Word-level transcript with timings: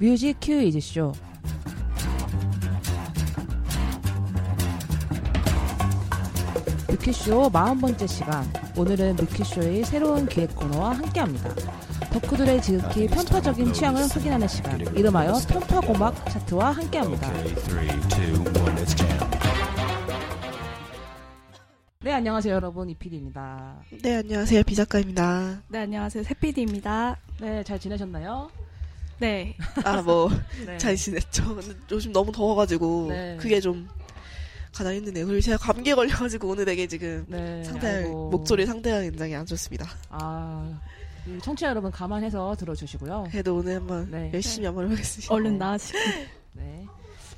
뮤직 0.00 0.36
퀴즈 0.40 0.80
쇼. 0.80 1.12
뮤키쇼 6.88 7.50
40번째 7.50 8.06
시간. 8.08 8.44
오늘은 8.76 9.16
뮤키쇼의 9.16 9.84
새로운 9.84 10.26
기획 10.26 10.54
코너와 10.54 10.92
함께 10.98 11.20
합니다. 11.20 11.50
덕후들의 12.12 12.62
지극히 12.62 13.06
편파적인 13.08 13.72
취향을 13.72 14.02
확인하는 14.08 14.46
시간. 14.48 14.80
이름하여 14.96 15.34
편파고막 15.48 16.30
차트와 16.30 16.72
함께 16.72 16.98
합니다. 16.98 17.32
Let's 17.42 18.96
jam. 18.96 19.18
네, 22.00 22.12
안녕하세요, 22.12 22.54
여러분. 22.54 22.88
이필입니다. 22.90 23.82
네, 24.02 24.16
안녕하세요. 24.16 24.62
비작가입니다. 24.62 25.62
네, 25.68 25.78
안녕하세요. 25.80 26.22
새피디입니다. 26.22 27.16
네, 27.40 27.64
잘 27.64 27.78
지내셨나요? 27.80 28.48
네. 29.18 29.56
아, 29.84 30.02
뭐, 30.02 30.30
네. 30.66 30.78
잘 30.78 30.96
지냈죠. 30.96 31.56
근데 31.56 31.74
요즘 31.90 32.12
너무 32.12 32.32
더워가지고, 32.32 33.06
네. 33.10 33.36
그게 33.40 33.60
좀 33.60 33.88
가장 34.72 34.94
힘드네요. 34.94 35.26
그리고 35.26 35.40
제가 35.40 35.56
감기에 35.58 35.94
걸려가지고 35.94 36.48
오늘 36.48 36.64
되게 36.64 36.86
지금 36.86 37.24
네. 37.28 37.64
상태. 37.64 38.04
목소리 38.04 38.64
상태가 38.64 39.00
굉장히 39.00 39.34
안 39.34 39.44
좋습니다. 39.44 39.88
아, 40.10 40.80
이 41.26 41.38
청취자 41.40 41.68
여러분 41.68 41.90
감안해서 41.90 42.54
들어주시고요. 42.56 43.28
그래도 43.30 43.56
오늘 43.56 43.76
한번 43.76 44.10
네. 44.10 44.30
열심히 44.32 44.66
한번 44.66 44.86
해보겠습니다. 44.86 45.34
얼른 45.34 45.58
나으시고. 45.58 45.98
네. 46.54 46.86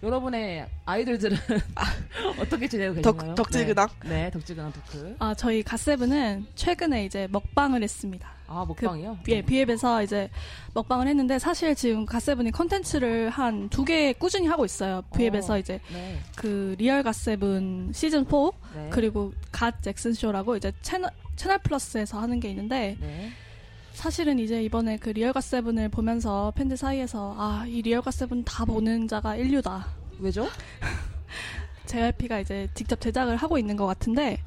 여러분의 0.03 0.67
아이돌들은 0.87 1.37
어떻게 2.41 2.69
지내고 2.69 3.03
덕, 3.03 3.12
계신가요? 3.12 3.34
덕질근황? 3.34 3.89
네, 4.05 4.09
네 4.09 4.31
덕질근황 4.31 4.73
토크. 4.73 5.17
아, 5.19 5.34
저희 5.34 5.62
갓세븐은 5.62 6.47
최근에 6.55 7.05
이제 7.05 7.27
먹방을 7.31 7.83
했습니다. 7.83 8.28
아, 8.53 8.65
먹방이요? 8.67 9.19
예, 9.29 9.43
비앱에서 9.43 10.03
이제 10.03 10.29
먹방을 10.75 11.07
했는데 11.07 11.39
사실 11.39 11.75
지금 11.77 12.05
갓세븐이 12.05 12.51
컨텐츠를 12.51 13.31
한 13.31 13.69
두 13.70 13.84
개 13.84 14.12
꾸준히 14.12 14.48
하고 14.48 14.65
있어요. 14.65 15.03
브이앱에서 15.17 15.55
어. 15.55 15.59
이제 15.59 15.81
네. 15.92 16.19
그 16.37 16.75
리얼 16.79 17.03
갓세븐 17.05 17.92
시즌 17.95 18.25
4 18.25 18.51
네. 18.75 18.89
그리고 18.91 19.33
갓 19.53 19.81
잭슨 19.83 20.12
쇼라고 20.12 20.57
이제 20.57 20.73
채널 20.83 21.11
채널 21.37 21.59
플러스에서 21.59 22.20
하는 22.20 22.41
게 22.41 22.51
있는데 22.51 22.97
네. 23.01 23.31
사실은 23.92 24.39
이제 24.41 24.62
이번에 24.64 24.97
그 24.97 25.11
리얼 25.11 25.33
갓세븐을 25.33 25.89
보면서 25.89 26.53
팬들 26.57 26.77
사이에서 26.77 27.35
아, 27.39 27.64
이 27.69 27.83
리얼 27.83 28.03
갓세븐 28.03 28.42
다 28.45 28.64
보는 28.64 29.07
자가 29.09 29.37
일류다. 29.36 29.86
왜죠? 30.19 30.47
JYP가 31.87 32.41
이제 32.41 32.69
직접 32.75 33.01
제작을 33.01 33.37
하고 33.37 33.59
있는 33.59 33.77
것 33.77 33.87
같은데 33.87 34.39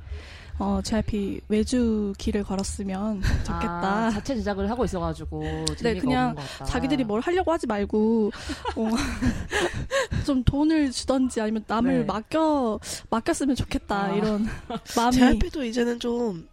어, 0.60 0.80
JYP 0.84 1.42
외주 1.48 2.14
길을 2.18 2.44
걸었으면 2.44 3.22
좋겠다. 3.44 4.06
아, 4.06 4.10
자체 4.12 4.36
제작을 4.36 4.70
하고 4.70 4.86
있어가지고 4.86 5.42
재미가 5.78 5.84
네, 5.84 6.00
그냥 6.00 6.30
없는 6.30 6.36
것 6.44 6.50
같다. 6.52 6.66
자기들이 6.66 7.04
뭐뭘 7.04 7.22
하려고 7.22 7.52
하지 7.52 7.68
말고 7.68 8.32
어, 8.76 8.90
좀 10.26 10.44
돈을 10.44 10.92
주던지 10.92 11.42
아니면 11.42 11.64
남을 11.68 12.00
네. 12.00 12.04
맡겨 12.06 12.80
맡겼으면 13.10 13.56
좋겠다 13.56 14.04
아. 14.06 14.14
이런 14.14 14.46
마음이 14.96 15.16
제 15.16 15.26
앞에도 15.26 15.64
이제는 15.64 16.00
좀 16.00 16.48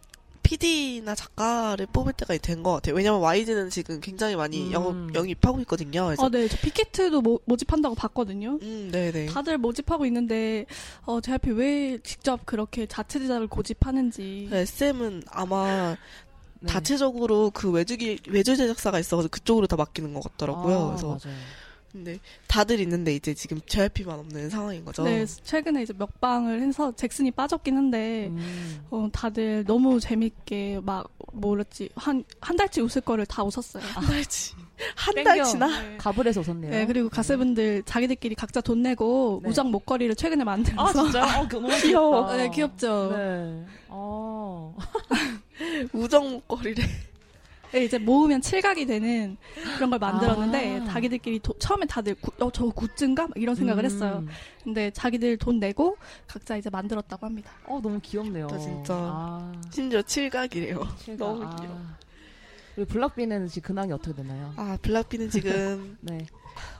PD나 0.55 1.15
작가를 1.15 1.85
뽑을 1.87 2.11
때가 2.13 2.35
된 2.37 2.61
것 2.61 2.73
같아요. 2.73 2.95
왜냐면 2.95 3.21
YG는 3.21 3.69
지금 3.69 4.01
굉장히 4.01 4.35
많이 4.35 4.67
음. 4.67 4.71
영업, 4.71 5.15
영입하고 5.15 5.59
있거든요. 5.61 6.05
그래서, 6.07 6.25
어, 6.25 6.29
네, 6.29 6.47
저 6.47 6.57
피케트도 6.57 7.21
모, 7.21 7.39
모집한다고 7.45 7.95
봤거든요. 7.95 8.59
음, 8.61 8.89
네네. 8.91 9.27
다들 9.27 9.57
모집하고 9.57 10.05
있는데 10.07 10.65
어, 11.05 11.21
JYP 11.21 11.51
왜 11.51 11.97
직접 12.03 12.45
그렇게 12.45 12.85
자체 12.85 13.19
제작을 13.19 13.47
고집하는지 13.47 14.49
SM은 14.51 15.23
아마 15.31 15.95
네. 16.59 16.67
자체적으로 16.67 17.49
그 17.51 17.71
외주기, 17.71 18.19
외주 18.27 18.55
제작사가 18.57 18.99
있어서 18.99 19.27
그쪽으로 19.29 19.65
다 19.67 19.75
맡기는 19.77 20.13
것 20.13 20.21
같더라고요. 20.23 20.75
아, 20.77 20.87
그래서 20.89 21.07
맞아요. 21.07 21.37
근데 21.91 22.19
다들 22.47 22.79
있는데 22.79 23.13
이제 23.13 23.33
지금 23.33 23.59
JYP만 23.65 24.17
없는 24.19 24.49
상황인 24.49 24.85
거죠. 24.85 25.03
네, 25.03 25.25
최근에 25.25 25.83
이제 25.83 25.93
먹방을 25.97 26.61
해서 26.61 26.91
잭슨이 26.95 27.31
빠졌긴 27.31 27.75
한데 27.75 28.27
음. 28.29 28.79
어, 28.89 29.09
다들 29.11 29.65
너무 29.65 29.99
재밌게 29.99 30.79
막 30.83 31.09
뭐랬지 31.33 31.89
한 31.95 32.23
한 32.39 32.55
달치 32.57 32.81
웃을 32.81 33.01
거를 33.01 33.25
다 33.25 33.43
웃었어요. 33.43 33.83
한 33.83 34.05
달치 34.05 34.53
한 34.95 35.15
땡겨. 35.15 35.29
달치나 35.29 35.81
네. 35.81 35.97
가불에서 35.97 36.41
웃었네요. 36.41 36.71
네, 36.71 36.85
그리고 36.85 37.09
가세분들 37.09 37.83
자기들끼리 37.85 38.35
각자 38.35 38.61
돈 38.61 38.81
내고 38.81 39.39
네. 39.43 39.49
우정 39.49 39.69
목걸이를 39.71 40.15
최근에 40.15 40.41
아, 40.41 40.45
만들어서 40.45 41.03
진짜요? 41.03 41.41
어, 41.41 41.47
그 41.47 41.55
너무 41.57 41.75
귀여워. 41.81 42.35
네, 42.35 42.49
귀엽죠. 42.49 43.13
네. 43.15 43.65
어. 43.89 44.75
우정 45.93 46.31
목걸이를 46.31 46.83
네, 46.83 46.89
이제 47.73 47.97
모으면 47.97 48.41
칠각이 48.41 48.85
되는 48.85 49.37
그런 49.75 49.89
걸 49.89 49.99
만들었는데 49.99 50.79
아. 50.81 50.85
자기들끼리 50.85 51.39
도- 51.39 51.53
처음에 51.57 51.85
다들 51.85 52.15
구, 52.15 52.31
어, 52.43 52.51
저 52.51 52.65
굿즈인가? 52.65 53.27
막 53.27 53.31
이런 53.37 53.55
생각을 53.55 53.83
음. 53.83 53.85
했어요. 53.85 54.25
근데 54.63 54.91
자기들 54.91 55.37
돈 55.37 55.59
내고 55.59 55.97
각자 56.27 56.57
이제 56.57 56.69
만들었다고 56.69 57.25
합니다. 57.25 57.51
어, 57.67 57.79
너무 57.81 57.99
귀엽네요. 58.01 58.47
나 58.47 58.57
진짜. 58.57 58.93
아, 58.93 59.51
심지어 59.71 60.01
칠각이래요. 60.01 60.87
실각. 60.97 61.25
너무 61.25 61.43
아. 61.45 61.55
귀여워. 61.55 61.79
그리고 62.75 62.91
블락비는 62.93 63.47
지금 63.47 63.67
근황이 63.67 63.91
어떻게 63.91 64.15
되나요? 64.15 64.53
아 64.55 64.77
블락비는 64.81 65.29
지금 65.29 65.97
네. 66.01 66.25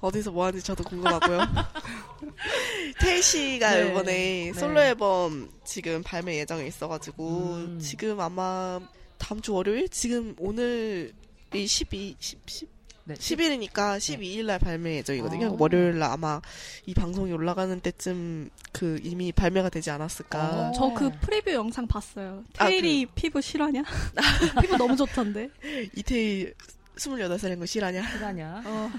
어디서 0.01 0.31
뭐 0.31 0.46
하는지 0.46 0.63
저도 0.66 0.84
궁금하고요. 0.84 1.40
태희 3.00 3.22
씨가 3.22 3.72
네. 3.75 3.90
이번에 3.90 4.12
네. 4.12 4.53
솔로 4.53 4.81
앨범 4.81 5.50
지금 5.63 6.01
발매 6.03 6.38
예정에 6.38 6.66
있어가지고 6.66 7.28
음. 7.28 7.80
지금 7.80 8.19
아마 8.19 8.80
다음 9.21 9.39
주 9.39 9.53
월요일 9.53 9.87
지금 9.87 10.35
오늘이 10.39 11.13
12, 11.53 12.15
10, 12.19 12.39
10 12.47 12.69
네. 13.03 13.13
10일이니까 13.15 13.97
12일 13.97 14.45
날 14.45 14.59
발매 14.59 14.97
예정이거든요. 14.97 15.47
아. 15.47 15.55
월요일 15.57 15.99
날 15.99 16.11
아마 16.11 16.41
이 16.85 16.93
방송이 16.93 17.31
올라가는 17.31 17.79
때쯤 17.79 18.49
그 18.71 18.99
이미 19.03 19.31
발매가 19.31 19.69
되지 19.69 19.91
않았을까. 19.91 20.69
어. 20.69 20.71
저그 20.73 21.11
프리뷰 21.21 21.51
영상 21.53 21.87
봤어요. 21.87 22.43
아, 22.57 22.67
태일이 22.67 23.06
피부 23.13 23.41
실화냐? 23.41 23.83
피부 24.61 24.77
너무 24.77 24.95
좋던데. 24.95 25.49
이태일 25.95 26.53
28살인 26.95 27.59
거 27.59 27.65
실화냐? 27.66 28.03
시간이야. 28.11 28.63
어, 28.65 28.91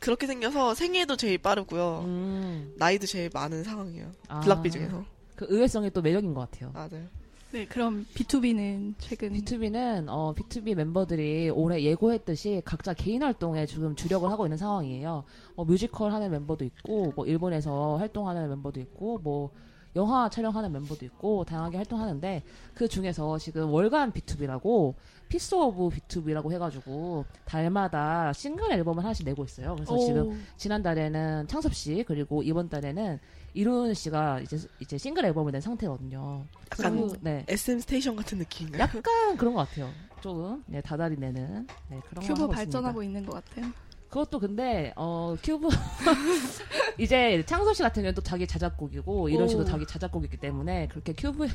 그렇게 0.00 0.26
생겨서 0.26 0.74
생일도 0.74 1.16
제일 1.16 1.38
빠르고요. 1.38 2.02
음. 2.04 2.74
나이도 2.76 3.06
제일 3.06 3.30
많은 3.32 3.62
상황이에요. 3.62 4.12
아. 4.28 4.40
블락비 4.40 4.70
중에서. 4.70 5.04
그 5.36 5.46
의외성이 5.48 5.90
또 5.90 6.02
매력인 6.02 6.34
것 6.34 6.50
같아요. 6.50 6.72
맞아요. 6.72 7.06
네, 7.50 7.64
그럼 7.64 8.04
비투비는 8.14 8.94
최근 8.98 9.32
비투비는 9.32 10.06
어, 10.08 10.34
비투비 10.34 10.74
멤버들이 10.74 11.48
올해 11.48 11.82
예고했듯이 11.82 12.60
각자 12.62 12.92
개인 12.92 13.22
활동에 13.22 13.64
지금 13.64 13.96
주력을 13.96 14.28
하고 14.30 14.44
있는 14.44 14.58
상황이에요. 14.58 15.24
뭐 15.56 15.64
뮤지컬 15.64 16.12
하는 16.12 16.30
멤버도 16.30 16.66
있고, 16.66 17.12
뭐 17.16 17.24
일본에서 17.24 17.96
활동하는 17.96 18.50
멤버도 18.50 18.80
있고, 18.80 19.18
뭐 19.22 19.50
영화 19.96 20.28
촬영하는 20.28 20.70
멤버도 20.72 21.04
있고 21.06 21.44
다양하게 21.44 21.78
활동하는데 21.78 22.42
그 22.74 22.86
중에서 22.86 23.38
지금 23.38 23.72
월간 23.72 24.12
비투비라고 24.12 24.94
Piece 25.28 25.54
of 25.54 25.88
BTOB라고 25.88 26.52
해가지고 26.52 27.24
달마다 27.44 28.32
싱글 28.32 28.70
앨범을 28.72 29.02
하나씩 29.02 29.24
내고 29.26 29.44
있어요. 29.44 29.74
그래서 29.74 29.94
오, 29.94 29.98
지금 30.06 30.44
지난달에는 30.56 31.48
창섭 31.48 31.74
씨 31.74 32.04
그리고 32.06 32.42
이번 32.42 32.68
달에는 32.68 33.18
일훈 33.54 33.94
씨가 33.94 34.40
이제 34.40 34.58
이제 34.80 34.98
싱글 34.98 35.24
앨범을 35.26 35.52
낸 35.52 35.60
상태거든요. 35.60 36.44
약간 36.72 37.08
그, 37.08 37.18
네. 37.20 37.44
SM 37.48 37.80
스테이션 37.80 38.16
같은 38.16 38.38
느낌인가요? 38.38 38.82
약간 38.82 39.36
그런 39.36 39.54
것 39.54 39.68
같아요. 39.68 39.90
조금 40.20 40.62
네 40.66 40.80
다달이 40.80 41.16
내는 41.16 41.66
네 41.88 42.00
그런 42.08 42.26
거 42.26 42.28
큐브 42.28 42.42
하고 42.42 42.52
발전하고 42.52 43.02
있습니다. 43.02 43.18
있는 43.20 43.30
것 43.30 43.44
같아요. 43.44 43.72
그것도 44.08 44.38
근데 44.40 44.92
어 44.96 45.36
큐브 45.42 45.68
이제 46.98 47.42
창섭 47.46 47.76
씨 47.76 47.82
같은 47.82 48.02
경우는 48.02 48.14
또 48.14 48.22
자기 48.22 48.46
자작곡이고 48.46 49.28
이런 49.28 49.42
오. 49.44 49.48
식으로 49.48 49.64
자기 49.66 49.86
자작곡이기 49.86 50.38
때문에 50.38 50.88
그렇게 50.88 51.12
큐브에 51.12 51.48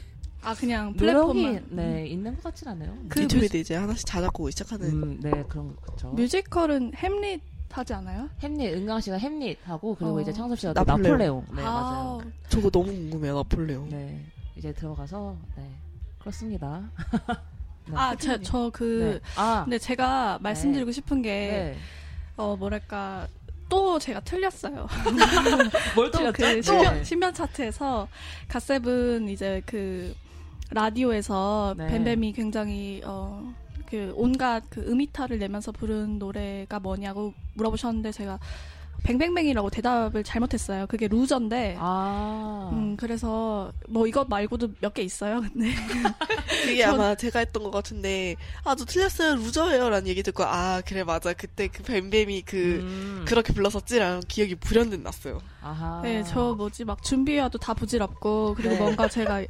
아 0.44 0.54
그냥 0.54 0.94
플랫폼만. 0.98 1.66
네 1.72 2.08
있는 2.08 2.36
것 2.36 2.44
같진 2.44 2.68
않아요. 2.68 2.96
그 3.10 3.22
비투비도 3.22 3.58
이제 3.58 3.76
하나씩 3.76 4.06
자작곡을 4.06 4.52
시작하는 4.52 4.88
음, 4.90 5.20
네 5.22 5.32
그런 5.50 5.76
거 5.76 5.82
그렇죠. 5.82 6.10
뮤지컬은 6.10 6.94
햄릿 6.96 7.42
하지 7.78 7.94
않아요? 7.94 8.30
햄릿 8.42 8.74
은강 8.76 9.02
씨가 9.02 9.18
햄릿 9.18 9.58
하고 9.68 9.96
그리고 9.96 10.18
어. 10.18 10.22
이제 10.22 10.32
창섭 10.32 10.60
씨가 10.60 10.74
또 10.74 10.84
나폴레옹. 10.84 11.12
나폴레옹. 11.12 11.46
네 11.56 11.62
맞아요. 11.64 12.22
저거 12.50 12.70
너무 12.70 12.86
궁금해요 12.86 13.36
나폴레옹 13.38 13.90
네 13.90 14.24
이제 14.56 14.72
들어가서 14.72 15.36
네 15.58 15.70
그렇습니다. 16.20 16.82
네, 17.86 17.94
아, 17.98 18.12
혜진님. 18.12 18.44
저그 18.44 19.20
네. 19.22 19.32
아, 19.42 19.64
근데 19.66 19.78
제가 19.78 20.40
말씀드리고 20.42 20.92
싶은 20.92 21.22
게 21.22 21.30
네. 21.30 21.78
어 22.38 22.56
뭐랄까 22.56 23.28
또 23.68 24.00
제가 24.00 24.22
틀렸어요. 24.22 24.88
뭘또 25.96 26.18
틀렸죠? 26.20 26.32
그 26.34 26.42
네. 26.44 26.62
신변, 26.62 27.04
신변 27.04 27.34
차트에서 27.34 28.08
갓세븐 28.48 29.28
이제 29.30 29.62
그 29.66 30.16
라디오에서 30.72 31.76
네. 31.78 31.88
뱀뱀이 31.88 32.34
굉장히 32.34 33.02
어 33.04 33.54
그 33.90 34.14
온갖 34.16 34.64
그 34.70 34.82
음이탈을 34.82 35.38
내면서 35.40 35.72
부른 35.72 36.20
노래가 36.20 36.80
뭐냐고 36.80 37.34
물어보셨는데 37.56 38.12
제가 38.12 38.40
뱅뱅뱅이라고 39.04 39.70
대답을 39.70 40.24
잘못했어요. 40.24 40.88
그게 40.88 41.08
루저인데 41.10 41.76
아. 41.78 42.70
음, 42.72 42.96
그래서 42.96 43.74
뭐 43.90 44.08
이것 44.08 44.30
말고도 44.30 44.70
몇 44.80 44.94
개 44.94 45.02
있어요. 45.02 45.42
근데 45.42 45.72
그게 46.64 46.82
전- 46.84 46.94
아마 46.96 47.16
제가 47.16 47.40
했던 47.40 47.64
것 47.64 47.72
같은데 47.72 48.36
아 48.64 48.76
저 48.76 48.86
틀렸어요 48.86 49.36
루저예요라는 49.36 50.08
얘기 50.08 50.24
듣고 50.24 50.44
아 50.46 50.82
그래 50.86 51.04
맞아 51.04 51.34
그때 51.34 51.68
그 51.68 51.84
뱀뱀이 51.84 52.44
그 52.44 52.58
음. 52.82 53.26
그렇게 53.28 53.52
불렀었지라는 53.54 54.22
기억이 54.28 54.56
불현듯 54.56 55.02
났어요. 55.02 55.42
아하. 55.64 56.02
네, 56.04 56.24
저 56.24 56.54
뭐지 56.56 56.84
막 56.84 57.02
준비해와도 57.02 57.58
다 57.58 57.74
부질없고 57.74 58.56
그리고 58.56 58.74
네. 58.74 58.80
뭔가 58.80 59.08
제가 59.08 59.44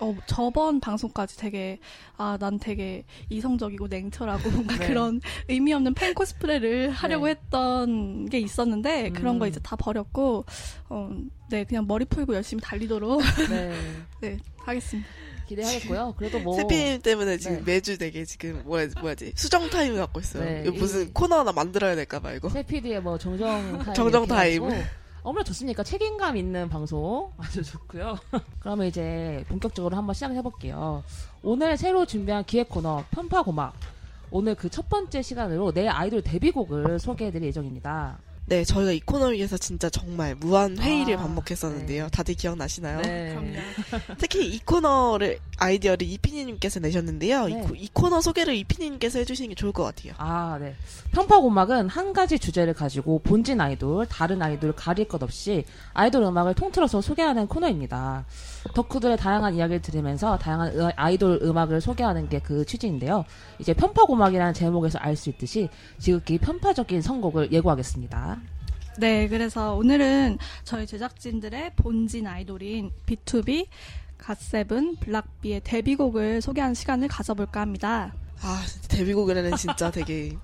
어, 0.00 0.16
저번 0.26 0.80
방송까지 0.80 1.36
되게 1.36 1.78
아 2.16 2.36
난 2.40 2.58
되게 2.58 3.04
이성적이고 3.30 3.86
냉철하고 3.88 4.50
뭔가 4.50 4.76
네. 4.76 4.86
그런 4.88 5.20
의미 5.48 5.72
없는 5.74 5.94
팬 5.94 6.14
코스프레를 6.14 6.90
하려고 6.90 7.26
네. 7.26 7.32
했던 7.32 8.26
게 8.26 8.38
있었는데 8.40 9.10
그런 9.10 9.38
거 9.38 9.44
음. 9.46 9.48
이제 9.50 9.60
다 9.62 9.76
버렸고 9.76 10.44
어, 10.88 11.10
네 11.50 11.64
그냥 11.64 11.86
머리 11.86 12.04
풀고 12.04 12.34
열심히 12.34 12.62
달리도록 12.62 13.20
네. 13.50 13.72
네 14.22 14.38
하겠습니다. 14.58 15.08
기대하겠고요. 15.48 16.14
그래도 16.18 16.38
뭐. 16.40 16.54
새피님 16.56 17.00
때문에 17.00 17.38
지금 17.38 17.56
네. 17.58 17.62
매주 17.74 17.96
되게 17.98 18.24
지금 18.24 18.62
뭐야 18.66 18.88
뭐야지 19.00 19.32
수정 19.34 19.68
타임을 19.70 19.96
갖고 19.98 20.20
있어요. 20.20 20.44
네, 20.44 20.70
무슨 20.70 21.08
이- 21.08 21.12
코너 21.14 21.38
하나 21.40 21.52
만들어야 21.52 21.94
될까 21.94 22.20
봐 22.20 22.32
이거. 22.34 22.48
새피디의 22.50 23.00
뭐 23.02 23.16
정정 23.18 23.78
타임. 23.84 23.94
정정 23.94 24.26
타임. 24.26 24.62
얼마나 25.22 25.44
좋습니까? 25.44 25.82
책임감 25.82 26.36
있는 26.36 26.68
방송. 26.68 27.32
아주 27.38 27.62
좋고요. 27.62 28.18
그러면 28.60 28.86
이제 28.86 29.44
본격적으로 29.48 29.96
한번 29.96 30.14
시작해 30.14 30.40
볼게요. 30.42 31.02
오늘 31.42 31.76
새로 31.76 32.06
준비한 32.06 32.44
기획 32.44 32.68
코너 32.68 33.04
편파고막. 33.10 33.74
오늘 34.30 34.54
그 34.54 34.68
첫 34.68 34.88
번째 34.88 35.22
시간으로 35.22 35.72
내 35.72 35.88
아이돌 35.88 36.22
데뷔곡을 36.22 36.98
소개해 36.98 37.30
드릴 37.30 37.48
예정입니다. 37.48 38.18
네 38.48 38.64
저희가 38.64 38.92
이 38.92 39.00
코너 39.00 39.26
위해서 39.26 39.58
진짜 39.58 39.90
정말 39.90 40.34
무한 40.34 40.78
회의를 40.78 41.16
아, 41.16 41.18
반복했었는데요. 41.18 42.04
네. 42.04 42.10
다들 42.10 42.34
기억나시나요? 42.34 43.02
네. 43.02 43.36
특히 44.16 44.48
이 44.48 44.58
코너를 44.60 45.38
아이디어를 45.58 46.06
이피니님께서 46.06 46.80
내셨는데요. 46.80 47.44
네. 47.46 47.50
이, 47.50 47.62
코- 47.66 47.74
이 47.74 47.88
코너 47.92 48.22
소개를 48.22 48.54
이피니님께서 48.54 49.18
해주시는 49.18 49.50
게 49.50 49.54
좋을 49.54 49.72
것 49.72 49.84
같아요. 49.84 50.14
아, 50.16 50.56
네. 50.58 50.74
편파고막은 51.12 51.90
한 51.90 52.14
가지 52.14 52.38
주제를 52.38 52.72
가지고 52.72 53.18
본진 53.18 53.60
아이돌, 53.60 54.06
다른 54.06 54.40
아이돌 54.40 54.72
가릴 54.74 55.08
것 55.08 55.22
없이 55.22 55.64
아이돌 55.92 56.22
음악을 56.22 56.54
통틀어서 56.54 57.02
소개하는 57.02 57.48
코너입니다. 57.48 58.24
덕후들의 58.74 59.18
다양한 59.18 59.56
이야기를 59.56 59.82
들으면서 59.82 60.38
다양한 60.38 60.74
으- 60.74 60.90
아이돌 60.96 61.40
음악을 61.42 61.82
소개하는 61.82 62.30
게 62.30 62.38
그 62.38 62.64
취지인데요. 62.64 63.26
이제 63.58 63.74
편파고막이라는 63.74 64.54
제목에서 64.54 64.96
알 65.00 65.16
수 65.16 65.28
있듯이 65.28 65.68
지극히 65.98 66.38
편파적인 66.38 67.02
선곡을 67.02 67.50
예고하겠습니다. 67.52 68.37
네, 68.98 69.28
그래서 69.28 69.74
오늘은 69.74 70.38
저희 70.64 70.84
제작진들의 70.84 71.74
본진 71.76 72.26
아이돌인 72.26 72.90
B2B, 73.06 73.68
갓세븐, 74.18 74.96
블락비의 74.96 75.60
데뷔곡을 75.62 76.42
소개하는 76.42 76.74
시간을 76.74 77.06
가져볼까 77.06 77.60
합니다. 77.60 78.12
아 78.40 78.64
데뷔곡이라는 78.88 79.56
진짜 79.56 79.92
되게 79.92 80.36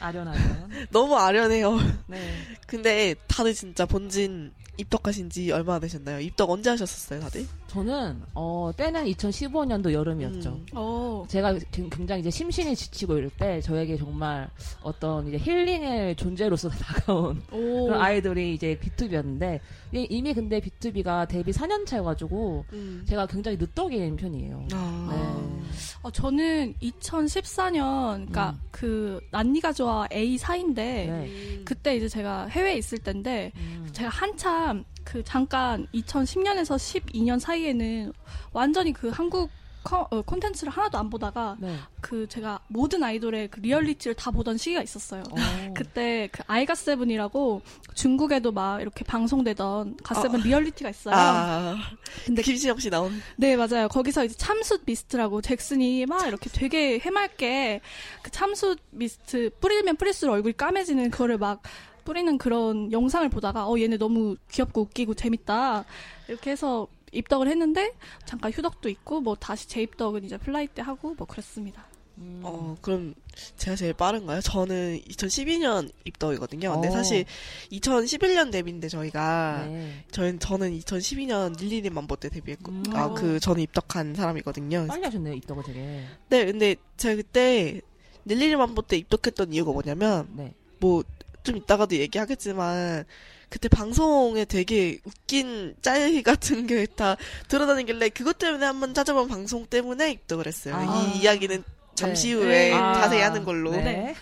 아련하죠. 0.00 0.68
너무 0.92 1.14
아련해요. 1.16 1.78
네. 2.06 2.34
근데 2.66 3.14
다들 3.26 3.52
진짜 3.52 3.84
본진 3.84 4.52
입덕하신 4.76 5.30
지 5.30 5.50
얼마나 5.52 5.78
되셨나요? 5.80 6.20
입덕 6.20 6.50
언제 6.50 6.70
하셨었어요, 6.70 7.20
다들? 7.20 7.46
저는 7.68 8.22
어 8.34 8.70
때는 8.76 9.04
2015년도 9.06 9.92
여름이었죠. 9.92 10.60
음. 10.72 10.76
오, 10.78 11.24
제가 11.28 11.54
그- 11.54 11.88
굉장히 11.90 12.20
이제 12.20 12.30
심신이 12.30 12.74
지치고 12.76 13.16
이럴 13.18 13.30
때 13.30 13.60
저에게 13.60 13.96
정말 13.96 14.48
어떤 14.82 15.26
이제 15.28 15.38
힐링의 15.38 16.16
존재로서 16.16 16.68
다가온 17.08 17.42
오. 17.50 17.86
그런 17.86 18.00
아이돌이 18.00 18.54
이제 18.54 18.78
B2B였는데 18.80 19.60
이미 19.92 20.34
근데 20.34 20.60
B2B가 20.60 21.28
데뷔 21.28 21.52
4년 21.52 21.86
차여가지고 21.86 22.64
음. 22.72 23.04
제가 23.08 23.26
굉장히 23.26 23.56
늦덕인 23.58 24.16
편이에요. 24.16 24.68
아. 24.72 25.08
네. 25.10 25.64
어, 26.02 26.10
저는 26.10 26.74
2014년, 26.82 28.16
그니까 28.24 28.50
음. 28.50 28.60
그, 28.70 29.20
난 29.30 29.48
니가 29.48 29.72
좋아 29.72 30.06
A 30.12 30.36
사인데, 30.38 30.82
네. 31.06 31.62
그때 31.64 31.96
이제 31.96 32.08
제가 32.08 32.46
해외에 32.46 32.76
있을 32.76 32.98
때인데, 32.98 33.50
음. 33.56 33.88
제가 33.92 34.08
한참 34.10 34.63
그 35.04 35.22
잠깐 35.24 35.86
2010년에서 35.94 36.76
12년 36.76 37.38
사이에는 37.38 38.12
완전히 38.52 38.92
그 38.92 39.08
한국 39.10 39.50
커- 39.82 40.08
어, 40.10 40.22
콘텐츠를 40.22 40.72
하나도 40.72 40.96
안 40.96 41.10
보다가 41.10 41.56
네. 41.60 41.76
그 42.00 42.26
제가 42.26 42.58
모든 42.68 43.02
아이돌의 43.02 43.48
그 43.48 43.60
리얼리티를 43.60 44.14
다 44.14 44.30
보던 44.30 44.56
시기가 44.56 44.82
있었어요. 44.82 45.22
어. 45.30 45.34
그때 45.74 46.30
그 46.32 46.42
아이갓세븐이라고 46.46 47.60
중국에도 47.94 48.50
막 48.50 48.80
이렇게 48.80 49.04
방송되던 49.04 49.98
갓세븐 50.02 50.40
리얼리티가 50.40 50.88
있어요. 50.88 51.14
아, 51.14 51.76
근데 52.24 52.40
김신영 52.40 52.78
씨 52.78 52.88
나온. 52.88 53.20
네 53.36 53.56
맞아요. 53.56 53.88
거기서 53.88 54.24
이제 54.24 54.34
참숯 54.38 54.84
미스트라고 54.86 55.42
잭슨이 55.42 56.06
막 56.06 56.26
이렇게 56.26 56.48
되게 56.48 56.98
해맑게 56.98 57.82
그 58.22 58.30
참숯 58.30 58.78
미스트 58.90 59.50
뿌리면 59.60 59.96
뿌릴수록 59.96 60.32
얼굴이 60.34 60.56
까매지는 60.56 61.10
그거를 61.10 61.36
막 61.36 61.60
뿌리는 62.04 62.38
그런 62.38 62.92
영상을 62.92 63.28
보다가 63.28 63.68
어 63.68 63.78
얘네 63.78 63.98
너무 63.98 64.36
귀엽고 64.50 64.82
웃기고 64.82 65.14
재밌다 65.14 65.84
이렇게 66.28 66.50
해서 66.50 66.86
입덕을 67.12 67.48
했는데 67.48 67.92
잠깐 68.26 68.52
휴덕도 68.52 68.88
있고 68.88 69.20
뭐 69.20 69.34
다시 69.34 69.68
재입덕은 69.68 70.24
이제 70.24 70.36
Fly 70.36 70.66
때 70.66 70.82
하고 70.82 71.14
뭐 71.14 71.26
그랬습니다. 71.26 71.84
음. 72.18 72.40
어, 72.44 72.76
그럼 72.80 73.14
제가 73.56 73.76
제일 73.76 73.92
빠른가요? 73.92 74.40
저는 74.40 75.00
2012년 75.00 75.90
입덕이거든요. 76.04 76.72
근데 76.72 76.88
어. 76.88 76.90
사실 76.92 77.24
2011년 77.72 78.52
데뷔인데 78.52 78.88
저희가 78.88 79.66
네. 79.66 80.04
저는 80.12 80.38
저는 80.38 80.78
2012년 80.78 81.58
릴리님 81.58 81.92
만보 81.92 82.16
때 82.16 82.28
데뷔했고 82.28 82.70
음. 82.70 82.84
아그 82.92 83.40
저는 83.40 83.62
입덕한 83.62 84.14
사람이거든요. 84.14 84.86
빨리 84.86 85.04
하셨네요 85.04 85.34
입덕을 85.34 85.64
되게. 85.64 86.04
네, 86.28 86.44
근데 86.44 86.76
제가 86.96 87.16
그때 87.16 87.80
릴리님 88.26 88.58
만보 88.58 88.82
때 88.82 88.96
입덕했던 88.96 89.52
이유가 89.52 89.72
뭐냐면 89.72 90.28
네. 90.34 90.54
뭐 90.78 91.02
좀 91.44 91.56
이따가도 91.56 91.94
얘기하겠지만 91.96 93.04
그때 93.48 93.68
방송에 93.68 94.44
되게 94.46 94.98
웃긴 95.04 95.76
짤 95.80 96.22
같은 96.24 96.66
게다 96.66 97.16
돌아다니길래 97.48 98.08
그것 98.08 98.38
때문에 98.38 98.66
한번 98.66 98.94
찾아본 98.94 99.28
방송 99.28 99.66
때문에 99.66 100.10
입덕을 100.10 100.46
했어요. 100.48 100.74
아. 100.74 101.12
이 101.14 101.20
이야기는 101.20 101.62
잠시 101.94 102.28
네. 102.28 102.34
후에 102.34 102.68
네. 102.70 102.72
아, 102.72 102.94
자세히 102.94 103.20
하는 103.20 103.44
걸로. 103.44 103.70
네. 103.70 104.14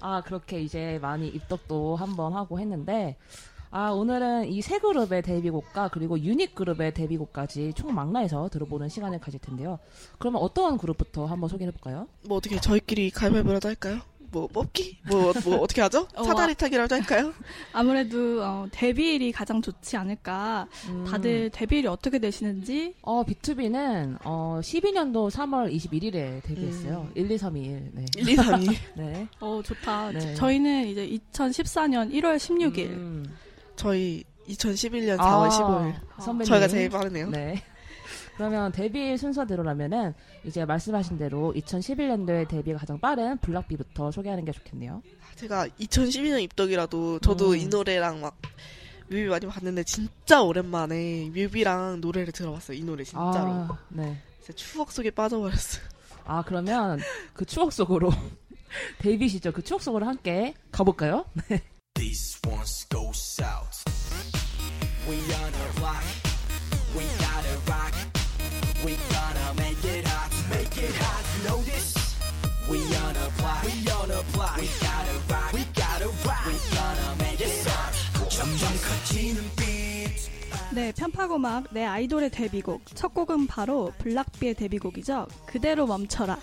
아 0.00 0.20
그렇게 0.20 0.60
이제 0.60 0.98
많이 1.02 1.26
입덕도 1.28 1.96
한번 1.96 2.34
하고 2.34 2.60
했는데 2.60 3.16
아 3.70 3.88
오늘은 3.90 4.48
이 4.52 4.60
세 4.60 4.78
그룹의 4.78 5.22
데뷔곡과 5.22 5.88
그리고 5.88 6.16
유닛 6.20 6.54
그룹의 6.54 6.94
데뷔곡까지 6.94 7.72
총 7.74 7.92
망라해서 7.94 8.48
들어보는 8.50 8.88
시간을 8.88 9.18
가질 9.18 9.40
텐데요. 9.40 9.78
그러면 10.18 10.42
어떤 10.42 10.78
그룹부터 10.78 11.26
한번 11.26 11.48
소개해 11.48 11.70
볼까요? 11.72 12.06
뭐 12.28 12.36
어떻게 12.36 12.60
저희끼리 12.60 13.10
가위바위보라도 13.10 13.66
할까요? 13.68 14.00
뭐 14.34 14.48
뽑기? 14.48 14.98
뭐, 15.08 15.32
뭐 15.44 15.58
어떻게 15.60 15.80
하죠? 15.80 16.08
어, 16.16 16.24
사다리 16.24 16.56
타기라도 16.56 16.96
할까요? 16.96 17.32
아무래도 17.72 18.42
어, 18.42 18.66
데뷔일이 18.72 19.30
가장 19.30 19.62
좋지 19.62 19.96
않을까. 19.96 20.66
음. 20.88 21.04
다들 21.08 21.50
데뷔일이 21.50 21.86
어떻게 21.86 22.18
되시는지 22.18 22.94
어 23.02 23.22
B2B는 23.24 24.18
어 24.24 24.58
12년도 24.60 25.30
3월 25.30 25.72
21일에 25.72 26.42
데뷔했어요. 26.42 27.08
음. 27.08 27.12
1, 27.14 27.30
2, 27.30 27.38
3, 27.38 27.54
2일. 27.54 27.90
네. 27.92 28.04
1, 28.16 28.28
2, 28.28 28.36
3, 28.36 28.62
2. 28.62 28.66
네. 28.96 29.28
어 29.38 29.62
좋다. 29.64 30.10
네. 30.10 30.34
저희는 30.34 30.88
이제 30.88 31.08
2014년 31.32 32.12
1월 32.12 32.36
16일. 32.36 32.78
음. 32.90 33.24
저희 33.76 34.24
2011년 34.48 35.16
4월 35.16 35.20
아, 35.20 35.48
15일. 35.48 36.22
선배님. 36.22 36.48
저희가 36.48 36.66
제일 36.68 36.90
빠르네요. 36.90 37.30
네. 37.30 37.62
그러면 38.36 38.72
데뷔 38.72 39.16
순서대로라면은 39.16 40.14
이제 40.44 40.64
말씀하신 40.64 41.18
대로 41.18 41.52
2011년도에 41.56 42.48
데뷔가 42.48 42.78
가장 42.78 42.98
빠른 42.98 43.38
블락비부터 43.38 44.10
소개하는 44.10 44.44
게 44.44 44.52
좋겠네요. 44.52 45.02
제가 45.36 45.68
2012년 45.68 46.42
입덕이라도 46.42 47.20
저도 47.20 47.50
음. 47.50 47.56
이 47.56 47.66
노래랑 47.68 48.20
막 48.20 48.36
뮤비 49.08 49.24
많이 49.26 49.46
봤는데 49.46 49.84
진짜 49.84 50.42
오랜만에 50.42 51.30
뮤비랑 51.34 52.00
노래를 52.00 52.32
들어봤어요. 52.32 52.76
이 52.76 52.82
노래 52.82 53.04
진짜로. 53.04 53.30
아, 53.30 53.78
네. 53.88 54.16
진짜 54.40 54.52
추억 54.54 54.90
속에 54.90 55.10
빠져버렸어요. 55.10 55.82
아 56.24 56.42
그러면 56.42 57.00
그 57.34 57.44
추억 57.44 57.72
속으로 57.72 58.10
데뷔 58.98 59.28
시절 59.28 59.52
그 59.52 59.62
추억 59.62 59.82
속으로 59.82 60.06
함께 60.06 60.54
가볼까요? 60.72 61.24
These 61.94 62.40
ones 62.48 62.88
go 62.88 63.10
south. 63.10 63.84
We 65.08 65.18
on 65.18 65.53
We 74.56 74.68
gotta 74.78 75.14
rock. 75.28 75.52
We 75.52 75.64
gotta 75.74 76.08
rock. 76.22 76.46
We 76.46 76.54
gonna 76.70 77.14
make 77.20 77.44
it 77.44 77.68
hot. 77.68 78.30
점점 78.30 78.68
커지는 78.82 79.42
beat. 79.56 80.30
네, 80.72 80.92
편파고막 80.92 81.72
내 81.72 81.84
아이돌의 81.84 82.30
데뷔곡. 82.30 82.82
첫 82.94 83.14
곡은 83.14 83.46
바로 83.46 83.92
블락비의 83.98 84.54
데뷔곡이죠. 84.54 85.26
그대로 85.46 85.86
멈춰라. 85.86 86.38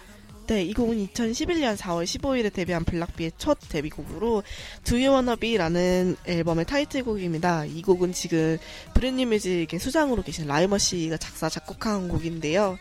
네, 0.47 0.63
이 0.63 0.73
곡은 0.73 1.07
2011년 1.07 1.77
4월 1.77 2.03
15일에 2.03 2.51
데뷔한 2.51 2.83
블락비의 2.83 3.31
첫 3.37 3.57
데뷔곡으로 3.69 4.43
Do 4.83 4.97
You 4.97 5.11
Wanna 5.11 5.37
Be라는 5.37 6.17
앨범의 6.25 6.65
타이틀곡입니다. 6.65 7.65
이 7.65 7.81
곡은 7.81 8.11
지금 8.11 8.57
브랜뉴 8.93 9.27
뮤직의 9.27 9.79
수장으로 9.79 10.23
계신 10.23 10.47
라이머 10.47 10.77
씨가 10.77 11.15
작사 11.15 11.47
작곡한 11.47 12.09
곡인데요. 12.09 12.77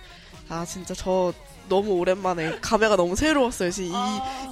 아 0.49 0.65
진짜 0.65 0.95
저 0.95 1.33
너무 1.71 1.93
오랜만에 1.93 2.59
감회가 2.61 2.97
너무 2.97 3.17
새로웠어요. 3.17 3.71
지금 3.71 3.95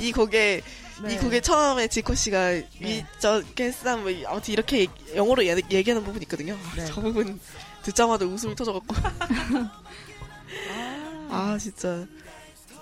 이, 0.01 0.09
이 0.09 0.13
곡에 0.13 0.63
네. 1.03 1.15
이 1.15 1.19
곡에 1.19 1.41
처음에 1.43 1.89
지코 1.89 2.15
씨가 2.15 2.61
위저 2.81 3.43
게스한 3.55 4.03
뭐 4.03 4.13
아무튼 4.27 4.53
이렇게 4.53 4.87
영어로 5.15 5.45
얘, 5.45 5.57
얘기하는 5.71 6.03
부분이 6.05 6.23
있거든요. 6.23 6.55
아, 6.55 6.77
네. 6.77 6.87
저 6.87 7.01
부분 7.03 7.39
듣자마자 7.83 8.25
웃음이 8.25 8.55
터져갖고 8.55 8.95
아 11.31 11.59
진짜 11.61 12.07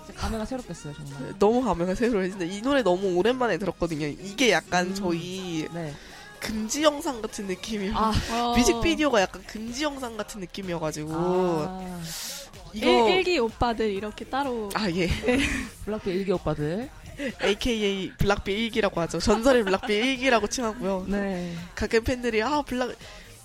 진짜 0.05 0.19
감회가 0.21 0.45
새롭겠어요 0.45 0.93
정말. 0.93 1.33
너무 1.37 1.63
감회가 1.63 1.95
새로워요. 1.95 2.29
진짜 2.29 2.45
이 2.45 2.61
노래 2.61 2.81
너무 2.81 3.15
오랜만에 3.15 3.57
들었거든요. 3.57 4.07
이게 4.07 4.51
약간 4.51 4.87
음. 4.87 4.95
저희 4.95 5.67
네. 5.73 5.93
금지 6.39 6.83
영상 6.83 7.21
같은 7.21 7.47
느낌이에요. 7.47 7.93
아, 7.95 8.13
어. 8.31 8.55
뮤직비디오가 8.57 9.21
약간 9.21 9.43
금지 9.45 9.83
영상 9.83 10.17
같은 10.17 10.41
느낌이어가지고 10.41 11.11
아, 11.13 12.01
이거 12.73 13.09
일, 13.09 13.23
기 13.23 13.39
오빠들 13.39 13.91
이렇게 13.91 14.25
따로 14.25 14.69
아 14.73 14.89
예. 14.91 15.09
블락비 15.85 16.11
일기 16.11 16.31
오빠들. 16.31 16.89
AKA 17.43 18.13
블락비 18.19 18.53
일기라고 18.53 19.01
하죠. 19.01 19.19
전설의 19.19 19.63
블락비 19.63 19.93
일기라고 19.93 20.47
칭하고요. 20.47 21.05
네. 21.07 21.55
가끔 21.73 22.03
팬들이 22.03 22.43
아 22.43 22.61
블락 22.61 22.95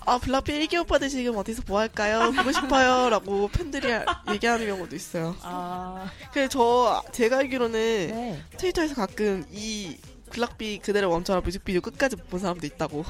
아 0.04 0.18
블락비 0.18 0.52
일기 0.52 0.76
오빠들 0.76 1.08
지금 1.08 1.36
어디서 1.36 1.62
뭐 1.66 1.78
할까요? 1.78 2.32
보고 2.36 2.52
싶어요라고 2.52 3.48
팬들이 3.48 3.88
얘기하는 4.30 4.66
경우도 4.66 4.94
있어요. 4.94 5.34
아, 5.42 6.10
그래서 6.32 6.48
저 6.50 7.02
제가 7.12 7.38
알기로는 7.38 8.08
네. 8.08 8.42
트위터에서 8.58 8.94
가끔 8.94 9.44
이 9.50 9.96
블락비 10.36 10.78
그대로 10.80 11.10
멈춰라 11.10 11.40
뮤직비디오 11.40 11.80
끝까지 11.80 12.16
못 12.16 12.28
본 12.30 12.40
사람도 12.40 12.66
있다고. 12.66 13.00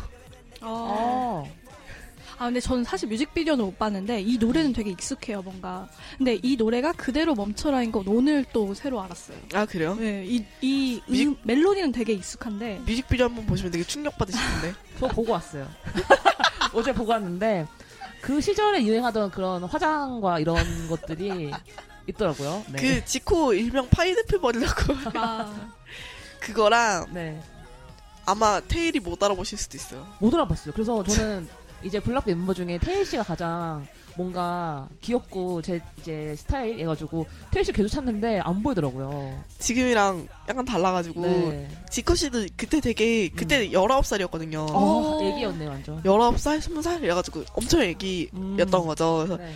어. 0.61 1.45
어. 1.47 1.53
아 2.39 2.47
근데 2.47 2.59
저는 2.61 2.83
사실 2.83 3.09
뮤직비디오는 3.09 3.65
못 3.65 3.79
봤는데 3.79 4.21
이 4.21 4.37
노래는 4.37 4.73
되게 4.73 4.91
익숙해요 4.91 5.43
뭔가 5.43 5.89
근데 6.19 6.41
이 6.43 6.57
노래가 6.57 6.91
그대로 6.93 7.35
멈춰라인 7.37 7.93
건 7.93 8.09
오늘 8.09 8.45
또 8.53 8.75
새로 8.75 9.01
알았어요 9.01 9.37
아 9.55 9.65
그래요? 9.65 9.95
네이이 9.95 10.45
이 10.61 11.01
뮤직- 11.07 11.29
음, 11.29 11.37
멜로디는 11.45 11.93
되게 11.93 12.15
익숙한데 12.15 12.81
뮤직비디오 12.87 13.27
한번 13.27 13.47
보시면 13.47 13.71
되게 13.71 13.85
충격 13.85 14.19
받으실 14.19 14.41
텐데. 14.61 14.77
저 14.99 15.07
보고 15.09 15.31
왔어요. 15.33 15.69
어제 16.75 16.93
보고 16.93 17.13
왔는데 17.13 17.67
그 18.23 18.41
시절에 18.41 18.83
유행하던 18.85 19.31
그런 19.31 19.63
화장과 19.65 20.41
이런 20.41 20.57
것들이 20.89 21.53
있더라고요. 22.09 22.65
네. 22.73 22.81
그 22.81 23.05
지코 23.05 23.53
일명 23.55 23.89
파인애플 23.89 24.41
버리라고 24.41 24.95
아, 25.15 25.73
그거랑 26.43 27.07
네. 27.13 27.41
아마 28.27 28.61
테일이 28.61 29.01
못 29.01 29.23
알아보실 29.23 29.59
수도 29.59 29.77
있어요. 29.77 30.07
못 30.19 30.33
알아봤어요. 30.35 30.73
그래서 30.73 31.03
저는 31.03 31.49
이제 31.83 32.01
블락비 32.01 32.35
멤버 32.35 32.55
중에 32.55 32.79
테일 32.79 33.05
씨가 33.05 33.23
가장 33.25 33.87
뭔가 34.17 34.89
귀엽고 35.01 35.63
제 35.63 35.81
이제 35.99 36.35
스타일 36.37 36.79
해가지고 36.81 37.27
테일 37.51 37.65
씨 37.65 37.73
계속 37.73 37.89
찾는데 37.89 38.41
안 38.41 38.63
보이더라고요. 38.63 39.43
지금이랑 39.59 40.29
약간 40.49 40.65
달라가지고 40.65 41.21
네. 41.23 41.69
지코 41.91 42.15
씨도 42.15 42.47
그때 42.57 42.81
되게 42.81 43.29
그때 43.31 43.71
19살이었거든요. 43.71 44.67
어, 44.71 45.19
오. 45.19 45.23
애기였네 45.25 45.67
완전. 45.67 46.03
19살, 46.03 46.59
20살 46.61 47.03
이래가지고 47.03 47.45
엄청 47.55 47.81
애기였던 47.83 48.35
음. 48.83 48.87
거죠. 48.87 49.25
그래서 49.27 49.37
네. 49.39 49.53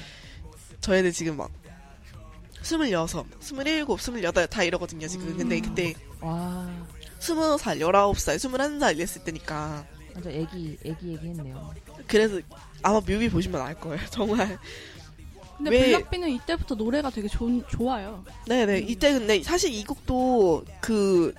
저희는 0.81 1.12
지금 1.12 1.37
막 1.37 1.50
26, 2.66 3.26
27, 3.40 3.85
28다 4.23 4.66
이러거든요, 4.66 5.06
지금. 5.08 5.28
음. 5.28 5.37
근데 5.37 5.61
그때 5.61 5.94
와 6.20 6.68
20살, 7.20 7.80
19살, 7.80 8.37
21살 8.37 8.96
이랬을 8.96 9.25
때니까. 9.25 9.85
완전 10.14 10.32
애기 10.32 10.76
애기 10.85 11.08
얘기했네요. 11.12 11.75
그래서 12.06 12.40
아마 12.82 13.00
뮤비 13.00 13.28
보시면 13.28 13.61
알 13.61 13.75
거예요, 13.78 14.00
정말. 14.11 14.58
근데 15.56 15.70
왜- 15.70 15.87
블락비는 15.92 16.28
이때부터 16.30 16.75
노래가 16.75 17.08
되게 17.11 17.28
좋, 17.28 17.49
좋아요 17.70 18.23
네네. 18.46 18.80
음. 18.80 18.88
이때 18.88 19.12
근데 19.12 19.42
사실 19.42 19.73
이 19.73 19.82
곡도 19.85 20.64
그 20.80 21.32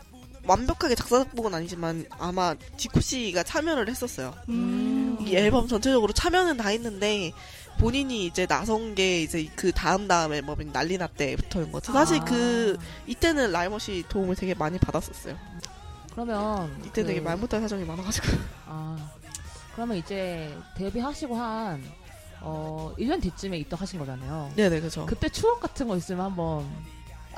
완벽하게 0.46 0.96
작사, 0.96 1.24
작곡은 1.24 1.54
아니지만 1.54 2.06
아마 2.18 2.56
지코 2.78 3.00
씨가 3.00 3.44
참여를 3.44 3.90
했었어요. 3.90 4.34
음. 4.50 5.18
이 5.22 5.36
앨범 5.36 5.68
전체적으로 5.68 6.14
참여는 6.14 6.58
다 6.58 6.70
했는데 6.70 7.32
본인이 7.78 8.26
이제 8.26 8.46
나선 8.46 8.96
게 8.96 9.22
이제 9.22 9.48
그 9.56 9.72
다음 9.72 10.08
다음 10.08 10.34
앨범인 10.34 10.72
난리나 10.72 11.08
때부터인 11.08 11.72
것 11.72 11.84
같아요. 11.84 11.94
사실 12.06 12.22
아. 12.22 12.26
그 12.26 12.78
이때는 13.06 13.52
라이머 13.52 13.80
씨 13.80 14.04
도움을 14.10 14.36
되게 14.36 14.54
많이 14.54 14.78
받았었어요. 14.80 15.38
그러면 16.12 16.76
이때 16.84 17.02
그- 17.04 17.08
되게 17.08 17.22
말 17.22 17.38
못할 17.38 17.62
사정이 17.62 17.86
많아가지고. 17.86 18.28
아 18.66 19.12
그러면 19.76 19.98
이제 19.98 20.56
데뷔하시고 20.76 21.36
한 21.36 21.84
어, 22.42 22.94
1년 22.98 23.22
뒤쯤에 23.22 23.58
입덕하신 23.60 24.00
거잖아요. 24.00 24.52
네네 24.56 24.82
그죠. 24.82 25.06
그때 25.06 25.30
추억 25.30 25.60
같은 25.60 25.88
거 25.88 25.96
있으면 25.98 26.26
한번 26.26 26.68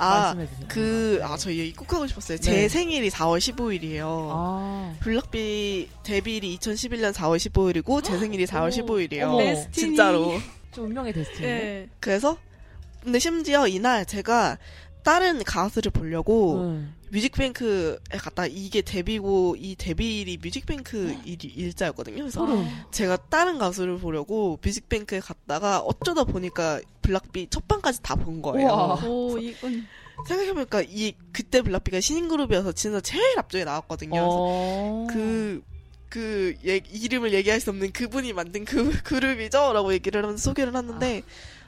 아. 0.00 0.34
그, 0.68 1.20
아, 1.22 1.36
저 1.36 1.50
얘기 1.50 1.72
꼭 1.74 1.92
하고 1.92 2.06
싶었어요. 2.06 2.38
제 2.38 2.52
네. 2.52 2.68
생일이 2.68 3.10
4월 3.10 3.38
15일이에요. 3.38 4.28
아, 4.30 4.94
블락비 5.00 5.88
데뷔일이 6.02 6.58
2011년 6.58 7.12
4월 7.12 7.36
15일이고, 7.36 8.02
제 8.02 8.18
생일이 8.18 8.46
4월 8.46 8.56
어머. 8.62 8.68
15일이에요. 8.68 9.22
어머. 9.24 9.38
Destiny. 9.38 9.72
진짜로. 9.72 10.32
좀 10.72 10.86
운명의 10.86 11.12
destiny. 11.12 11.46
네. 11.46 11.88
그래서, 12.00 12.38
근데 13.02 13.18
심지어 13.18 13.66
이날 13.66 14.06
제가 14.06 14.58
다른 15.02 15.42
가수를 15.44 15.90
보려고 15.92 16.60
응. 16.62 16.94
뮤직뱅크에 17.10 17.96
갔다 18.18 18.46
이게 18.46 18.82
데뷔고 18.82 19.56
이 19.58 19.74
데뷔일이 19.76 20.38
뮤직뱅크 20.40 21.16
일, 21.24 21.38
일자였거든요. 21.44 22.16
그래서 22.18 22.40
소름. 22.46 22.66
제가 22.92 23.16
다른 23.28 23.58
가수를 23.58 23.98
보려고 23.98 24.58
뮤직뱅크에 24.62 25.20
갔다가 25.20 25.80
어쩌다 25.80 26.24
보니까 26.24 26.80
블락비 27.02 27.48
첫 27.50 27.66
방까지 27.66 28.02
다 28.02 28.14
본 28.14 28.42
거예요. 28.42 28.98
오 29.06 29.38
이건 29.38 29.86
생각해보니까 30.28 30.82
이 30.88 31.14
그때 31.32 31.62
블락비가 31.62 32.00
신인 32.00 32.28
그룹이어서 32.28 32.72
진짜 32.72 33.00
제일 33.00 33.38
앞쪽에 33.38 33.64
나왔거든요. 33.64 34.10
그래서 34.10 34.28
어. 34.38 35.06
그, 35.10 35.62
그, 36.10 36.54
예, 36.66 36.76
이름을 36.92 37.32
얘기할 37.32 37.58
수 37.60 37.70
없는 37.70 37.92
그분이 37.92 38.32
만든 38.34 38.64
그 38.66 38.90
그룹이죠? 39.02 39.72
라고 39.72 39.92
얘기를 39.94 40.22
하면서 40.22 40.42
소개를 40.50 40.76
했는데, 40.76 41.22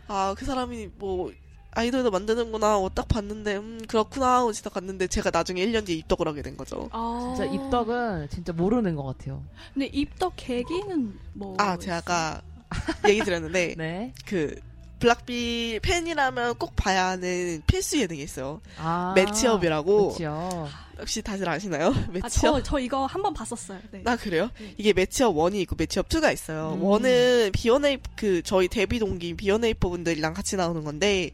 아, 0.07 0.35
그 0.37 0.45
사람이 0.45 0.91
뭐, 0.99 1.33
아이돌도 1.73 2.11
만드는구나, 2.11 2.73
하고 2.73 2.89
딱 2.89 3.09
봤는데, 3.09 3.57
음, 3.57 3.81
그렇구나, 3.89 4.39
하고 4.39 4.53
진짜 4.53 4.71
갔는데, 4.71 5.07
제가 5.07 5.31
나중에 5.31 5.65
1년 5.67 5.87
뒤에 5.87 5.97
입덕을 5.97 6.29
하게 6.29 6.43
된 6.43 6.57
거죠. 6.57 6.89
아. 6.93 7.35
진짜 7.37 7.51
입덕은 7.53 8.29
진짜 8.31 8.53
모르는 8.53 8.95
것 8.95 9.05
같아요. 9.05 9.43
근데 9.73 9.87
입덕 9.87 10.35
계기는 10.37 11.19
뭐 11.33 11.57
아, 11.59 11.77
제가 11.77 11.97
아까 11.99 12.43
얘기 13.09 13.23
드렸는데, 13.23 13.75
네. 13.77 14.13
그, 14.27 14.55
블락비 14.99 15.81
팬이라면 15.83 16.55
꼭 16.59 16.77
봐야 16.77 17.07
하는 17.09 17.61
필수 17.67 17.99
예능이 18.01 18.23
있어요. 18.23 18.61
아. 18.79 19.13
매치업이라고. 19.17 20.09
매치업. 20.11 20.69
혹시 20.99 21.23
다들 21.23 21.49
아시나요? 21.49 21.89
아, 21.97 22.11
매치업? 22.11 22.31
저, 22.31 22.63
저 22.63 22.79
이거 22.79 23.07
한 23.07 23.23
번 23.23 23.33
봤었어요. 23.35 23.81
네. 23.91 24.03
아 24.07 24.17
그래요? 24.17 24.51
네. 24.59 24.75
이게 24.79 24.93
매치업 24.93 25.35
1이 25.35 25.55
있고 25.63 25.75
매치업 25.77 26.09
2가 26.09 26.33
있어요. 26.33 26.75
음. 26.77 26.83
원은 26.83 27.53
비어네이 27.53 27.99
그 28.17 28.43
저희 28.43 28.69
데뷔 28.69 28.99
동기 28.99 29.35
비어네이퍼 29.35 29.89
분들이랑 29.89 30.35
같이 30.35 30.57
나오는 30.57 30.83
건데 30.85 31.31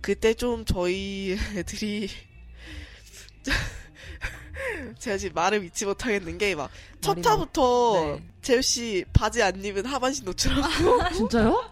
그때 0.00 0.34
좀 0.34 0.64
저희 0.64 1.36
애들이 1.56 2.08
제가 4.98 5.18
지금 5.18 5.34
말을 5.34 5.60
믿지 5.60 5.84
못하겠는 5.84 6.38
게 6.38 6.54
막 6.54 6.70
첫 7.00 7.20
타부터 7.20 8.16
네. 8.16 8.22
재우 8.40 8.62
씨 8.62 9.04
바지 9.12 9.42
안 9.42 9.62
입은 9.62 9.84
하반신 9.84 10.24
노출하고 10.24 11.12
진짜요? 11.14 11.70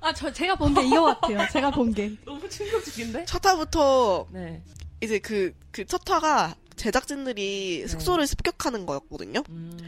아, 0.00 0.12
저 0.12 0.32
제가 0.32 0.54
본 0.54 0.74
게 0.74 0.86
이거 0.86 1.06
같아요. 1.06 1.48
제가 1.50 1.70
본 1.70 1.92
게. 1.92 2.12
너무 2.24 2.48
충격적인데? 2.48 3.24
첫 3.24 3.38
타부터 3.40 4.28
네. 4.30 4.62
이제 5.04 5.18
그 5.18 5.54
그첫 5.72 6.04
타가 6.04 6.56
제작진들이 6.76 7.80
네. 7.82 7.86
숙소를 7.86 8.26
습격하는 8.26 8.84
거였거든요. 8.86 9.42
음. 9.48 9.78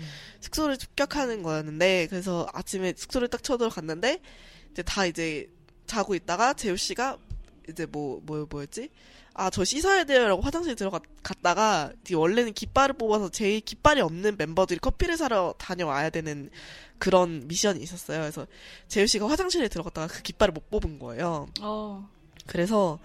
숙소를 0.41 0.77
습격하는 0.77 1.43
거였는데 1.43 2.07
그래서 2.09 2.47
아침에 2.53 2.95
숙소를 2.97 3.29
딱 3.29 3.43
쳐들어갔는데 3.43 4.21
이제 4.71 4.83
다 4.83 5.05
이제 5.07 5.51
자고 5.87 6.15
있다가 6.15 6.55
재우 6.55 6.77
씨가 6.77 7.19
이제 7.69 7.87
뭐 7.87 8.21
뭐 8.25 8.47
뭐였지? 8.49 8.91
아 9.35 9.51
저 9.51 9.65
씻어야 9.65 10.05
돼요 10.05 10.29
라고 10.29 10.41
화장실 10.41 10.77
들어갔다가 10.77 11.93
원래는 12.15 12.55
깃발을 12.55 12.95
뽑아서 12.95 13.29
제일 13.31 13.61
깃발이 13.61 14.01
없는 14.01 14.37
멤버들이 14.39 14.79
커피를 14.81 15.17
사러 15.19 15.55
다녀와야 15.59 16.09
되는 16.11 16.49
그런 16.99 17.47
미션이 17.47 17.83
있었어요. 17.83 18.21
그래서 18.21 18.47
재우 18.89 19.07
씨가 19.07 19.29
화장실에 19.29 19.69
들어갔다가 19.69 20.07
그 20.07 20.23
깃발을 20.23 20.53
못 20.53 20.71
뽑은 20.71 20.99
거예요. 20.99 21.49
어. 21.61 22.09
그래서 22.47 22.99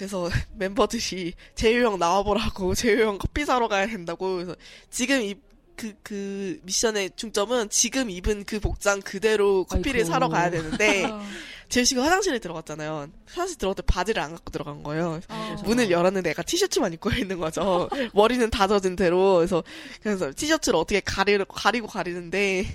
그래서 0.00 0.30
멤버들이 0.56 1.34
재유 1.54 1.84
형 1.84 1.98
나와보라고 1.98 2.72
재유 2.74 3.02
형 3.04 3.18
커피 3.18 3.44
사러 3.44 3.68
가야 3.68 3.86
된다고 3.86 4.36
그래서 4.36 4.56
지금 4.88 5.20
이 5.20 5.34
그, 5.76 5.94
그 6.02 6.58
미션의 6.62 7.10
중점은 7.16 7.68
지금 7.68 8.08
입은 8.08 8.44
그 8.44 8.60
복장 8.60 9.00
그대로 9.02 9.64
커피를 9.64 10.00
아이고. 10.00 10.10
사러 10.10 10.28
가야 10.30 10.50
되는데 10.50 11.04
어. 11.08 11.22
재우 11.68 11.84
씨가 11.84 12.02
화장실에 12.02 12.38
들어갔잖아요. 12.38 13.08
화장실 13.26 13.58
때 13.58 13.66
바지를 13.86 14.22
안 14.22 14.32
갖고 14.32 14.50
들어간 14.50 14.82
거예요. 14.82 15.20
어. 15.28 15.56
문을 15.64 15.90
열었는데 15.90 16.30
애가 16.30 16.42
티셔츠만 16.42 16.94
입고 16.94 17.10
있는 17.12 17.38
거죠. 17.38 17.88
머리는 18.12 18.50
다 18.50 18.66
젖은 18.66 18.96
채로. 18.96 19.36
그래서, 19.36 19.62
그래서 20.02 20.32
티셔츠를 20.34 20.76
어떻게 20.78 21.00
가리, 21.00 21.38
가리고 21.46 21.86
가리는데, 21.86 22.66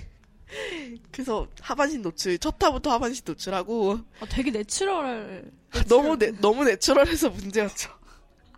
그래서 1.10 1.48
하반신 1.60 2.02
노출, 2.02 2.38
첫 2.38 2.58
타부터 2.58 2.90
하반신 2.92 3.24
노출하고, 3.26 3.98
아, 4.20 4.26
되게 4.28 4.50
natural. 4.50 5.50
너무, 5.88 6.16
내, 6.18 6.30
너무 6.40 6.64
natural해서 6.64 7.30
문제였죠. 7.30 7.90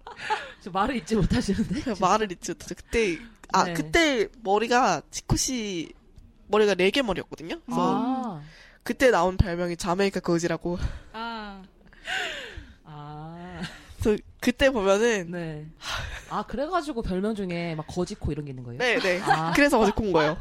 저 0.62 0.70
말을 0.70 0.96
잇지 0.96 1.16
못하시는데. 1.16 1.94
말을 2.00 2.30
잇지 2.32 2.52
못하죠. 2.52 2.74
그때, 2.74 3.18
아, 3.52 3.64
네. 3.64 3.72
그때 3.74 4.28
머리가, 4.42 5.02
지코 5.10 5.36
씨, 5.36 5.92
머리가 6.48 6.74
레게 6.74 7.02
머리였거든요. 7.02 7.60
그래서, 7.64 7.80
아. 7.80 8.42
그때 8.82 9.10
나온 9.10 9.36
별명이 9.36 9.76
자메이카 9.76 10.20
거지라고. 10.20 10.78
아, 11.12 11.62
아. 12.84 13.62
그래서 14.00 14.22
그때 14.40 14.70
보면은, 14.70 15.30
네. 15.30 15.66
아, 16.30 16.44
그래가지고 16.46 17.02
별명 17.02 17.34
중에 17.34 17.74
막 17.74 17.86
거지코 17.86 18.32
이런 18.32 18.44
게 18.44 18.50
있는 18.50 18.64
거예요? 18.64 18.78
네, 18.78 18.98
네. 18.98 19.20
아. 19.22 19.52
그래서 19.54 19.78
거지코인 19.78 20.12
거예요. 20.12 20.36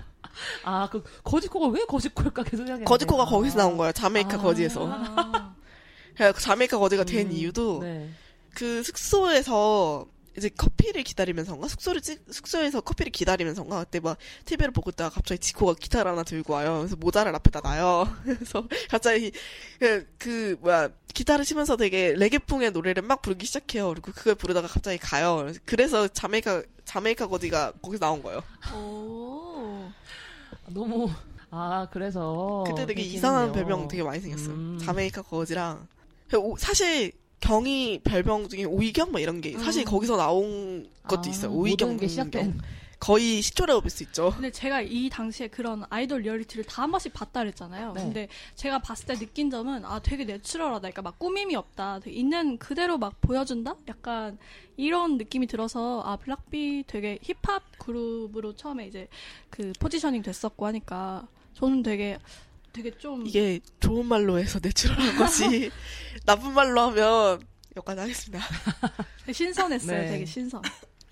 아, 0.64 0.90
그, 0.92 1.04
거지코가 1.24 1.68
왜 1.68 1.86
거지코일까 1.86 2.44
계속 2.44 2.58
생각했는데. 2.58 2.86
거지코가 2.86 3.24
아. 3.24 3.26
거기서 3.26 3.58
나온 3.58 3.78
거예요. 3.78 3.92
자메이카 3.92 4.36
아. 4.36 4.42
거지에서. 4.42 4.88
아. 4.90 5.56
그래서 6.16 6.40
자메이카 6.40 6.78
거지가 6.78 7.04
된 7.04 7.28
음, 7.28 7.32
이유도, 7.32 7.80
네. 7.82 8.10
그 8.54 8.82
숙소에서 8.84 10.08
이제 10.38 10.50
커피를 10.50 11.04
기다리면서인가 11.04 11.68
숙소를 11.68 12.00
찍 12.00 12.24
숙소에서 12.30 12.82
커피를 12.82 13.12
기다리면서인가 13.12 13.84
그때 13.84 14.00
막 14.00 14.18
TV를 14.46 14.72
보고 14.72 14.92
있다가 14.92 15.10
갑자기 15.10 15.40
지코가 15.40 15.74
기타를 15.80 16.12
하나 16.12 16.24
들고 16.24 16.54
와요. 16.54 16.78
그래서 16.78 16.96
모자를 16.96 17.34
앞에다 17.36 17.62
놔요. 17.62 18.16
그래서 18.24 18.68
갑자기 18.90 19.32
그, 19.80 20.08
그 20.20 20.56
뭐야 20.62 20.90
기타를 21.14 21.44
치면서 21.44 21.76
되게 21.76 22.14
레게풍의 22.16 22.72
노래를 22.72 23.02
막 23.02 23.24
부르기 23.24 23.48
시작해요. 23.48 23.90
그리고 23.90 24.12
그걸 24.12 24.36
부르다가 24.36 24.68
갑자기 24.68 25.00
가요. 25.00 25.52
그래서 25.66 26.08
자메이카 26.08 26.62
자메이카 26.86 27.28
거지가 27.28 27.74
거기서 27.82 28.06
나온 28.06 28.22
거예요. 28.22 28.44
오. 30.70 30.74
너무, 30.74 31.10
아, 31.50 31.88
그래서. 31.92 32.64
그때 32.68 32.82
되게 32.86 33.02
그렇긴 33.02 33.14
이상한. 33.18 33.52
별명 33.52 33.88
되게 33.88 34.04
많이 34.04 34.20
생겼어요. 34.20 34.54
음. 34.54 34.78
자메이카 34.82 35.22
거지랑 35.24 35.88
오- 36.38 36.58
사실 36.58 37.12
경이 37.40 38.00
별명 38.04 38.50
중에 38.50 38.64
오이경 38.66 39.12
뭐 39.12 39.20
이런 39.20 39.42
게 39.42 39.58
사실 39.58 39.84
음. 39.84 39.86
거기서 39.86 40.18
나온 40.18 40.88
것도 41.08 41.22
아, 41.26 41.30
있어요. 41.30 41.52
오이경 41.52 41.90
모든 41.90 42.00
게 42.00 42.08
시작된. 42.08 42.60
거의 43.00 43.40
시초라고 43.42 43.82
볼 43.82 43.90
수 43.92 44.04
있죠. 44.04 44.32
근데 44.34 44.52
제가 44.52 44.82
이 44.82 45.08
당시에 45.10 45.48
그런 45.50 45.84
아이돌 45.90 46.22
리얼리티를 46.22 46.64
다 46.66 46.82
한 46.84 46.92
번씩 46.92 47.14
봤다 47.14 47.42
그랬잖아요. 47.42 47.94
네. 47.94 48.02
근데 48.02 48.28
제가 48.56 48.80
봤을 48.80 49.06
때 49.08 49.16
느낀 49.16 49.50
점은 49.50 49.86
아 49.86 50.00
되게 50.00 50.24
natural하다. 50.26 50.80
그러니까 50.80 51.02
막 51.04 51.20
꾸밈이 51.20 51.56
없다. 51.56 52.00
있는 52.08 52.58
그대로 52.58 52.98
막 52.98 53.20
보여준다. 53.22 53.76
약간 53.88 54.38
이런 54.78 55.18
느낌이 55.18 55.48
들어서 55.48 56.02
아 56.06 56.16
블락비 56.18 56.86
되게 56.88 57.20
힙합 57.22 57.64
그룹으로 57.80 58.56
처음에 58.56 58.88
이제 58.88 59.08
그 59.50 59.74
포지셔닝 59.80 60.22
됐었고 60.22 60.66
하니까 60.66 61.28
저는 61.54 61.84
되게 61.84 62.18
되게 62.74 62.92
좀 62.98 63.26
이게 63.26 63.60
좋은 63.80 64.06
말로 64.06 64.38
해서 64.40 64.60
natural한 64.62 65.18
것이 65.18 65.72
나쁜 66.26 66.54
말로 66.54 66.82
하면 66.82 67.42
여기까지 67.76 68.02
하겠습니다. 68.02 68.44
신선했어요. 69.32 70.02
네. 70.02 70.08
되게 70.12 70.26
신선. 70.26 70.62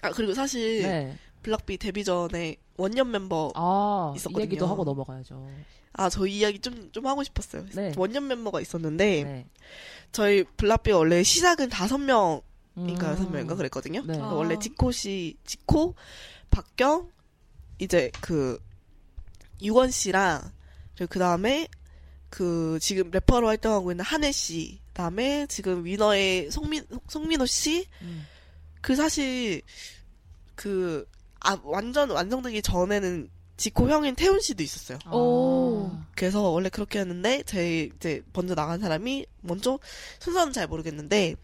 아 0.02 0.12
그리고 0.12 0.34
사실 0.34 0.82
네. 0.84 1.18
블락비 1.46 1.78
데뷔 1.78 2.04
전에 2.04 2.58
원년 2.76 3.12
멤버 3.12 3.52
아, 3.56 4.12
이 4.14 4.18
있었거든요. 4.18 4.44
얘기도 4.46 4.66
하고 4.66 4.84
넘어가야죠. 4.84 5.48
아 5.94 6.10
저 6.10 6.26
이야기 6.26 6.60
좀 6.60 6.90
좀 6.92 7.06
하고 7.06 7.24
싶었어요. 7.24 7.66
네. 7.74 7.94
원년 7.96 8.28
멤버가 8.28 8.60
있었는데 8.62 9.24
네. 9.24 9.48
저희 10.12 10.44
블락비 10.44 10.92
원래 10.92 11.22
시작은 11.24 11.70
다섯 11.70 12.00
명인가 12.00 12.42
음. 12.78 12.98
여섯 13.12 13.30
명인가 13.30 13.56
그랬거든요. 13.56 14.04
네. 14.06 14.20
아. 14.20 14.34
원래 14.34 14.58
지코 14.60 14.92
씨, 14.92 15.38
지코, 15.46 15.94
박경, 16.50 17.12
이제 17.80 18.12
그 18.22 18.60
유건 19.62 19.92
씨랑 19.92 20.52
그리고 20.96 21.10
그 21.12 21.20
다음에 21.20 21.68
그 22.30 22.80
지금 22.82 23.12
래퍼로 23.12 23.48
활동하고 23.48 23.92
있는 23.92 24.04
한혜 24.04 24.32
씨, 24.32 24.80
그다음에 24.88 25.46
지금 25.48 25.86
위너의 25.86 26.50
송민 26.50 26.86
송민호 27.08 27.46
씨, 27.46 27.86
음. 28.02 28.26
그 28.82 28.96
사실 28.96 29.62
그 30.56 31.08
아, 31.46 31.58
완전 31.64 32.10
완성되기 32.10 32.62
전에는 32.62 33.30
지코 33.58 33.90
형인 33.90 34.16
태훈 34.16 34.42
씨도 34.42 34.62
있었어요. 34.64 34.98
오. 35.12 35.90
아. 35.94 36.06
그래서 36.16 36.42
원래 36.50 36.70
그렇게 36.70 37.00
했는데 37.00 37.44
제 37.44 37.90
이제 37.96 38.22
먼저 38.34 38.54
나간 38.56 38.80
사람이 38.80 39.26
먼저 39.42 39.80
순서는 40.20 40.52
잘 40.54 40.68
모르겠는데 40.68 41.36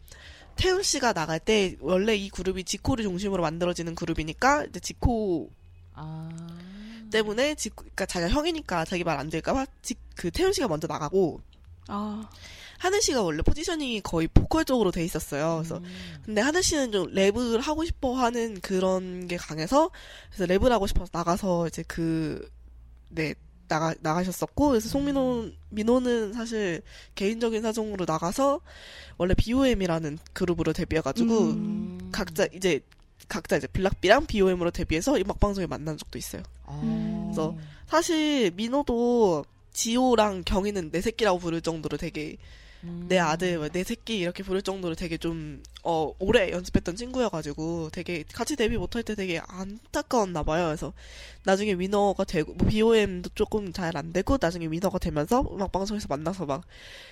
태훈 0.58 0.84
씨가 0.84 1.14
나갈 1.14 1.40
때 1.40 1.76
원래 1.80 2.16
이 2.16 2.30
그룹이 2.30 2.64
지코를 2.66 3.04
중심으로 3.06 3.42
만들어지는 3.42 3.96
그룹이니까 3.96 4.66
이제 4.66 4.80
지코 4.82 5.50
아. 5.94 6.30
때문에 7.12 7.56
지코 7.56 7.84
그러니까 7.84 8.06
자기가 8.06 8.30
형이니까 8.32 8.86
자기 8.86 9.04
말 9.04 9.18
안 9.20 9.30
될까봐 9.30 9.66
지- 9.82 9.96
그 10.16 10.32
태훈 10.32 10.52
씨가 10.54 10.68
먼저 10.68 10.88
나가고 10.88 11.42
아 11.88 12.30
하늘 12.82 13.00
씨가 13.00 13.22
원래 13.22 13.44
포지셔닝이 13.44 14.02
거의 14.02 14.28
보컬 14.28 14.66
쪽으로 14.66 14.90
돼 14.90 15.06
있었어요. 15.06 15.58
그래서 15.58 15.78
음. 15.78 15.84
근데 16.26 16.42
하늘 16.42 16.64
씨는 16.64 16.92
좀 16.92 17.14
랩을 17.14 17.62
하고 17.62 17.86
싶어 17.86 18.16
하는 18.16 18.60
그런 18.60 19.28
게 19.28 19.38
강해서 19.38 19.92
그래서 20.34 20.52
랩을 20.52 20.70
하고 20.70 20.88
싶어서 20.88 21.08
나가서 21.14 21.68
이제 21.68 21.84
그네 21.84 23.36
나가 23.68 23.94
나가셨었고 24.02 24.70
그래서 24.70 24.90
송민호 24.90 25.52
민호는 25.70 26.34
사실 26.34 26.82
개인적인 27.14 27.62
사정으로 27.62 28.06
나가서 28.08 28.62
원래 29.20 29.36
B.O.M이라는 29.36 30.18
그룹으로 30.34 30.74
데뷔해가지고 30.74 31.40
음. 31.40 32.10
각자 32.12 32.48
이제 32.52 32.80
각자 33.28 33.58
이제 33.58 33.68
블락비랑 33.68 34.26
B.O.M으로 34.26 34.72
데뷔해서 34.72 35.16
음악 35.18 35.40
방송에 35.40 35.68
만난 35.68 35.98
적도 35.98 36.18
있어요. 36.18 36.42
아. 36.66 36.82
그래서 37.26 37.56
사실 37.86 38.50
민호도 38.56 39.46
지호랑 39.72 40.42
경희는 40.46 40.90
내 40.90 41.00
새끼라고 41.00 41.38
부를 41.38 41.62
정도로 41.62 41.98
되게 41.98 42.38
음. 42.84 43.06
내 43.08 43.20
아들, 43.20 43.58
뭐내 43.58 43.84
새끼 43.84 44.18
이렇게 44.18 44.44
부를 44.44 44.62
정도로 44.62 44.96
되게 44.96 45.18
좀, 45.18 45.62
어, 45.84 46.14
오래 46.20 46.52
연습했던 46.52 46.96
친구여가지고 46.96 47.90
되게 47.92 48.24
같이 48.34 48.56
데뷔 48.56 48.78
못할 48.78 49.04
때 49.04 49.16
되게 49.16 49.40
안타까웠나 49.48 50.44
봐요. 50.44 50.66
그래서 50.66 50.94
나중에 51.44 51.74
위너가 51.74 52.24
되고, 52.24 52.54
뭐 52.54 52.68
BOM도 52.68 53.30
조금 53.36 53.72
잘 53.74 53.96
안 53.96 54.14
되고, 54.14 54.38
나중에 54.40 54.68
위너가 54.68 54.98
되면서 55.00 55.42
음악 55.54 55.72
방송에서 55.72 56.08
만나서 56.10 56.46
막 56.46 56.64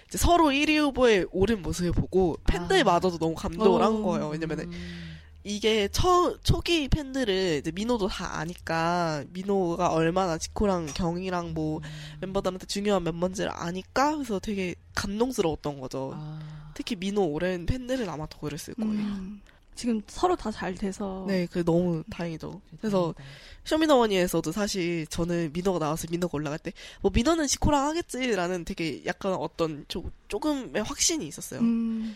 이제 0.08 0.18
서로 0.18 0.46
1위 0.46 0.78
후보에 0.78 1.26
오른 1.32 1.62
모습을 1.62 1.92
보고 1.92 2.38
팬들마저도 2.46 3.18
너무 3.18 3.36
감동을 3.36 3.82
한 3.82 3.96
어. 3.96 4.02
거예요. 4.02 4.30
왜냐면은 4.30 4.72
음. 4.72 5.19
이게 5.50 5.88
처, 5.88 6.38
초기 6.44 6.88
팬들을 6.88 7.58
이제 7.62 7.72
민호도 7.72 8.08
다 8.08 8.38
아니까, 8.38 9.24
민호가 9.32 9.92
얼마나 9.92 10.38
지코랑 10.38 10.86
경이랑 10.94 11.56
뭐 11.56 11.82
멤버들한테 12.22 12.68
중요한 12.68 13.04
멤버인지를 13.04 13.50
아니까, 13.52 14.14
그래서 14.14 14.38
되게 14.40 14.76
감동스러웠던 14.94 15.80
거죠. 15.80 16.12
아. 16.16 16.72
특히 16.76 16.96
민호 16.96 17.24
오랜 17.24 17.66
팬들은 17.66 18.08
아마 18.08 18.28
더 18.30 18.40
그랬을 18.40 18.76
거예요. 18.76 18.92
음. 18.92 19.42
지금 19.74 20.02
서로 20.08 20.36
다 20.36 20.52
잘 20.52 20.76
돼서 20.76 21.24
네, 21.28 21.48
그 21.50 21.64
너무 21.64 22.04
다행이죠. 22.12 22.62
그래서 22.80 23.16
쇼미더머니에서도 23.64 24.52
사실 24.52 25.08
저는 25.08 25.52
민호가 25.54 25.80
나와서 25.80 26.06
민호가 26.12 26.36
올라갈 26.36 26.60
때, 26.60 26.74
뭐 27.02 27.12
민호는 27.14 27.48
지코랑 27.48 27.88
하겠지라는 27.88 28.66
되게 28.66 29.04
약간 29.06 29.34
어떤 29.34 29.86
조, 29.88 30.04
조금의 30.28 30.84
확신이 30.84 31.28
있었어요. 31.28 31.62
음. 31.62 32.16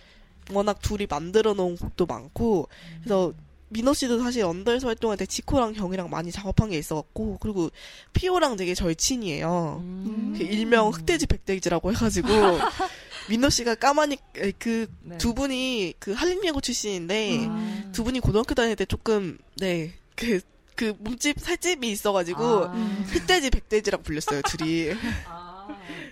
워낙 0.51 0.81
둘이 0.81 1.07
만들어 1.09 1.53
놓은 1.53 1.77
곡도 1.77 2.05
많고, 2.05 2.67
그래서 3.01 3.33
민호 3.69 3.93
씨도 3.93 4.19
사실 4.19 4.43
언더에서 4.43 4.87
활동할 4.87 5.17
때 5.17 5.25
지코랑 5.25 5.73
경이랑 5.73 6.09
많이 6.09 6.31
작업한 6.31 6.69
게 6.69 6.77
있어갖고, 6.77 7.37
그리고 7.39 7.69
피오랑 8.13 8.55
되게 8.55 8.73
절친이에요. 8.75 9.81
음. 9.81 10.35
그 10.37 10.43
일명 10.43 10.89
흑돼지 10.89 11.25
백돼지라고 11.25 11.91
해가지고, 11.91 12.27
민호 13.29 13.49
씨가 13.49 13.75
까마니, 13.75 14.17
그 14.59 14.87
네. 15.01 15.17
두 15.17 15.33
분이 15.33 15.95
그 15.99 16.13
한림예고 16.13 16.61
출신인데, 16.61 17.47
아. 17.49 17.83
두 17.91 18.03
분이 18.03 18.19
고등학교 18.19 18.53
다닐 18.53 18.75
때 18.75 18.85
조금, 18.85 19.39
네, 19.57 19.93
그, 20.15 20.39
그 20.75 20.93
몸집, 20.99 21.39
살집이 21.39 21.89
있어가지고, 21.89 22.65
아. 22.65 23.05
흑돼지 23.07 23.49
백돼지라고 23.49 24.03
불렸어요, 24.03 24.41
둘이. 24.43 24.91
아. 25.25 25.52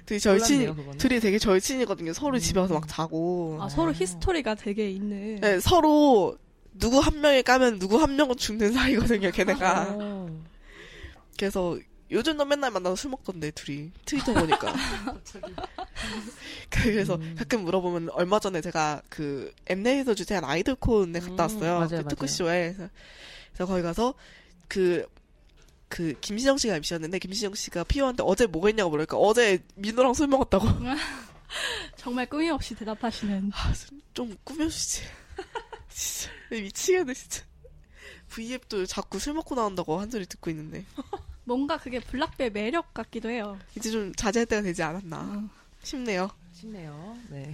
되게 0.06 0.20
절친, 0.20 0.58
몰랐네요, 0.60 0.76
그거는. 0.76 0.98
둘이 0.98 1.20
되게 1.20 1.38
절친이거든요. 1.40 2.14
서로 2.14 2.38
음. 2.38 2.40
집에 2.40 2.60
와서 2.60 2.74
막 2.74 2.88
자고. 2.88 3.58
아, 3.62 3.70
서로 3.70 3.92
히스토리가 3.94 4.56
되게 4.56 4.90
있는 4.90 5.40
네, 5.40 5.60
서로 5.60 6.38
누구 6.74 7.00
한 7.00 7.22
명이 7.22 7.44
까면 7.44 7.80
누구 7.80 8.02
한 8.02 8.16
명은 8.16 8.38
죽는 8.38 8.74
사이거든요, 8.74 9.32
걔네가. 9.32 9.88
어. 10.00 10.44
그래서 11.38 11.78
요즘도 12.12 12.44
맨날 12.46 12.72
만나서 12.72 12.96
술 12.96 13.12
먹던데, 13.12 13.52
둘이. 13.52 13.92
트위터 14.06 14.34
보니까. 14.34 14.74
그래서 16.70 17.16
음. 17.16 17.36
가끔 17.38 17.64
물어보면 17.64 18.10
얼마 18.12 18.40
전에 18.40 18.62
제가 18.62 19.02
그 19.10 19.54
엠넷에서 19.68 20.14
주최한 20.14 20.44
아이돌콘에 20.44 21.20
갔다 21.20 21.34
음, 21.34 21.40
왔어요. 21.40 21.74
맞아요, 21.74 21.88
그 21.88 21.94
맞아요. 21.96 22.08
토크쇼에. 22.10 22.76
그래서 23.54 23.66
거기 23.66 23.82
가서 23.82 24.14
그, 24.68 25.06
그 25.92 26.14
김신영 26.22 26.58
씨가 26.58 26.78
MC였는데 26.78 27.20
김신영 27.20 27.54
씨가 27.54 27.84
피오한테 27.84 28.24
어제 28.26 28.48
뭐 28.48 28.66
했냐고 28.66 28.90
물으니까 28.92 29.18
어제 29.18 29.62
민호랑 29.76 30.14
술 30.14 30.28
먹었다고. 30.28 30.66
정말 31.98 32.26
꾸미 32.28 32.50
없이 32.50 32.74
대답하시는. 32.74 33.52
좀 34.14 34.36
꾸며주지. 34.46 35.02
진짜 35.90 36.32
미치겠네 36.50 37.14
진짜. 37.14 37.44
V앱도 38.30 38.86
자꾸 38.86 39.20
술 39.20 39.34
먹고 39.34 39.56
나온다고 39.56 40.00
한 40.00 40.10
소리 40.10 40.26
듣고 40.26 40.50
있는데 40.50 40.86
뭔가 41.44 41.78
그게 41.78 42.00
블락비의 42.00 42.52
매력 42.52 42.94
같기도 42.94 43.30
해요. 43.30 43.60
이제 43.76 43.92
좀 43.92 44.16
자제할 44.16 44.46
때가 44.46 44.62
되지 44.62 44.82
않았나 44.82 45.18
어. 45.20 45.50
싶네요. 45.84 46.32
쉽네요. 46.54 47.18
네. 47.30 47.54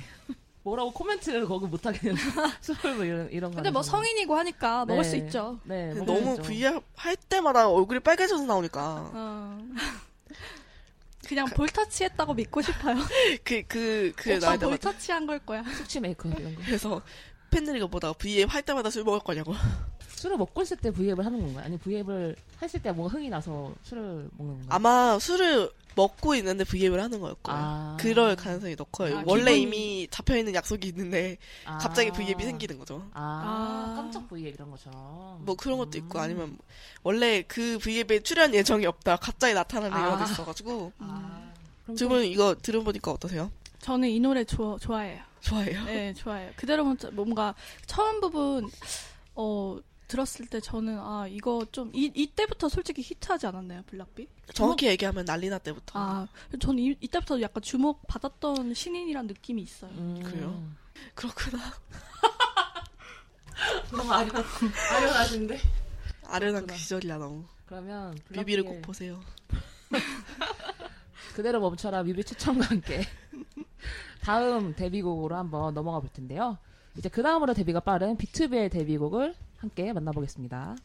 뭐라고 0.68 0.92
코멘트를 0.92 1.46
거기 1.48 1.66
못 1.66 1.86
하겠는 1.86 2.18
술 2.62 2.76
뭐 2.96 3.06
이런 3.06 3.30
이런 3.32 3.52
거. 3.52 3.56
근데 3.58 3.72
뭐. 3.72 3.82
성인이고 3.82 4.36
하니까 4.36 4.86
먹을 4.86 5.04
네. 5.04 5.10
수 5.10 5.16
있죠. 5.16 5.60
네. 5.64 5.94
먹을 5.94 6.06
수 6.06 6.14
너무 6.14 6.32
있죠. 6.32 6.44
V앱 6.44 6.84
할 6.96 7.16
때마다 7.16 7.70
얼굴이 7.70 8.02
빨개져서 8.02 8.44
나오니까 8.46 9.12
어. 9.14 9.60
그냥 11.28 11.46
볼터치 11.48 12.04
했다고 12.06 12.34
믿고 12.34 12.62
싶어요. 12.62 12.96
그 13.44 13.64
그그 13.68 14.30
나이 14.30 14.40
때마다 14.40 14.68
볼터치 14.68 15.12
한 15.12 15.26
걸 15.28 15.40
거야. 15.40 15.64
숙취 15.78 16.00
메이크업 16.02 16.38
이런 16.40 16.56
거. 16.56 16.62
그래서 16.66 17.02
팬들이 17.50 17.78
이거 17.78 17.88
보다가 17.88 18.14
V앱 18.14 18.54
할 18.54 18.62
때마다 18.62 18.90
술 18.90 19.04
먹을 19.06 19.20
거냐고. 19.22 19.54
술을 20.18 20.38
먹고 20.38 20.62
있을 20.64 20.78
때 20.78 20.90
V앱을 20.92 21.26
하는 21.26 21.40
건가요? 21.42 21.66
아니 21.66 21.78
V앱을 21.78 22.36
했을 22.62 22.82
때 22.82 22.92
뭔가 22.92 23.14
흥이 23.14 23.30
나서 23.30 23.72
술을 23.84 24.30
먹는 24.38 24.54
건가요? 24.62 24.68
아마 24.70 25.20
술을 25.20 25.70
먹고 25.96 26.36
있는데 26.36 26.64
V앱을 26.64 27.02
하는 27.02 27.20
거일 27.20 27.36
거예요. 27.42 27.60
아. 27.64 27.98
그럴 28.00 28.36
가능성이 28.36 28.76
더 28.76 28.84
커요. 28.86 29.20
아, 29.20 29.24
원래 29.26 29.54
기분이- 29.54 29.62
이미 29.64 30.08
잡혀 30.12 30.38
있는 30.38 30.54
약속이 30.56 30.88
있는데 30.90 31.38
아. 31.66 31.78
갑자기 31.78 32.12
V앱이 32.12 32.44
생기는 32.44 32.78
거죠. 32.80 33.08
아, 33.14 33.94
아. 33.94 33.96
깜짝 33.96 34.28
V앱 34.28 34.54
이런 34.56 34.70
것처럼. 34.72 35.44
뭐 35.46 35.56
그런 35.56 35.78
것도 35.78 35.98
있고 36.00 36.18
음. 36.18 36.24
아니면 36.24 36.58
원래 37.04 37.44
그 37.48 37.78
V앱에 37.80 38.20
출연 38.22 38.54
예정이 38.54 38.86
없다 38.86 39.18
갑자기 39.18 39.54
나타나는 39.54 39.96
아. 39.96 40.06
경우도 40.10 40.24
있어가지고 40.32 40.92
아. 41.00 41.52
그럼 41.84 41.96
두분 41.96 42.24
이거 42.26 42.56
들어보니까 42.62 43.12
어떠세요? 43.12 43.52
저는 43.80 44.10
이 44.10 44.20
노래 44.20 44.44
좋아, 44.44 44.78
좋아해요. 44.80 45.22
좋아해요. 45.42 45.84
네, 45.86 46.14
좋아해요. 46.16 46.52
그대로 46.56 46.84
뭔가 47.14 47.54
처음 47.86 48.20
부분 48.20 48.70
어 49.36 49.78
들었을 50.08 50.48
때 50.48 50.60
저는 50.62 50.98
아 51.00 51.28
이거 51.30 51.66
좀 51.72 51.92
이 51.94 52.12
이때부터 52.16 52.70
솔직히 52.70 53.02
히트하지 53.02 53.48
않았나요, 53.48 53.84
블락비? 53.88 54.28
정확히 54.54 54.88
얘기하면 54.88 55.26
난리나 55.26 55.58
때부터. 55.60 56.00
아, 56.00 56.28
저는 56.60 56.80
이, 56.80 56.96
이때부터 57.02 57.42
약간 57.42 57.62
주목 57.62 58.06
받았던 58.08 58.74
신인이란 58.74 59.28
느낌이 59.28 59.62
있어요. 59.62 59.92
음. 59.92 60.22
그래요? 60.24 60.64
그렇구나. 61.16 61.60
너무 63.92 64.12
아련, 64.14 64.32
아련하신데? 64.96 65.60
아련한 66.26 66.68
그. 66.68 66.76
시절이야 66.76 67.18
너무. 67.18 67.44
그러면 67.66 68.18
뮤비를 68.30 68.64
꼭 68.64 68.82
보세요. 68.82 69.20
그대로 71.36 71.60
멈춰라 71.60 72.04
뮤비 72.04 72.24
추천과 72.24 72.66
함께 72.68 73.04
다음 74.22 74.74
데뷔곡으로 74.76 75.36
한번 75.36 75.74
넘어가 75.74 76.00
볼 76.00 76.10
텐데요. 76.10 76.58
이제 76.98 77.10
그 77.10 77.22
다음으로 77.22 77.54
데뷔가 77.54 77.80
빠른 77.80 78.18
비투비의 78.18 78.70
데뷔곡을 78.70 79.36
함께 79.58 79.94
만나보겠습니다. 79.94 80.76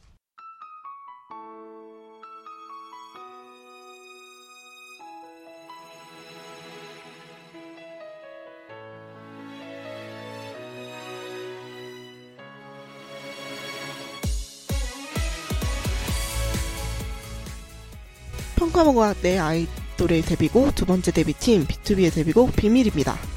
편파고막 18.57 19.15
내 19.23 19.39
아이돌의 19.39 20.23
데뷔곡 20.23 20.75
두 20.75 20.85
번째 20.85 21.11
데뷔팀 21.11 21.65
B2B의 21.65 22.15
데뷔곡 22.15 22.55
비밀입니다. 22.55 23.32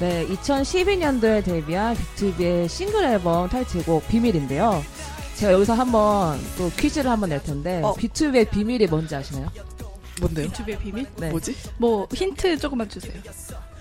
네, 0.00 0.26
2012년도에 0.28 1.44
데뷔한 1.44 1.94
비투비의 1.94 2.68
싱글 2.70 3.04
앨범 3.04 3.48
타이틀곡 3.50 4.08
비밀인데요. 4.08 4.82
제가 5.36 5.52
여기서 5.52 5.74
한번 5.74 6.38
또 6.56 6.70
퀴즈를 6.70 7.10
한번 7.10 7.28
낼 7.28 7.42
텐데 7.42 7.82
어. 7.84 7.92
비투비의 7.94 8.46
비밀이 8.50 8.86
뭔지 8.86 9.14
아시나요? 9.14 9.50
뭔데요? 10.20 10.46
비투비의 10.46 10.78
비밀? 10.78 11.06
네, 11.18 11.30
뭐지? 11.30 11.54
뭐 11.78 12.06
힌트 12.14 12.58
조금만 12.58 12.88
주세요. 12.88 13.12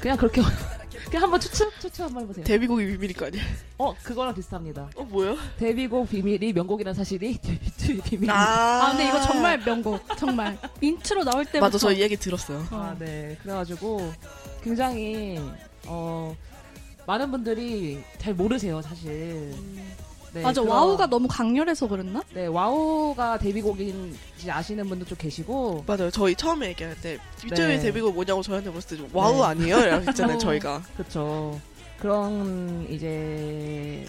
그냥 0.02 0.18
그렇게 0.18 0.42
그냥 1.10 1.24
한번 1.24 1.40
추측 1.40 1.72
추측 1.80 2.04
한번 2.04 2.24
해보세요. 2.24 2.46
데뷔곡이 2.46 2.86
비밀일 2.86 3.16
거 3.16 3.26
아니야? 3.28 3.42
어, 3.78 3.96
그거랑 4.04 4.34
비슷합니다. 4.36 4.90
어 4.96 5.04
뭐야? 5.04 5.36
데뷔곡 5.58 6.10
비밀이 6.10 6.52
명곡이라는 6.54 6.94
사실이 6.96 7.38
비투비 7.42 8.02
비밀. 8.02 8.30
아, 8.30 8.88
아, 8.88 8.90
근데 8.92 9.08
이거 9.08 9.22
정말 9.22 9.58
명곡. 9.60 10.02
정말 10.18 10.58
인트로 10.82 11.24
나올 11.24 11.46
때부터 11.46 11.62
맞아 11.62 11.78
저이 11.78 12.02
얘기 12.02 12.16
들었어요. 12.18 12.60
어. 12.72 12.76
아, 12.76 12.96
네. 13.00 13.38
그래가지고 13.42 14.14
굉장히 14.64 15.40
어 15.86 16.36
많은 17.08 17.32
분들이 17.32 18.04
잘 18.20 18.34
모르세요, 18.34 18.82
사실. 18.82 19.54
네, 20.32 20.42
맞아 20.44 20.62
그런- 20.62 20.76
WOW가 20.76 21.08
너무 21.08 21.28
강렬해서 21.28 21.88
그랬나? 21.88 22.22
네, 22.36 22.46
WOW가 22.46 23.40
데뷔곡인지 23.40 24.52
아시는 24.52 24.88
분도 24.88 25.04
좀 25.06 25.18
계시고 25.18 25.86
맞아요. 25.88 26.12
저희 26.12 26.36
처음에 26.36 26.68
얘기할 26.70 26.96
때 27.02 27.18
B2B의 27.38 27.56
네. 27.68 27.80
데뷔곡 27.80 28.14
뭐냐고 28.14 28.44
저한테 28.44 28.70
물었을 28.70 28.90
때 28.90 28.98
좀, 28.98 29.10
WOW 29.12 29.38
네. 29.38 29.44
아니에요? 29.44 29.80
이라고 29.80 30.06
했잖아요. 30.08 30.36
어. 30.36 30.38
저희가. 30.40 30.84
그렇죠. 30.96 31.60
그런 32.00 32.86
이제 32.92 34.06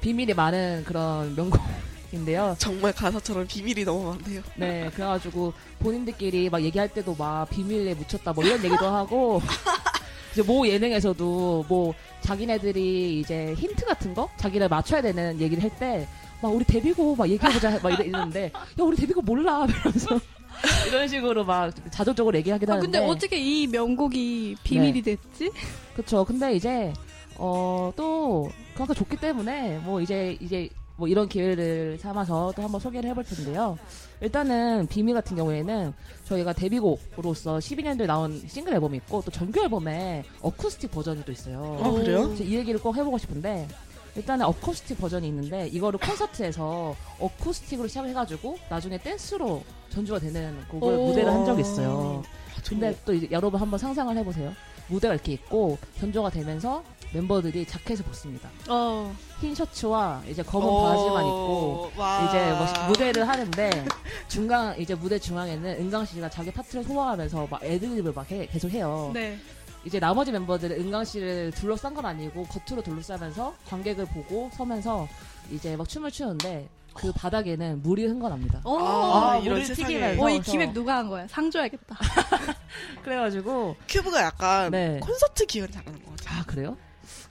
비밀이 0.00 0.34
많은 0.34 0.82
그런 0.84 1.36
명곡인데요. 1.36 2.56
정말 2.58 2.92
가사처럼 2.92 3.46
비밀이 3.46 3.84
너무 3.84 4.10
많네요. 4.10 4.42
네, 4.56 4.90
그래가지고 4.92 5.52
본인들끼리 5.78 6.50
막 6.50 6.60
얘기할 6.62 6.88
때도 6.88 7.14
막 7.16 7.48
비밀에 7.48 7.94
묻혔다 7.94 8.32
뭐 8.32 8.42
이런 8.42 8.62
얘기도 8.64 8.86
하고 8.88 9.40
이제 10.32 10.42
모 10.42 10.66
예능에서도 10.68 11.64
뭐 11.68 11.94
자기네들이 12.20 13.20
이제 13.20 13.54
힌트 13.54 13.84
같은 13.86 14.14
거 14.14 14.28
자기를 14.36 14.68
맞춰야 14.68 15.02
되는 15.02 15.40
얘기를 15.40 15.62
할 15.62 15.70
때 15.78 16.06
막 16.40 16.54
우리 16.54 16.64
데뷔곡 16.64 17.18
막 17.18 17.28
얘기해보자 17.28 17.80
막 17.82 17.98
이러는데 17.98 18.52
야 18.54 18.82
우리 18.84 18.96
데뷔곡 18.96 19.24
몰라 19.24 19.66
이러면서 19.68 20.20
이런 20.86 21.08
식으로 21.08 21.44
막 21.44 21.72
자조적으로 21.90 22.36
얘기하기도 22.38 22.72
아, 22.72 22.76
하는데 22.76 22.98
근데 22.98 23.12
어떻게 23.12 23.38
이 23.38 23.66
명곡이 23.66 24.56
비밀이 24.62 25.02
됐지? 25.02 25.50
그쵸. 25.94 26.24
근데 26.24 26.54
이제, 26.54 26.92
어, 27.36 27.92
또, 27.96 28.48
그만큼 28.74 28.94
좋기 28.94 29.16
때문에, 29.16 29.78
뭐, 29.78 30.00
이제, 30.00 30.36
이제, 30.40 30.68
뭐, 30.98 31.06
이런 31.06 31.28
기회를 31.28 31.96
삼아서 32.00 32.52
또 32.56 32.62
한번 32.62 32.80
소개를 32.80 33.08
해볼 33.10 33.22
텐데요. 33.22 33.78
일단은, 34.20 34.88
비밀 34.88 35.14
같은 35.14 35.36
경우에는, 35.36 35.94
저희가 36.24 36.52
데뷔곡으로서 36.52 37.58
12년도에 37.58 38.06
나온 38.06 38.42
싱글 38.48 38.74
앨범이 38.74 38.96
있고, 38.98 39.22
또 39.24 39.30
정규 39.30 39.60
앨범에 39.60 40.24
어쿠스틱 40.42 40.90
버전이 40.90 41.24
또 41.24 41.30
있어요. 41.30 41.80
아, 41.80 41.90
그래요? 41.92 42.34
이 42.40 42.56
얘기를 42.56 42.80
꼭 42.80 42.96
해보고 42.96 43.16
싶은데, 43.16 43.68
일단은 44.16 44.44
어쿠스틱 44.46 44.98
버전이 44.98 45.28
있는데, 45.28 45.68
이거를 45.68 46.00
콘서트에서 46.00 46.96
어쿠스틱으로 47.20 47.86
시작을 47.86 48.10
해가지고, 48.10 48.58
나중에 48.68 48.98
댄스로 48.98 49.62
전주가 49.90 50.18
되는 50.18 50.56
곡을 50.68 50.94
오. 50.94 51.06
무대를 51.06 51.32
한 51.32 51.46
적이 51.46 51.60
있어요. 51.60 52.24
근데 52.66 52.88
근데 52.90 52.98
또 53.04 53.14
이제 53.14 53.28
여러분 53.30 53.60
한번 53.60 53.78
상상을 53.78 54.16
해보세요. 54.16 54.52
무대가 54.88 55.14
이렇게 55.14 55.32
있고 55.32 55.78
전조가 56.00 56.30
되면서 56.30 56.82
멤버들이 57.12 57.64
자켓을 57.66 58.04
벗습니다. 58.04 58.48
어. 58.68 59.14
흰 59.40 59.54
셔츠와 59.54 60.22
이제 60.28 60.42
검은 60.42 60.68
어, 60.68 60.82
바지만 60.90 61.24
입고 61.24 61.92
와. 61.96 62.26
이제 62.28 62.50
뭐 62.52 62.88
무대를 62.88 63.26
하는데 63.28 63.84
중간 64.28 64.78
이제 64.78 64.94
무대 64.94 65.18
중앙에는 65.18 65.80
은강 65.80 66.04
씨가 66.04 66.28
자기 66.28 66.50
파트를 66.50 66.84
소화하면서 66.84 67.46
막 67.50 67.62
애드립을 67.64 68.12
막 68.12 68.30
해- 68.30 68.46
계속 68.46 68.70
해요. 68.70 69.10
네. 69.14 69.38
이제 69.84 69.98
나머지 70.00 70.32
멤버들은 70.32 70.78
은강 70.80 71.04
씨를 71.04 71.52
둘러싼 71.52 71.94
건 71.94 72.04
아니고 72.04 72.44
겉으로 72.46 72.82
둘러싸면서 72.82 73.54
관객을 73.68 74.04
보고 74.06 74.50
서면서 74.52 75.08
이제 75.50 75.76
막 75.76 75.88
춤을 75.88 76.10
추는데 76.10 76.68
그 76.92 77.12
바닥에는 77.12 77.80
물이 77.82 78.06
흥건합니다. 78.06 78.60
어. 78.64 78.76
아, 78.78 79.30
아, 79.32 79.36
이런 79.38 79.60
물을. 79.60 79.74
튀기면서 79.74 80.22
어, 80.24 80.28
이 80.28 80.40
기획 80.40 80.72
누가 80.72 80.96
한 80.96 81.08
거야? 81.08 81.26
상 81.28 81.48
줘야겠다. 81.50 81.96
그래가지고 83.04 83.76
큐브가 83.88 84.20
약간 84.22 84.70
네. 84.72 84.98
콘서트 85.00 85.46
기운 85.46 85.70
잘하는 85.70 86.02
것 86.04 86.16
같아요. 86.16 86.40
아 86.40 86.44
그래요? 86.44 86.76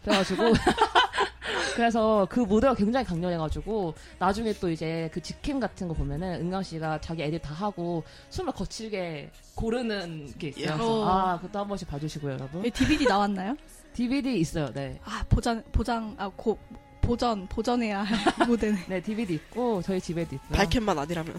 그래가지고 0.08 0.44
그래서 1.76 2.28
그 2.30 2.40
무대가 2.40 2.74
굉장히 2.74 3.06
강렬해가지고 3.06 3.94
나중에 4.18 4.54
또 4.54 4.70
이제 4.72 5.10
그 5.14 5.22
직캠 5.22 5.60
같은 5.60 5.88
거 5.88 5.94
보면은 5.94 6.42
은강 6.42 6.64
씨가 6.64 7.02
자기 7.02 7.22
애들 7.24 7.40
다 7.40 7.54
하고 7.54 8.04
숨을 8.30 8.54
거칠게 8.54 9.30
고르는 9.56 10.34
게 10.40 10.50
있어요. 10.50 10.66
야. 10.66 10.74
그래서 10.74 11.06
아 11.08 11.36
그것도 11.38 11.60
한 11.60 11.68
번씩 11.68 11.88
봐주시고요, 11.88 12.34
여러분. 12.34 12.66
이 12.66 12.72
DVD 12.72 13.06
나왔나요? 13.06 13.56
DVD 13.94 14.40
있어요, 14.40 14.72
네. 14.74 15.00
아, 15.04 15.24
보장, 15.28 15.64
보장, 15.72 16.16
아, 16.20 16.30
고, 16.30 16.58
보전, 17.02 17.48
보전해야 17.48 18.04
할 18.04 18.18
무대네. 18.48 18.86
네, 18.88 19.02
DVD 19.02 19.34
있고 19.36 19.82
저희 19.82 20.00
집에도 20.00 20.36
있고요. 20.36 20.58
발캠만 20.58 20.98
아니라면. 20.98 21.34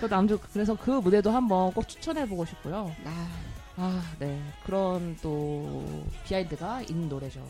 그 0.00 0.06
남주 0.06 0.38
그래서 0.52 0.74
그 0.76 0.90
무대도 0.90 1.30
한번 1.30 1.72
꼭 1.72 1.86
추천해 1.88 2.26
보고 2.26 2.44
싶고요. 2.44 2.94
아, 3.04 3.28
아, 3.76 4.02
네 4.18 4.40
그런 4.64 5.16
또 5.22 6.04
비하인드가 6.26 6.82
있는 6.82 7.08
노래죠. 7.08 7.46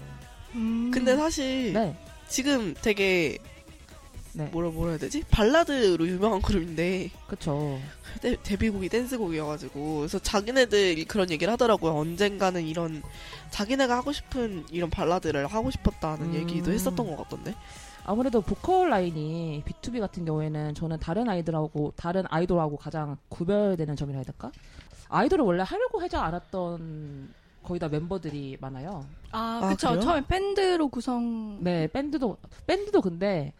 음. 0.55 0.91
근데 0.93 1.17
사실 1.17 1.73
네, 1.73 1.97
지금 2.29 2.75
되게 2.81 3.39
네. 4.35 4.47
뭐라 4.47 4.71
뭐라 4.71 4.91
해야 4.93 4.99
되지? 4.99 5.23
발라드로 5.31 6.07
유명한 6.09 6.41
그룹인데 6.41 7.11
그쵸. 7.27 7.79
데, 8.21 8.37
데뷔곡이 8.43 8.89
댄스곡이어가지고 8.89 9.99
그래서 9.99 10.19
자기네들 10.19 11.05
그런 11.07 11.31
얘기를 11.31 11.53
하더라고요. 11.53 11.95
언젠가는 11.95 12.63
이런 12.67 13.03
자기네가 13.51 13.95
하고 13.95 14.13
싶은 14.13 14.65
이런 14.71 14.89
발라드를 14.89 15.47
하고 15.47 15.71
싶었다는 15.71 16.29
음. 16.29 16.35
얘기도 16.35 16.73
했었던 16.73 17.07
것 17.07 17.17
같던데. 17.17 17.55
아무래도 18.05 18.41
보컬 18.41 18.91
라인이 18.91 19.63
B2B 19.65 20.01
같은 20.01 20.25
경우에는 20.25 20.75
저는 20.75 20.99
다른 20.99 21.29
아이들하고 21.29 21.93
다른 21.97 22.25
아이돌하고 22.29 22.77
가장 22.77 23.17
구별되는 23.29 23.95
점이라 23.95 24.19
해야 24.19 24.25
될까? 24.25 24.51
아이돌을 25.13 25.45
원래 25.45 25.63
하려고 25.63 26.01
하지 26.01 26.17
않았던 26.17 27.29
거의 27.63 27.79
다 27.79 27.89
멤버들이 27.89 28.57
많아요. 28.61 29.07
아, 29.31 29.61
아, 29.63 29.69
그쵸. 29.69 29.89
그래요? 29.89 30.01
처음에 30.01 30.27
밴드로 30.27 30.89
구성. 30.89 31.59
네, 31.63 31.87
밴드도 31.87 32.37
밴드도 32.67 33.01
근데 33.01 33.53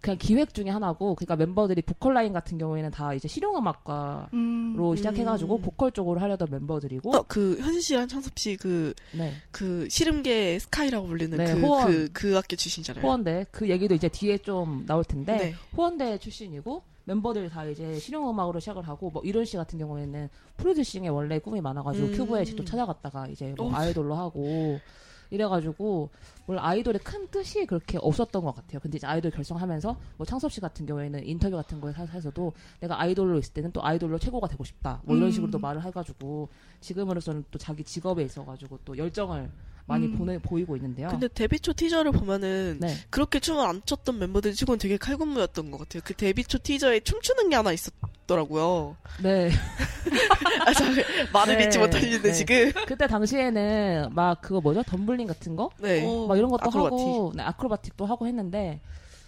그냥 0.00 0.18
기획 0.18 0.52
중에 0.52 0.68
하나고, 0.68 1.14
그러니까 1.14 1.36
멤버들이 1.36 1.82
보컬 1.82 2.14
라인 2.14 2.32
같은 2.32 2.58
경우에는 2.58 2.90
다 2.90 3.14
이제 3.14 3.28
실용음악과로 3.28 4.28
음. 4.34 4.96
시작해가지고 4.96 5.56
음. 5.56 5.62
보컬 5.62 5.90
쪽으로 5.90 6.20
하려던 6.20 6.48
멤버들이고, 6.50 7.16
어, 7.16 7.24
그 7.26 7.56
현실 7.58 7.82
씨랑 7.82 8.08
창섭 8.08 8.38
씨그 8.38 8.94
네, 9.14 9.32
그 9.50 9.88
시름계 9.88 10.58
스카이라고 10.58 11.06
불리는 11.06 11.38
네, 11.38 11.54
그, 11.54 11.60
호원. 11.60 11.86
그, 11.86 12.08
그 12.12 12.34
학교 12.34 12.56
출신이잖아요. 12.56 13.02
호원대 13.02 13.46
그 13.50 13.68
얘기도 13.70 13.94
이제 13.94 14.08
뒤에 14.08 14.38
좀 14.38 14.84
나올 14.86 15.02
텐데 15.02 15.36
네. 15.36 15.54
호원대 15.76 16.18
출신이고 16.18 16.82
멤버들이 17.10 17.48
다 17.48 17.64
이제 17.64 17.98
실용음악으로 17.98 18.58
시작을 18.60 18.86
하고 18.86 19.10
뭐 19.10 19.22
이런 19.22 19.44
씨 19.44 19.56
같은 19.56 19.78
경우에는 19.78 20.28
프로듀싱에 20.56 21.08
원래 21.08 21.38
꿈이 21.38 21.60
많아가지고 21.60 22.06
음. 22.08 22.12
큐브에 22.16 22.44
직접 22.44 22.66
찾아갔다가 22.66 23.28
이제 23.28 23.54
뭐 23.56 23.68
어. 23.70 23.74
아이돌로 23.74 24.14
하고 24.14 24.80
이래가지고 25.30 26.10
원래 26.46 26.60
아이돌의 26.60 27.00
큰 27.00 27.28
뜻이 27.28 27.64
그렇게 27.66 27.98
없었던 28.00 28.42
것 28.44 28.54
같아요. 28.54 28.80
근데 28.80 28.96
이제 28.96 29.06
아이돌 29.06 29.30
결성하면서 29.30 29.96
뭐 30.16 30.26
창섭 30.26 30.50
씨 30.52 30.60
같은 30.60 30.84
경우에는 30.84 31.24
인터뷰 31.26 31.54
같은 31.56 31.80
거에 31.80 31.92
사- 31.92 32.04
해서도 32.04 32.52
내가 32.80 33.00
아이돌로 33.00 33.38
있을 33.38 33.52
때는 33.54 33.70
또 33.72 33.84
아이돌로 33.84 34.18
최고가 34.18 34.48
되고 34.48 34.64
싶다. 34.64 35.00
뭐 35.04 35.16
이런 35.16 35.28
음. 35.28 35.32
식으로 35.32 35.50
또 35.50 35.58
말을 35.58 35.82
해가지고 35.84 36.48
지금으로서는 36.80 37.44
또 37.52 37.58
자기 37.58 37.84
직업에 37.84 38.22
있어가지고 38.24 38.80
또 38.84 38.98
열정을 38.98 39.50
많이 39.86 40.06
음. 40.06 40.16
보내 40.18 40.38
보이고 40.38 40.76
있는데요. 40.76 41.08
근데 41.08 41.28
데뷔 41.28 41.60
초 41.60 41.72
티저를 41.72 42.10
보면은 42.12 42.78
네. 42.80 42.94
그렇게 43.10 43.38
춤을 43.38 43.64
안 43.64 43.82
췄던 43.84 44.18
멤버들 44.18 44.52
치고는 44.52 44.78
되게 44.78 44.96
칼군무였던 44.96 45.70
것 45.70 45.78
같아요. 45.78 46.02
그 46.04 46.14
데뷔 46.14 46.42
초 46.44 46.58
티저에 46.58 47.00
춤추는 47.00 47.50
게 47.50 47.56
하나 47.56 47.72
있었더라고요. 47.72 48.96
네. 49.22 49.50
아, 50.66 50.72
저 50.72 50.84
말을 51.32 51.56
네, 51.58 51.64
잊지 51.64 51.78
못하시는데 51.78 52.28
네. 52.28 52.32
지금. 52.32 52.72
그때 52.86 53.06
당시에는 53.06 54.10
막 54.12 54.40
그거 54.40 54.60
뭐죠? 54.60 54.82
덤블링 54.82 55.28
같은 55.28 55.54
거? 55.54 55.70
네. 55.78 56.04
어. 56.04 56.26
막 56.26 56.36
이런 56.36 56.50
것도 56.50 56.68
아크로바틱. 56.68 56.98
하고 56.98 57.32
네, 57.36 57.42
아크로바틱도 57.44 58.06
하고 58.06 58.26
했는데 58.26 58.80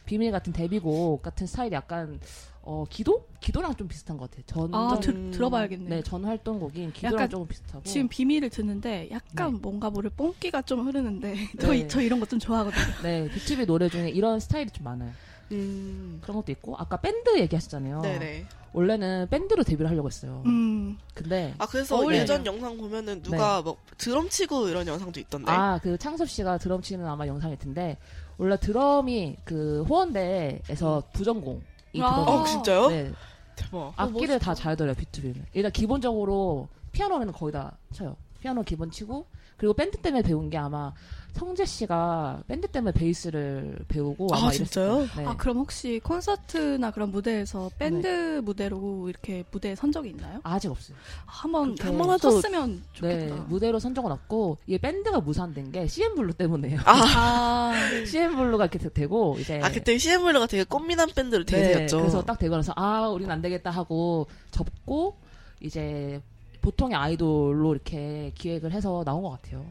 비밀 0.07 0.33
같은 0.33 0.53
데뷔곡 0.53 1.23
같은 1.23 1.47
스타일이 1.47 1.75
약간 1.75 2.19
어 2.63 2.85
기도? 2.91 3.27
기도랑 3.41 3.75
좀 3.77 3.89
비슷한 3.89 4.17
것 4.19 4.31
같아요. 4.31 4.45
전 4.47 4.75
아, 4.75 4.89
전- 4.91 5.01
들, 5.01 5.15
음. 5.15 5.31
들어봐야겠네. 5.31 5.89
네, 5.89 6.03
전 6.03 6.25
활동곡인 6.25 6.93
기도랑 6.93 7.15
약간 7.15 7.31
조금 7.31 7.47
비슷하고 7.49 7.83
지금 7.85 8.09
비밀을 8.09 8.51
듣는데 8.51 9.09
약간 9.11 9.55
네. 9.55 9.59
뭔가 9.63 9.89
모를 9.91 10.11
뽕기가 10.11 10.63
좀 10.63 10.87
흐르는데 10.87 11.35
저, 11.61 11.69
네. 11.73 11.79
이- 11.79 11.89
저 11.89 12.01
이런 12.03 12.21
거좀 12.21 12.39
좋아하거든요. 12.39 12.85
네, 13.03 13.29
BTOB 13.31 13.65
노래 13.67 13.89
중에 13.89 14.11
이런 14.11 14.39
스타일이 14.41 14.69
좀 14.71 14.85
많아요. 14.85 15.11
음. 15.53 16.19
그런 16.23 16.37
것도 16.37 16.53
있고 16.53 16.77
아까 16.77 16.99
밴드 16.99 17.39
얘기하셨잖아요. 17.39 18.03
네네. 18.03 18.45
원래는 18.75 19.29
밴드로 19.31 19.63
데뷔를 19.63 19.89
하려고 19.91 20.09
했어요. 20.09 20.43
음. 20.45 20.99
근데 21.15 21.55
아, 21.57 21.65
그래서 21.67 21.97
어울려요. 21.97 22.21
예전 22.21 22.45
영상 22.45 22.77
보면은 22.77 23.23
누가 23.23 23.63
뭐 23.63 23.79
드럼 23.97 24.29
치고 24.29 24.69
이런 24.69 24.87
영상도 24.87 25.19
있던데. 25.21 25.51
아, 25.51 25.79
그 25.83 25.97
창섭 25.97 26.29
씨가 26.29 26.59
드럼 26.59 26.83
치는 26.83 27.07
아마 27.07 27.27
영상일 27.27 27.57
텐데 27.57 27.97
원래 28.37 28.59
드럼이 28.61 29.37
그 29.45 29.85
호원대에서 29.89 31.05
부전공 31.15 31.63
이 31.93 32.03
아. 32.03 32.07
어, 32.09 32.45
진짜요? 32.45 32.89
네, 32.89 33.13
대박. 33.57 33.93
악기를 33.97 34.29
멋있다. 34.37 34.39
다잘 34.39 34.77
들어요 34.77 34.95
비투비는. 34.95 35.47
일단 35.55 35.73
기본적으로 35.73 36.69
피아노는 36.93 37.33
거의 37.33 37.53
다 37.53 37.77
쳐요. 37.93 38.17
피아노 38.41 38.63
기본 38.63 38.91
치고 38.91 39.27
그리고 39.57 39.75
밴드 39.75 39.99
때문에 39.99 40.23
배운 40.23 40.49
게 40.51 40.57
아마 40.59 40.93
성재 41.35 41.67
씨가 41.67 42.43
밴드 42.49 42.67
때문에 42.67 42.93
베이스를 42.93 43.79
배우고 43.87 44.29
아, 44.35 44.51
진짜요? 44.51 45.07
네. 45.17 45.25
아 45.27 45.37
그럼 45.37 45.59
혹시 45.59 46.01
콘서트나 46.03 46.91
그런 46.91 47.13
무대에서 47.13 47.71
밴드 47.79 48.41
무대로 48.45 49.09
이렇게 49.09 49.45
무대에 49.53 49.77
선 49.77 49.93
적이 49.93 50.11
있나요? 50.11 50.41
아직 50.43 50.69
없어요. 50.71 50.97
한번 51.27 51.77
그렇게 51.77 51.85
한번 51.85 52.11
하도- 52.11 52.31
쳤으면 52.41 52.83
네, 53.01 53.29
좋겠다. 53.29 53.35
무대로 53.49 53.79
선 53.79 53.90
적은 53.90 54.11
없고 54.11 54.59
이게 54.67 54.79
밴드가 54.79 55.21
무산된 55.21 55.71
게 55.71 55.87
CN블루 55.87 56.33
때문에요. 56.35 56.81
아, 56.85 56.93
아, 56.93 57.73
CN블루가 58.05 58.65
이렇게 58.65 58.79
되- 58.81 58.93
되고 58.93 59.37
이제 59.39 59.61
아 59.63 59.71
그때 59.71 59.97
CN블루가 59.97 60.47
되게 60.47 60.65
꽃미남 60.65 61.11
밴드로 61.15 61.45
네, 61.45 61.57
대세였죠. 61.57 61.99
그래서 61.99 62.23
딱 62.25 62.39
되고 62.39 62.57
나서 62.57 62.73
아, 62.75 63.09
우린 63.09 63.31
안 63.31 63.41
되겠다 63.43 63.71
하고 63.71 64.27
접고 64.51 65.17
이제 65.61 66.21
보통의 66.63 66.97
아이돌로 66.97 67.75
이렇게 67.75 68.33
기획을 68.35 68.73
해서 68.73 69.05
나온 69.05 69.23
것 69.23 69.31
같아요. 69.41 69.65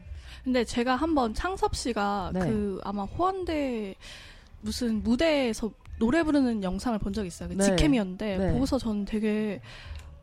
근데 0.48 0.64
제가 0.64 0.96
한번 0.96 1.34
창섭 1.34 1.76
씨가 1.76 2.30
네. 2.32 2.40
그 2.40 2.80
아마 2.82 3.02
호환대 3.04 3.94
무슨 4.62 5.02
무대에서 5.02 5.70
노래 5.98 6.22
부르는 6.22 6.62
영상을 6.62 6.98
본 7.00 7.12
적이 7.12 7.26
있어요. 7.28 7.50
그 7.50 7.54
네. 7.54 7.64
직캠이었는데 7.64 8.38
네. 8.38 8.52
보고서 8.52 8.78
저는 8.78 9.04
되게 9.04 9.60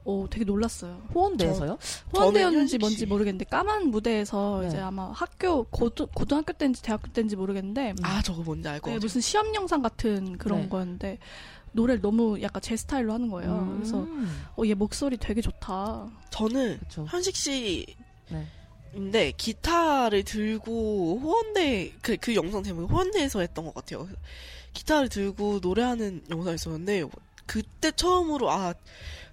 어 0.04 0.26
되게 0.28 0.44
놀랐어요. 0.44 1.00
호원대에서요? 1.14 1.78
호환대였는지 2.16 2.58
현식 2.60 2.78
뭔지 2.80 2.98
씨. 2.98 3.06
모르겠는데 3.06 3.46
까만 3.46 3.90
무대에서 3.92 4.62
네. 4.62 4.68
이제 4.70 4.80
아마 4.80 5.12
학교 5.12 5.64
고등 5.66 6.08
고등학교 6.16 6.54
때인지 6.54 6.82
대학교 6.82 7.12
때인지 7.12 7.36
모르겠는데 7.36 7.94
아 8.02 8.24
저거 8.24 8.42
뭔지 8.42 8.68
알것 8.68 8.82
네, 8.86 8.94
같아요. 8.94 9.00
무슨 9.06 9.22
시험 9.22 9.54
영상 9.54 9.84
같은 9.84 10.40
그런 10.40 10.62
네. 10.62 10.70
거였는데 10.70 11.20
노래를 11.74 12.02
너무 12.02 12.42
약간 12.42 12.64
제 12.64 12.76
스타일로 12.76 13.14
하는 13.14 13.30
거예요. 13.30 13.52
음. 13.52 13.76
그래서 13.78 14.08
어, 14.58 14.66
얘 14.66 14.74
목소리 14.74 15.18
되게 15.18 15.40
좋다. 15.42 16.08
저는 16.32 16.80
그쵸. 16.80 17.06
현식 17.10 17.36
씨 17.36 17.86
인데 18.96 19.26
네. 19.26 19.34
기타를 19.36 20.24
들고 20.24 21.20
호원대 21.22 21.94
그, 22.02 22.18
그 22.18 22.34
영상 22.34 22.64
제목이 22.64 22.92
호원대에서 22.92 23.42
했던 23.42 23.66
것 23.66 23.74
같아요. 23.74 24.08
기타를 24.74 25.10
들고 25.10 25.60
노래하는 25.62 26.24
영상이 26.30 26.56
있었는데 26.56 27.04
그때 27.46 27.92
처음으로 27.92 28.50
아 28.50 28.74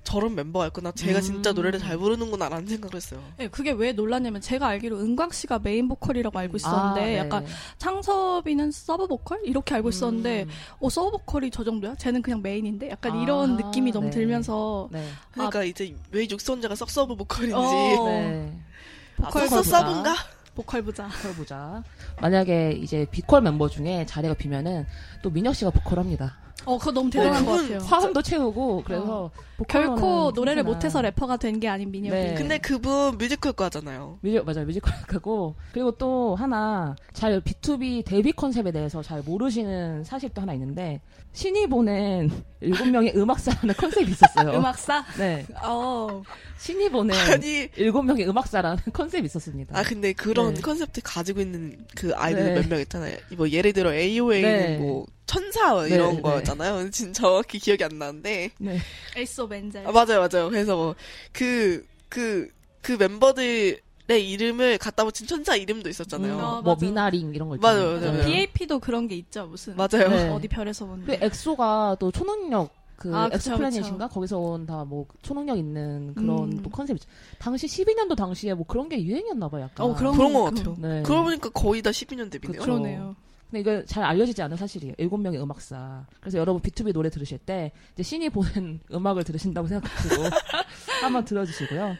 저런 0.05 0.35
멤버가 0.35 0.67
있구나. 0.67 0.91
제가 0.91 1.21
진짜 1.21 1.51
음. 1.51 1.55
노래를 1.55 1.79
잘 1.79 1.97
부르는구나라는 1.97 2.67
생각을 2.67 2.97
했어요. 2.97 3.23
네, 3.37 3.47
그게 3.47 3.71
왜 3.71 3.93
놀랐냐면 3.93 4.41
제가 4.41 4.67
알기로 4.67 4.99
은광 4.99 5.31
씨가 5.31 5.61
메인 5.61 5.87
보컬이라고 5.87 6.37
알고 6.37 6.57
있었는데 6.57 7.01
아, 7.01 7.05
네. 7.05 7.17
약간 7.19 7.47
창섭이는 7.79 8.73
서브 8.73 9.07
보컬 9.07 9.41
이렇게 9.45 9.77
알고 9.77 9.91
있었는데 9.91 10.43
음. 10.45 10.51
어 10.81 10.91
서브 10.91 11.13
보컬이 11.13 11.51
저 11.53 11.63
정도야? 11.63 11.95
쟤는 11.95 12.21
그냥 12.21 12.43
메인인데 12.43 12.91
약간 12.91 13.13
아, 13.13 13.23
이런 13.23 13.57
느낌이 13.57 13.93
너무 13.93 14.07
네. 14.07 14.11
들면서 14.11 14.89
네. 14.91 15.07
그러니까 15.31 15.63
이제 15.63 15.95
왜 16.11 16.27
육성재가 16.29 16.75
서 16.75 16.91
서브 16.91 17.15
보컬인지 17.15 17.55
어. 17.55 18.72
네. 19.19 19.25
아, 19.25 19.29
보컬 19.29 19.49
보자. 19.49 19.63
서브인가? 19.63 20.15
보컬 20.55 20.83
보자. 20.83 21.09
보컬 21.09 21.35
보자. 21.35 21.83
만약에 22.21 22.73
이제 22.73 23.07
보컬 23.11 23.41
멤버 23.43 23.69
중에 23.69 24.05
자리가 24.07 24.35
비면은 24.35 24.87
또 25.23 25.31
민혁 25.31 25.55
씨가 25.55 25.71
보컬 25.71 25.99
합니다. 25.99 26.37
어 26.65 26.79
그거 26.79 26.93
너무 26.93 27.11
대단한 27.11 27.45
네, 27.45 27.51
것 27.51 27.57
같아요. 27.63 27.79
화음도 27.81 28.23
채우고 28.23 28.83
그래서 28.85 29.31
보컬로는 29.59 29.97
결코 29.97 30.31
노래를 30.35 30.63
못해서 30.65 31.01
래퍼가 31.03 31.37
된 31.37 31.61
게 31.61 31.69
아닌 31.69 31.91
민혁이. 31.91 32.15
네. 32.17 32.35
근데 32.35 32.59
그분 32.59 33.17
뮤지컬과잖아요. 33.19 34.19
뮤직 34.23 34.45
맞아요 34.45 34.65
뮤지컬 34.67 34.93
하고 35.09 35.55
그리고 35.73 35.93
또 35.93 36.35
하나 36.35 36.97
잘 37.13 37.41
B2B 37.41 38.05
데뷔 38.05 38.33
컨셉에 38.33 38.73
대해서 38.73 39.03
잘 39.03 39.23
모르시는 39.23 40.05
사실 40.05 40.31
또 40.31 40.41
하나 40.43 40.55
있는데 40.55 41.01
신이 41.35 41.67
보낸 41.69 42.31
일곱 42.61 42.87
명의 42.89 43.13
음악사라는 43.17 43.75
컨셉이 43.75 44.11
있었어요. 44.11 44.51
음악사? 44.59 45.05
네 45.19 45.47
어. 45.63 46.23
신이 46.59 46.91
보낸 46.91 47.17
아니 47.31 47.69
일곱 47.77 48.03
명의 48.03 48.29
음악사라는 48.29 48.79
컨셉이 48.93 49.25
있었습니다. 49.27 49.79
아 49.79 49.83
근데 49.83 50.13
그런 50.13 50.55
네. 50.55 50.61
컨셉트 50.61 51.01
가지고 51.05 51.41
있는 51.41 51.77
그 51.97 52.13
아이돌 52.15 52.45
네. 52.45 52.55
몇명 52.61 52.81
있잖아요. 52.81 53.17
뭐 53.37 53.49
예를 53.49 53.73
들어 53.73 53.93
AOA는 53.95 54.43
네. 54.43 54.79
뭐 54.79 55.07
천사 55.33 55.83
네, 55.83 55.95
이런 55.95 56.17
네. 56.17 56.23
거였잖아요. 56.23 56.91
진짜 56.91 57.23
정확히 57.23 57.59
기억이 57.59 57.83
안 57.85 57.99
나는데 57.99 58.51
네. 58.59 58.79
Ace 59.17 59.41
of 59.43 59.55
Angel. 59.55 59.87
아, 59.87 59.93
맞아요, 59.93 60.27
맞아요. 60.29 60.51
그래서 60.51 60.77
뭐 60.77 60.95
그 61.33 61.85
그 62.09 62.49
그 62.83 62.93
멤버들 62.99 63.81
의 64.09 64.31
이름을 64.33 64.79
갖다 64.79 65.05
붙인 65.05 65.29
천사 65.29 65.55
이름도 65.55 65.89
있었잖아요. 65.89 66.35
음, 66.35 66.41
아, 66.41 66.61
뭐. 66.63 66.77
미나링 66.79 67.33
이런 67.37 67.49
거 67.49 67.57
맞아요, 67.57 67.95
있잖아요. 67.95 68.13
맞아요. 68.13 68.27
네. 68.27 68.47
BAP도 68.49 68.81
그런 68.81 69.07
게 69.07 69.15
있죠. 69.15 69.47
무슨 69.47 69.77
맞아요. 69.77 70.09
네. 70.09 70.29
어디 70.29 70.49
별에서 70.49 70.85
온. 70.87 71.05
그 71.07 71.13
엑소가 71.21 71.97
또 72.01 72.11
초능력 72.11 72.71
그 72.97 73.15
아, 73.15 73.31
엑소플래닛인가 73.33 74.09
거기서 74.09 74.39
온 74.39 74.67
다 74.67 74.85
뭐 74.85 75.07
초능력 75.23 75.57
있는 75.57 76.13
그런 76.15 76.53
음. 76.53 76.63
또 76.65 76.69
컨셉이 76.71 76.97
있죠. 77.01 77.09
당시 77.39 77.67
12년도 77.69 78.17
당시에 78.17 78.55
뭐 78.55 78.67
그런 78.67 78.89
게 78.89 79.01
유행이었나 79.03 79.49
봐요, 79.49 79.63
약간. 79.63 79.87
어 79.87 79.95
그런 79.95 80.17
그런 80.17 80.33
것 80.33 80.45
그- 80.51 80.57
같아요. 80.57 80.77
네. 80.81 81.03
그러고 81.05 81.23
보니까 81.25 81.49
거의 81.51 81.81
다 81.81 81.91
12년 81.91 82.29
데뷔네요. 82.31 82.61
그쵸. 82.61 82.65
그러네요. 82.73 83.15
근데 83.53 83.61
이거 83.61 83.85
잘 83.85 84.03
알려지지 84.05 84.41
않은 84.43 84.57
사실이에요. 84.57 84.95
일곱 84.97 85.19
명의 85.19 85.39
음악사. 85.41 86.07
그래서 86.21 86.39
여러분 86.39 86.63
B2B 86.63 86.95
노래 86.95 87.11
들으실 87.11 87.37
때 87.37 87.71
이제 87.93 88.03
신이 88.03 88.31
보낸 88.31 88.81
음악을 88.91 89.25
들으신다고 89.25 89.69
생각하시고 89.69 90.23
한번 91.03 91.25
들어주시고요. 91.27 91.97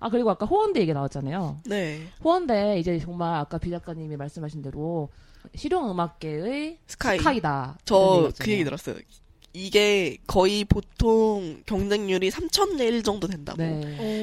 아 0.00 0.08
그리고 0.08 0.30
아까 0.30 0.46
호원대 0.46 0.80
얘기 0.80 0.94
나왔잖아요. 0.94 1.60
네. 1.66 2.08
호원대 2.24 2.78
이제 2.78 2.98
정말 2.98 3.34
아까 3.34 3.58
비 3.58 3.68
작가님이 3.70 4.16
말씀하신 4.16 4.62
대로 4.62 5.10
실용 5.54 5.90
음악계의 5.90 6.78
스카이. 6.86 7.18
스카이다. 7.18 7.78
저 7.84 8.32
그 8.38 8.50
얘기 8.50 8.64
들었어요. 8.64 8.96
이게 9.52 10.16
거의 10.26 10.64
보통 10.64 11.62
경쟁률이 11.66 12.30
3천 12.30 12.76
대1 12.78 13.04
정도 13.04 13.28
된다고. 13.28 13.58
네. 13.58 13.80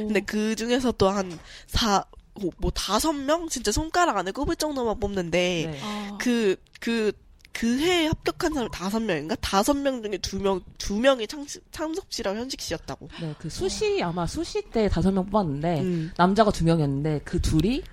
근데 0.08 0.20
그 0.22 0.56
중에서 0.56 0.92
또한 0.94 1.38
사, 1.68 2.04
뭐, 2.42 2.52
뭐 2.58 2.72
다섯 2.72 3.14
명? 3.14 3.48
진짜 3.48 3.72
손가락 3.72 4.18
안에 4.18 4.32
꼽을 4.32 4.56
정도만 4.56 5.00
뽑는데, 5.00 5.72
네. 5.72 5.80
아, 5.82 6.18
그, 6.20 6.56
그, 6.80 7.12
그 7.54 7.80
해에 7.80 8.08
합격한 8.08 8.54
사람 8.54 8.72
다섯 8.72 9.00
명인가? 9.02 9.36
다섯 9.36 9.76
명 9.76 10.02
중에 10.02 10.18
두 10.18 10.40
명, 10.40 10.62
두 10.78 10.98
명이 10.98 11.28
창, 11.28 11.46
창섭 11.72 12.06
씨랑 12.10 12.38
현식 12.38 12.62
씨였다고. 12.62 13.10
네, 13.22 13.36
그 13.38 13.50
수시 13.50 14.02
아마 14.02 14.26
수시 14.26 14.62
때 14.72 14.88
다섯 14.88 15.12
명 15.12 15.26
뽑았는데 15.26 15.82
음. 15.82 16.12
남자가 16.18 16.52
두 16.52 16.64
명이었는데 16.64 17.22
그 17.26 17.42
둘이 17.42 17.84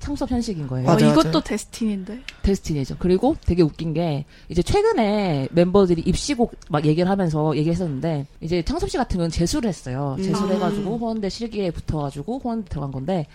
창섭 0.00 0.30
현식인 0.30 0.66
거예요. 0.66 0.88
어, 0.88 0.92
맞아, 0.92 1.06
이것도 1.06 1.28
맞아. 1.28 1.40
데스티니인데. 1.40 2.22
데스티니죠. 2.42 2.96
그리고 2.98 3.36
되게 3.44 3.62
웃긴 3.62 3.92
게 3.92 4.24
이제 4.48 4.62
최근에 4.62 5.48
멤버들이 5.50 6.02
입시곡 6.02 6.54
막 6.68 6.86
얘기를 6.86 7.10
하면서 7.10 7.56
얘기했었는데 7.56 8.26
이제 8.40 8.62
창섭 8.62 8.88
씨 8.90 8.96
같은 8.96 9.16
경우는 9.16 9.30
재수를 9.30 9.68
했어요. 9.68 10.14
음. 10.18 10.22
재수를 10.22 10.52
아. 10.52 10.54
해가지고 10.54 10.98
호원대 10.98 11.28
실기에 11.28 11.70
붙어가지고 11.70 12.38
호원대 12.38 12.68
들어간 12.70 12.92
건데 12.92 13.26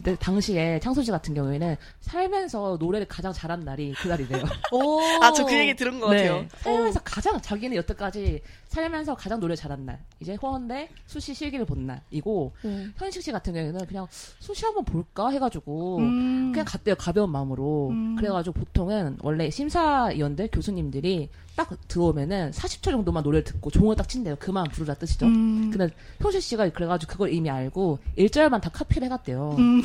이때 0.00 0.16
당시에 0.16 0.80
창섭 0.80 1.04
씨 1.04 1.10
같은 1.10 1.34
경우에는 1.34 1.76
살면서 2.00 2.78
노래를 2.80 3.06
가장 3.06 3.32
잘한 3.34 3.60
날이 3.60 3.92
그날이래요. 3.92 4.42
오. 4.72 4.98
아, 5.22 5.30
저 5.32 5.44
그 5.44 5.54
얘기 5.58 5.74
들은 5.74 6.00
것 6.00 6.06
같아요. 6.06 6.40
네. 6.40 6.48
살면서 6.60 7.00
가장 7.04 7.40
자기는 7.40 7.76
여태까지 7.76 8.40
살면서 8.68 9.14
가장 9.16 9.40
노래 9.40 9.54
잘한 9.54 9.84
날 9.84 9.98
이제 10.20 10.36
호원대 10.36 10.88
수시 11.06 11.34
실기를 11.34 11.66
본 11.66 11.86
날이고 11.86 12.52
오. 12.64 12.68
현식 12.96 13.22
씨 13.22 13.30
같은 13.32 13.52
경우에는 13.52 13.84
그냥 13.86 14.06
수시 14.10 14.64
한번 14.64 14.84
볼까 14.84 15.28
해가지고 15.30 15.98
음. 15.98 16.52
그냥 16.52 16.64
갔대요 16.66 16.94
가벼운 16.94 17.30
마음으로 17.30 17.88
음. 17.90 18.16
그래가지고 18.16 18.54
보통은 18.60 19.18
원래 19.22 19.50
심사위원들 19.50 20.48
교수님들이 20.52 21.28
딱 21.60 21.76
들어오면은 21.88 22.52
40초 22.52 22.84
정도만 22.90 23.22
노래를 23.22 23.44
듣고 23.44 23.70
종을 23.70 23.94
딱 23.94 24.08
친대요 24.08 24.34
그만 24.38 24.64
부르라 24.70 24.94
뜻이죠 24.94 25.26
음. 25.26 25.70
근데 25.70 25.92
효실 26.24 26.40
씨가 26.40 26.70
그래가지고 26.70 27.12
그걸 27.12 27.34
이미 27.34 27.50
알고 27.50 27.98
1절만 28.16 28.62
다 28.62 28.70
카피를 28.70 29.04
해갔대요 29.06 29.56
음. 29.58 29.82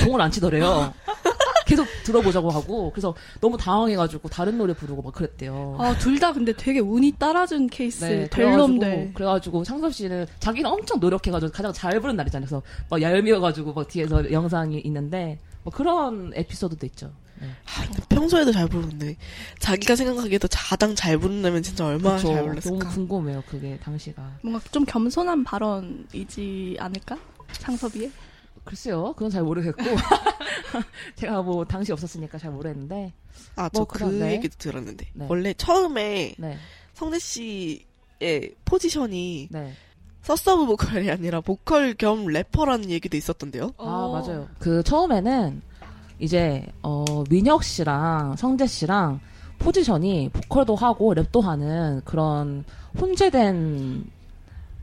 종을 0.00 0.20
안 0.20 0.32
치더래요 0.32 0.92
계속 1.66 1.86
들어보자고 2.04 2.50
하고 2.50 2.90
그래서 2.90 3.14
너무 3.40 3.56
당황해가지고 3.56 4.28
다른 4.28 4.58
노래 4.58 4.72
부르고 4.74 5.02
막 5.02 5.12
그랬대요 5.14 5.76
아, 5.78 5.96
둘 5.98 6.18
다 6.18 6.32
근데 6.32 6.52
되게 6.52 6.80
운이 6.80 7.12
따라준 7.18 7.66
케이스. 7.68 8.04
네, 8.04 8.28
델롬데. 8.30 8.86
그래가지고, 8.86 9.12
그래가지고 9.14 9.64
창섭 9.64 9.92
씨는 9.94 10.26
자기는 10.40 10.68
엄청 10.70 10.98
노력해가지고 10.98 11.52
가장 11.52 11.72
잘 11.72 12.00
부른 12.00 12.16
날이잖아요. 12.16 12.46
그래서 12.48 12.62
막 12.88 13.02
얄미워가지고 13.02 13.74
막 13.74 13.86
뒤에서 13.86 14.32
영상이 14.32 14.80
있는데 14.80 15.38
뭐 15.62 15.72
그런 15.72 16.32
에피소드도 16.34 16.86
있죠. 16.86 17.10
네. 17.40 17.48
아, 17.66 17.84
근데 17.86 18.02
평소에도 18.08 18.52
잘 18.52 18.66
부르는데, 18.68 19.16
자기가 19.58 19.96
생각하기에도 19.96 20.48
가장 20.50 20.94
잘 20.94 21.18
부른다면 21.18 21.62
진짜 21.62 21.86
얼마나 21.86 22.16
그쵸. 22.16 22.28
잘 22.28 22.36
너무 22.38 22.48
불렀을까. 22.48 22.88
궁금해요. 22.90 23.42
그게 23.48 23.78
당시가. 23.78 24.38
뭔가 24.42 24.60
좀 24.70 24.84
겸손한 24.84 25.44
발언이지 25.44 26.76
않을까? 26.78 27.18
창섭이의? 27.52 28.10
글쎄요, 28.64 29.12
그건 29.12 29.30
잘 29.30 29.44
모르겠고 29.44 29.80
제가 31.14 31.42
뭐 31.42 31.64
당시 31.64 31.92
없었으니까 31.92 32.36
잘 32.38 32.50
모르겠는데 32.50 33.12
아, 33.54 33.68
저뭐그 33.68 34.02
네. 34.04 34.32
얘기도 34.32 34.56
들었는데. 34.58 35.06
네. 35.14 35.26
원래 35.28 35.54
처음에 35.54 36.34
네, 36.36 36.58
성재 36.94 37.18
씨의 37.18 38.54
포지션이 38.64 39.48
네. 39.50 39.72
서서브 40.22 40.66
보컬이 40.66 41.08
아니라 41.10 41.40
보컬 41.40 41.94
겸 41.94 42.26
래퍼라는 42.26 42.90
얘기도 42.90 43.16
있었던데요. 43.16 43.74
아 43.78 43.82
어. 43.84 44.12
맞아요. 44.12 44.48
그 44.58 44.82
처음에는 44.82 45.62
이제 46.18 46.64
어 46.82 47.24
민혁 47.28 47.62
씨랑 47.62 48.36
성재 48.36 48.66
씨랑 48.66 49.20
포지션이 49.58 50.30
보컬도 50.30 50.74
하고 50.76 51.14
랩도 51.14 51.40
하는 51.42 52.00
그런 52.04 52.64
혼재된 53.00 54.04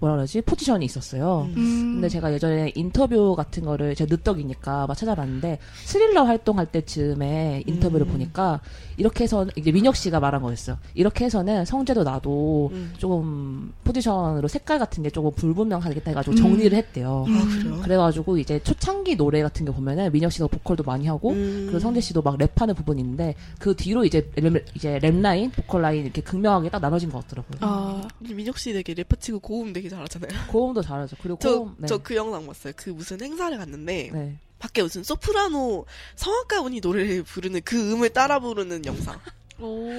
뭐라 0.03 0.15
그러지 0.17 0.41
포지션이 0.41 0.83
있었어요. 0.83 1.47
음. 1.55 1.57
음. 1.57 1.93
근데 1.93 2.09
제가 2.09 2.33
예전에 2.33 2.73
인터뷰 2.75 3.35
같은 3.37 3.63
거를 3.63 3.95
제가 3.95 4.13
늦덕이니까 4.13 4.85
막 4.85 4.95
찾아봤는데 4.95 5.59
스릴러 5.85 6.23
활동할 6.23 6.65
때쯤에 6.65 7.63
인터뷰를 7.65 8.05
음. 8.07 8.11
보니까 8.11 8.59
이렇게 8.97 9.23
해서 9.23 9.47
이제 9.55 9.71
민혁 9.71 9.95
씨가 9.95 10.19
말한 10.19 10.41
거였어요. 10.41 10.77
이렇게 10.93 11.23
해서는 11.25 11.63
성재도 11.63 12.03
나도 12.03 12.69
음. 12.73 12.93
조금 12.97 13.71
포지션으로 13.85 14.49
색깔 14.49 14.77
같은 14.77 15.03
게 15.03 15.09
조금 15.09 15.31
불분명하겠다 15.31 16.11
해가지고 16.11 16.35
음. 16.35 16.35
정리를 16.35 16.77
했대요. 16.77 17.25
아? 17.25 17.81
그래가지고 17.83 18.37
이제 18.37 18.59
초창기 18.59 19.15
노래 19.15 19.41
같은 19.41 19.65
게 19.65 19.71
보면은 19.71 20.11
민혁 20.11 20.33
씨가 20.33 20.47
보컬도 20.47 20.83
많이 20.83 21.07
하고 21.07 21.31
음. 21.31 21.63
그리고 21.67 21.79
성재 21.79 22.01
씨도 22.01 22.21
막 22.21 22.37
랩하는 22.37 22.75
부분이 22.75 23.01
있는데 23.01 23.35
그 23.57 23.73
뒤로 23.73 24.03
이제 24.03 24.29
랩, 24.35 24.65
이제 24.75 24.99
랩 24.99 25.21
라인, 25.21 25.49
보컬 25.51 25.81
라인 25.81 26.03
이렇게 26.03 26.21
극명하게 26.21 26.69
딱 26.69 26.79
나눠진 26.79 27.09
것 27.09 27.25
같더라고요. 27.25 27.57
아, 27.61 28.07
민혁 28.19 28.57
씨 28.57 28.73
되게 28.73 28.93
래퍼 28.93 29.15
치고 29.15 29.39
고음 29.39 29.71
되게 29.71 29.92
잘하잖아요. 29.93 30.29
고음도 30.51 30.81
잘하죠. 30.81 31.15
그리고 31.21 31.37
저, 31.41 31.59
고음, 31.59 31.75
네. 31.77 31.87
저그 31.87 32.15
영상 32.15 32.45
봤어요. 32.45 32.73
그 32.75 32.89
무슨 32.91 33.21
행사를 33.21 33.57
갔는데, 33.57 34.09
네. 34.13 34.37
밖에 34.59 34.81
무슨 34.81 35.03
소프라노 35.03 35.85
성악가 36.15 36.61
분이 36.61 36.79
노래를 36.79 37.23
부르는 37.23 37.61
그 37.65 37.93
음을 37.93 38.09
따라 38.11 38.39
부르는 38.39 38.85
영상. 38.85 39.19
오. 39.59 39.89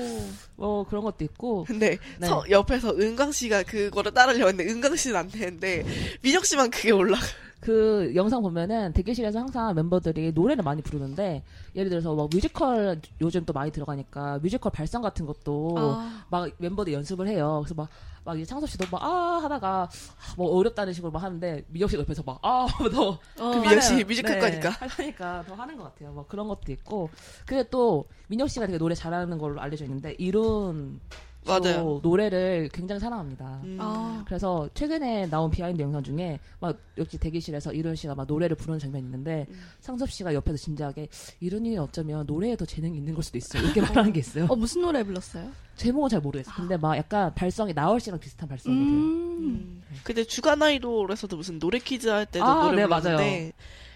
뭐 0.57 0.85
그런 0.85 1.05
것도 1.05 1.25
있고 1.25 1.65
근데 1.65 1.97
네. 2.19 2.27
서- 2.27 2.45
옆에서 2.51 2.91
은광 2.91 3.31
씨가 3.33 3.63
그거를 3.63 4.13
따르려고 4.13 4.49
했는데 4.49 4.71
은광 4.71 4.97
씨는 4.97 5.17
안 5.17 5.29
되는데 5.31 5.85
민혁 6.23 6.45
씨만 6.45 6.71
그게 6.71 6.91
올라가. 6.91 7.25
그 7.61 8.13
영상 8.15 8.43
보면은 8.43 8.93
대기실에서 8.93 9.39
항상 9.39 9.75
멤버들이 9.75 10.33
노래를 10.33 10.63
많이 10.65 10.83
부르는데 10.83 11.43
예를 11.75 11.89
들어서 11.89 12.15
막 12.15 12.29
뮤지컬 12.31 13.01
요즘 13.23 13.45
또 13.47 13.53
많이 13.55 13.71
들어가니까 13.71 14.39
뮤지컬 14.43 14.71
발성 14.73 15.01
같은 15.03 15.25
것도 15.25 15.75
아. 15.79 16.25
막 16.31 16.51
멤버들 16.59 16.93
연습을 16.93 17.29
해요. 17.29 17.63
그래서 17.65 17.75
막, 17.75 17.89
막 18.25 18.37
이제 18.37 18.47
창섭 18.47 18.69
씨도 18.71 18.87
막, 18.91 19.03
아, 19.03 19.41
하다가, 19.43 19.83
아, 19.83 19.89
뭐 20.37 20.57
어렵다는 20.57 20.93
식으로 20.93 21.13
막 21.13 21.23
하는데, 21.23 21.65
민혁 21.69 21.91
씨 21.91 21.97
옆에서 21.97 22.23
막, 22.25 22.39
아, 22.43 22.67
더. 22.93 23.11
어. 23.11 23.19
그 23.37 23.59
민혁 23.59 23.83
씨 23.83 24.03
뮤지컬 24.05 24.33
네, 24.33 24.39
거니까. 24.39 24.71
하니까 24.71 25.45
더 25.47 25.55
하는 25.55 25.77
것 25.77 25.85
같아요. 25.85 26.13
뭐 26.13 26.27
그런 26.27 26.49
것도 26.49 26.73
있고. 26.73 27.11
근데 27.45 27.69
또, 27.71 28.07
민혁 28.29 28.49
씨가 28.49 28.67
되게 28.67 28.79
노래 28.79 28.95
잘하는 28.95 29.39
걸로 29.39 29.61
알려져 29.61 29.85
있는데, 29.85 30.15
일훈. 30.19 31.01
맞아요. 31.47 32.01
노래를 32.03 32.71
굉장히 32.73 33.01
사랑합니다. 33.01 33.61
음. 33.65 33.77
아. 33.81 34.25
그래서 34.27 34.69
최근에 34.75 35.29
나온 35.29 35.51
비하인드 35.51 35.83
영상 35.83 36.03
중에 36.03 36.39
막 36.61 36.79
역시 36.99 37.19
대기실에서 37.19 37.73
일훈 37.73 37.95
씨가 37.95 38.15
막 38.15 38.27
노래를 38.27 38.57
부르는 38.57 38.79
장면이 38.79 39.05
있는데 39.05 39.47
음. 39.51 39.61
창섭 39.81 40.11
씨가 40.11 40.35
옆에서 40.35 40.57
진지하게 40.57 41.09
일훈이 41.41 41.77
어쩌면 41.79 42.25
노래에 42.27 42.57
더 42.57 42.65
재능이 42.65 42.97
있는 42.97 43.15
걸 43.15 43.23
수도 43.23 43.39
있어요. 43.39 43.63
이렇게 43.63 43.81
말하는 43.81 44.13
게 44.13 44.21
있어요. 44.21 44.47
어, 44.49 44.57
무슨 44.57 44.83
노래 44.83 45.03
불렀어요? 45.03 45.51
제목은 45.77 46.09
잘 46.09 46.21
모르겠어요. 46.21 46.55
근데 46.57 46.77
막 46.77 46.97
약간 46.97 47.35
발성이 47.35 47.75
나얼 47.75 48.01
씨랑 48.01 48.21
비슷한 48.21 48.49
발성이 48.49 48.77
돼요. 48.77 48.87
음. 48.87 49.39
음. 49.39 49.83
근데 50.03 50.25
주간 50.25 50.63
아이돌에서도 50.63 51.37
무슨 51.37 51.59
노래 51.59 51.79
퀴즈 51.79 52.09
할 52.09 52.27
때도 52.27 52.45
아, 52.45 52.65
노래 52.65 52.83
네, 52.83 52.87
불렀는데 52.87 53.53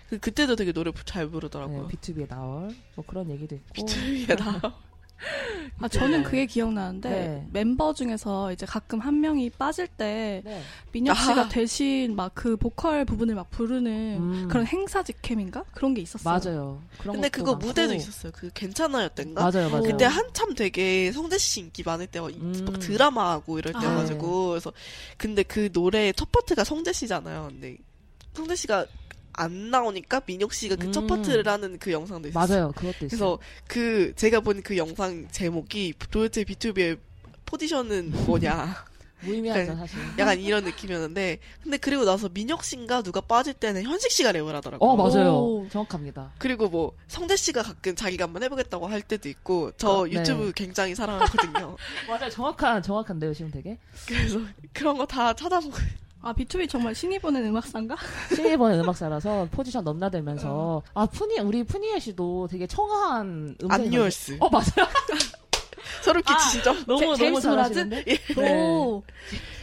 그, 0.09 0.19
그때도 0.19 0.57
되게 0.57 0.73
노래 0.73 0.91
잘 1.05 1.29
부르더라고요. 1.29 1.87
네, 1.87 1.97
B2B의 1.97 2.29
나얼 2.29 2.75
뭐 2.95 3.05
그런 3.07 3.31
얘기도 3.31 3.57
있고. 3.57 3.73
비투비에 3.75 4.37
나. 4.37 4.75
아, 5.81 5.89
저는 5.89 6.19
네. 6.19 6.23
그게 6.25 6.47
기억나는데, 6.47 7.09
네. 7.11 7.47
멤버 7.53 7.93
중에서 7.93 8.53
이제 8.53 8.65
가끔 8.67 9.01
한 9.01 9.21
명이 9.21 9.51
빠질 9.51 9.87
때, 9.89 10.43
네. 10.45 10.63
민혁 10.93 11.17
씨가 11.17 11.41
아. 11.43 11.49
대신 11.49 12.15
막 12.17 12.33
그 12.35 12.57
보컬 12.57 13.05
부분을 13.05 13.35
막 13.35 13.51
부르는 13.51 13.91
음. 14.21 14.49
그런 14.49 14.65
행사 14.67 15.03
직캠인가? 15.03 15.65
그런 15.73 15.93
게 15.95 16.03
있었어요. 16.03 16.39
맞아요. 16.39 16.83
그런 16.99 17.15
근데 17.17 17.29
그거 17.29 17.53
많고. 17.53 17.67
무대도 17.67 17.95
있었어요. 17.95 18.31
그 18.35 18.49
괜찮아요 18.55 19.09
땐가? 19.09 19.43
맞아요, 19.51 19.69
맞아요. 19.71 19.83
그때 19.83 20.05
한참 20.05 20.55
되게 20.55 21.11
성대 21.11 21.37
씨 21.39 21.61
인기 21.61 21.83
많을 21.85 22.07
이- 22.31 22.35
음. 22.39 22.65
막 22.65 22.79
드라마하고 22.79 23.59
이럴 23.59 23.75
아. 23.77 23.81
때여가지고 23.81 24.49
그래서 24.51 24.73
근데 25.17 25.43
그 25.43 25.71
노래 25.73 26.13
첫 26.13 26.31
파트가 26.31 26.63
성재 26.63 26.93
씨잖아요. 26.93 27.49
근데 27.51 27.77
성재 28.35 28.55
씨가 28.55 28.87
안 29.41 29.71
나오니까 29.71 30.21
민혁 30.27 30.53
씨가 30.53 30.77
그첫 30.77 31.05
음. 31.05 31.07
파트를 31.07 31.47
하는 31.49 31.79
그 31.79 31.93
영상도 31.93 32.29
있었어요. 32.29 32.59
맞아요. 32.61 32.73
그것도 32.73 33.07
있어요. 33.07 33.09
그래서 33.09 33.39
그 33.67 34.13
제가 34.17 34.41
본 34.41 34.63
그 34.63 34.77
영상 34.77 35.29
제목이 35.31 35.95
도대체 36.11 36.43
B2B의 36.45 36.99
포지션은 37.47 38.13
뭐냐 38.27 38.85
무의미하죠, 39.21 39.75
사실. 39.75 39.99
약간 40.19 40.39
이런 40.39 40.63
느낌이었는데 40.65 41.39
근데 41.63 41.77
그리고 41.77 42.05
나서 42.05 42.29
민혁 42.29 42.63
씨인가 42.63 43.03
누가 43.03 43.21
빠질 43.21 43.53
때는 43.55 43.83
현식 43.83 44.13
씨가 44.13 44.31
랩을 44.33 44.53
하더라고요. 44.53 44.89
어, 44.89 44.95
맞아요. 44.97 45.35
오. 45.35 45.69
정확합니다. 45.71 46.33
그리고 46.39 46.69
뭐 46.69 46.93
성대 47.09 47.35
씨가 47.35 47.63
가끔 47.65 47.97
자기가 47.97 48.25
한번 48.25 48.45
해보겠다고 48.45 48.87
할 48.87 49.03
때도 49.03 49.29
있고 49.29 49.73
저 49.77 49.89
어, 49.91 50.07
네. 50.07 50.13
유튜브 50.21 50.53
굉장히 50.55 50.95
사랑하거든요. 50.95 51.77
맞아요. 52.09 52.31
정확한, 52.31 52.81
정확한데요, 52.83 53.35
지금 53.35 53.51
되게. 53.51 53.79
그래서 54.07 54.41
그런 54.73 54.97
거 54.99 55.05
다 55.07 55.33
찾아보고 55.35 55.77
아, 56.21 56.33
B2B 56.33 56.69
정말 56.69 56.95
신이 56.95 57.19
보는 57.21 57.45
음악상가? 57.47 57.97
신입원 58.35 58.75
음악사라서 58.81 59.49
포지션 59.51 59.85
넘나들면서 59.85 60.83
아 60.95 61.07
푸니 61.07 61.39
우리 61.41 61.63
푸니엘 61.63 62.01
씨도 62.01 62.49
되게 62.51 62.67
청아한 62.67 63.57
음색이 63.63 63.83
안뉴얼스 63.87 64.37
어 64.41 64.49
맞아요 64.51 64.89
소름 66.03 66.23
끼치시죠? 66.23 66.85
너무 66.87 67.17
제- 67.17 67.25
너무? 67.31 67.41
잘하시는데 67.41 68.05
네. 68.05 68.77
오. 68.85 69.03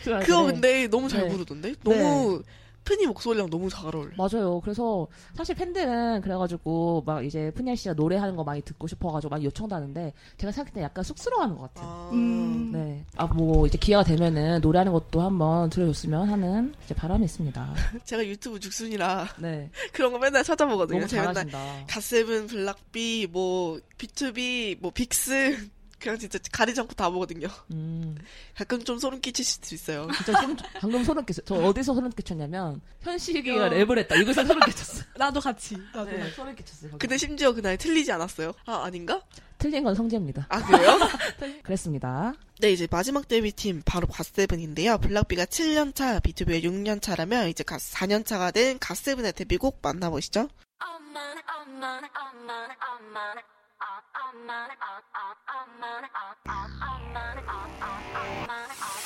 그거 0.04 0.44
근데 0.46 0.88
너무 0.88 1.10
잘 1.10 1.24
네. 1.24 1.28
부르던데? 1.30 1.76
너무 1.84 2.42
프니 2.86 3.08
목소리랑 3.08 3.50
너무 3.50 3.70
잘 3.70 3.94
어울려. 3.94 4.12
맞아요. 4.16 4.62
그래서 4.62 5.08
사실 5.34 5.56
팬들은 5.56 6.22
그래가지고 6.22 7.04
막 7.06 7.26
이제 7.26 7.52
프니엘 7.56 7.76
씨가 7.76 7.96
노래하는 7.96 8.36
거 8.36 8.44
많이 8.44 8.62
듣고 8.62 8.88
싶어가지고 8.88 9.32
많이 9.32 9.44
요청도 9.46 9.76
하는데 9.76 10.14
제가 10.38 10.52
생각할 10.52 10.74
때 10.74 10.82
약간 10.82 11.04
쑥스러워하는 11.04 11.58
것 11.58 11.74
같아요. 11.74 11.90
아, 11.90 12.10
음. 12.14 12.72
네. 12.72 13.04
아, 13.18 13.26
뭐, 13.26 13.66
이제 13.66 13.78
기회가 13.78 14.04
되면은 14.04 14.62
노래하는 14.62 14.94
것도 14.94 15.22
한번 15.22 15.70
들어줬으면 15.70 16.30
하는 16.30 16.74
이제 16.86 16.94
바람이 16.94 17.26
있습니다. 17.26 17.74
제가 18.06 18.26
유튜브 18.26 18.60
죽순이라 18.60 19.28
네. 19.42 19.70
그런 19.92 20.12
거 20.12 20.20
맨날 20.20 20.44
찾아보거든요. 20.44 21.00
너무 21.00 21.08
잘하신다. 21.10 21.86
갓세븐, 21.88 22.48
블락비, 22.48 23.28
뭐 23.32 23.80
B2B, 23.98 24.80
뭐 24.80 24.92
빅스 24.92 25.70
그냥 26.06 26.20
진짜 26.20 26.38
가리지 26.52 26.80
않고 26.82 26.94
다 26.94 27.10
보거든요. 27.10 27.48
음. 27.72 28.16
가끔 28.56 28.84
좀 28.84 29.00
소름 29.00 29.20
끼칠 29.22 29.44
수도 29.44 29.74
있어요. 29.74 30.08
진짜 30.16 30.40
소름, 30.40 30.56
방금 30.80 31.04
소름 31.04 31.26
끼쳤어요. 31.26 31.46
저 31.48 31.68
어디서 31.68 31.96
소름 31.96 32.12
끼쳤냐면, 32.12 32.80
현식이가 33.02 33.66
야. 33.66 33.70
랩을 33.72 33.98
했다. 34.00 34.16
이것서 34.16 34.46
소름 34.46 34.60
끼쳤어요. 34.62 35.04
나도 35.18 35.40
같이. 35.40 35.76
나도. 35.96 36.12
네, 36.12 36.30
소름 36.30 36.56
끼쳤어요. 36.56 36.92
근데 37.00 37.18
심지어 37.18 37.54
그날 37.54 37.76
틀리지 37.78 38.12
않았어요. 38.12 38.54
아 38.66 38.84
아닌가? 38.84 39.20
틀린 39.58 39.84
건 39.84 39.96
성재입니다. 39.96 40.46
아 40.50 40.64
그래요? 40.64 41.00
그랬습니다. 41.64 42.34
네 42.60 42.72
이제 42.72 42.88
마지막 42.92 43.28
데뷔팀 43.28 43.82
바로 43.84 44.06
갓세븐인데요. 44.06 45.00
블락비가 45.00 45.46
7년차, 45.46 46.22
B2B가 46.22 46.64
6년차라면 46.64 47.50
이제 47.50 47.64
갓 47.64 47.80
4년차가 47.80 48.54
된 48.54 48.78
갓세븐의 48.78 49.34
데뷔곡 49.34 49.80
만나보시죠. 49.82 50.50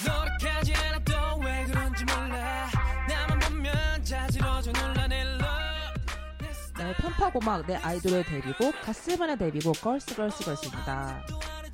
노력하지 0.05 0.74
않아도 0.74 1.13
왜 1.43 1.65
그런지 1.65 2.05
몰라 2.05 2.70
나만 3.07 3.39
보면 3.39 4.03
자지러져 4.03 4.72
놀라 4.72 5.07
내 5.07 5.22
love 5.22 5.45
네, 6.78 6.93
편파고막 6.93 7.67
내 7.67 7.76
아이돌의 7.76 8.24
데뷔곡, 8.24 8.82
갓세븐의 8.82 9.38
데뷔곡, 9.38 9.82
걸스 9.82 10.15
걸스 10.15 10.45
걸스입니다. 10.45 11.26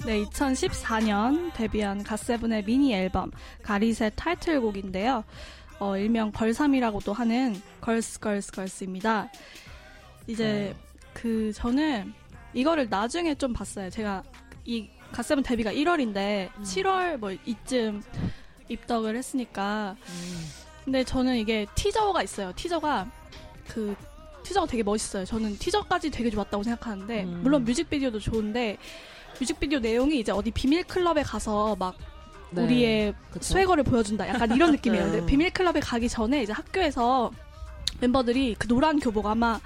네, 0.05 0.23
2014년 0.25 1.53
데뷔한 1.53 2.03
갓세븐의 2.03 2.63
미니 2.65 2.93
앨범 2.93 3.31
가리셋 3.63 4.13
타이틀곡인데요. 4.15 5.23
어, 5.79 5.97
일명 5.97 6.31
걸삼이라고도 6.31 7.13
하는 7.13 7.61
걸스 7.81 8.19
걸스 8.19 8.51
걸스입니다. 8.51 9.29
이제 10.27 10.73
네. 10.75 10.75
그 11.13 11.53
저는 11.53 12.13
이거를 12.55 12.87
나중에 12.89 13.35
좀 13.35 13.53
봤어요. 13.53 13.89
제가 13.91 14.23
이 14.63 14.89
갓세븐 15.11 15.43
데뷔가 15.43 15.71
1월인데 15.71 16.49
음. 16.57 16.63
7월 16.63 17.17
뭐 17.17 17.31
이쯤 17.31 18.01
입덕을 18.69 19.15
했으니까 19.15 19.95
음. 20.07 20.47
근데 20.85 21.03
저는 21.03 21.35
이게 21.37 21.67
티저가 21.75 22.23
있어요. 22.23 22.51
티저가 22.55 23.11
그 23.67 23.95
티저가 24.43 24.67
되게 24.67 24.83
멋있어요. 24.83 25.25
저는 25.25 25.57
티저까지 25.57 26.09
되게 26.09 26.29
좋았다고 26.29 26.63
생각하는데 26.63 27.23
음. 27.25 27.39
물론 27.43 27.63
뮤직비디오도 27.65 28.19
좋은데 28.19 28.77
뮤직비디오 29.39 29.79
내용이 29.79 30.19
이제 30.19 30.31
어디 30.31 30.49
비밀 30.51 30.83
클럽에 30.83 31.23
가서 31.23 31.75
막 31.75 31.95
네. 32.51 32.63
우리의 32.63 33.13
그쵸? 33.31 33.43
스웨거를 33.43 33.83
보여준다. 33.83 34.27
약간 34.29 34.55
이런 34.55 34.71
느낌이에요. 34.73 35.05
음. 35.05 35.25
비밀 35.25 35.51
클럽에 35.51 35.79
가기 35.81 36.07
전에 36.07 36.43
이제 36.43 36.53
학교에서 36.53 37.31
멤버들이 37.99 38.55
그 38.57 38.67
노란 38.67 38.99
교복 38.99 39.25
아마 39.25 39.59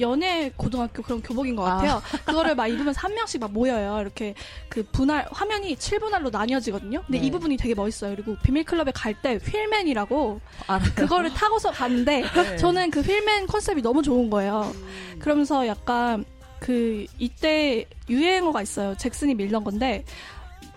연예 0.00 0.52
고등학교 0.56 1.02
그런 1.02 1.20
교복인 1.22 1.56
것 1.56 1.64
아. 1.66 1.76
같아요. 1.76 2.02
그거를 2.24 2.54
막 2.54 2.66
입으면서 2.66 3.00
한 3.00 3.14
명씩 3.14 3.40
막 3.40 3.52
모여요. 3.52 3.98
이렇게 4.00 4.34
그 4.68 4.82
분할 4.84 5.26
화면이 5.30 5.76
7분할로 5.76 6.30
나뉘어지거든요. 6.30 7.02
근데 7.06 7.18
네. 7.20 7.26
이 7.26 7.30
부분이 7.30 7.56
되게 7.56 7.74
멋있어요. 7.74 8.14
그리고 8.14 8.36
비밀 8.42 8.64
클럽에 8.64 8.90
갈 8.94 9.14
때 9.22 9.38
휠맨이라고 9.44 10.40
알아요. 10.66 10.90
그거를 10.94 11.34
타고서 11.34 11.70
가는데 11.70 12.22
네. 12.32 12.56
저는 12.56 12.90
그 12.90 13.00
휠맨 13.00 13.46
컨셉이 13.48 13.82
너무 13.82 14.02
좋은 14.02 14.30
거예요. 14.30 14.72
그러면서 15.18 15.66
약간 15.66 16.24
그 16.60 17.06
이때 17.18 17.86
유행어가 18.08 18.62
있어요. 18.62 18.94
잭슨이 18.96 19.34
밀던 19.34 19.64
건데 19.64 20.04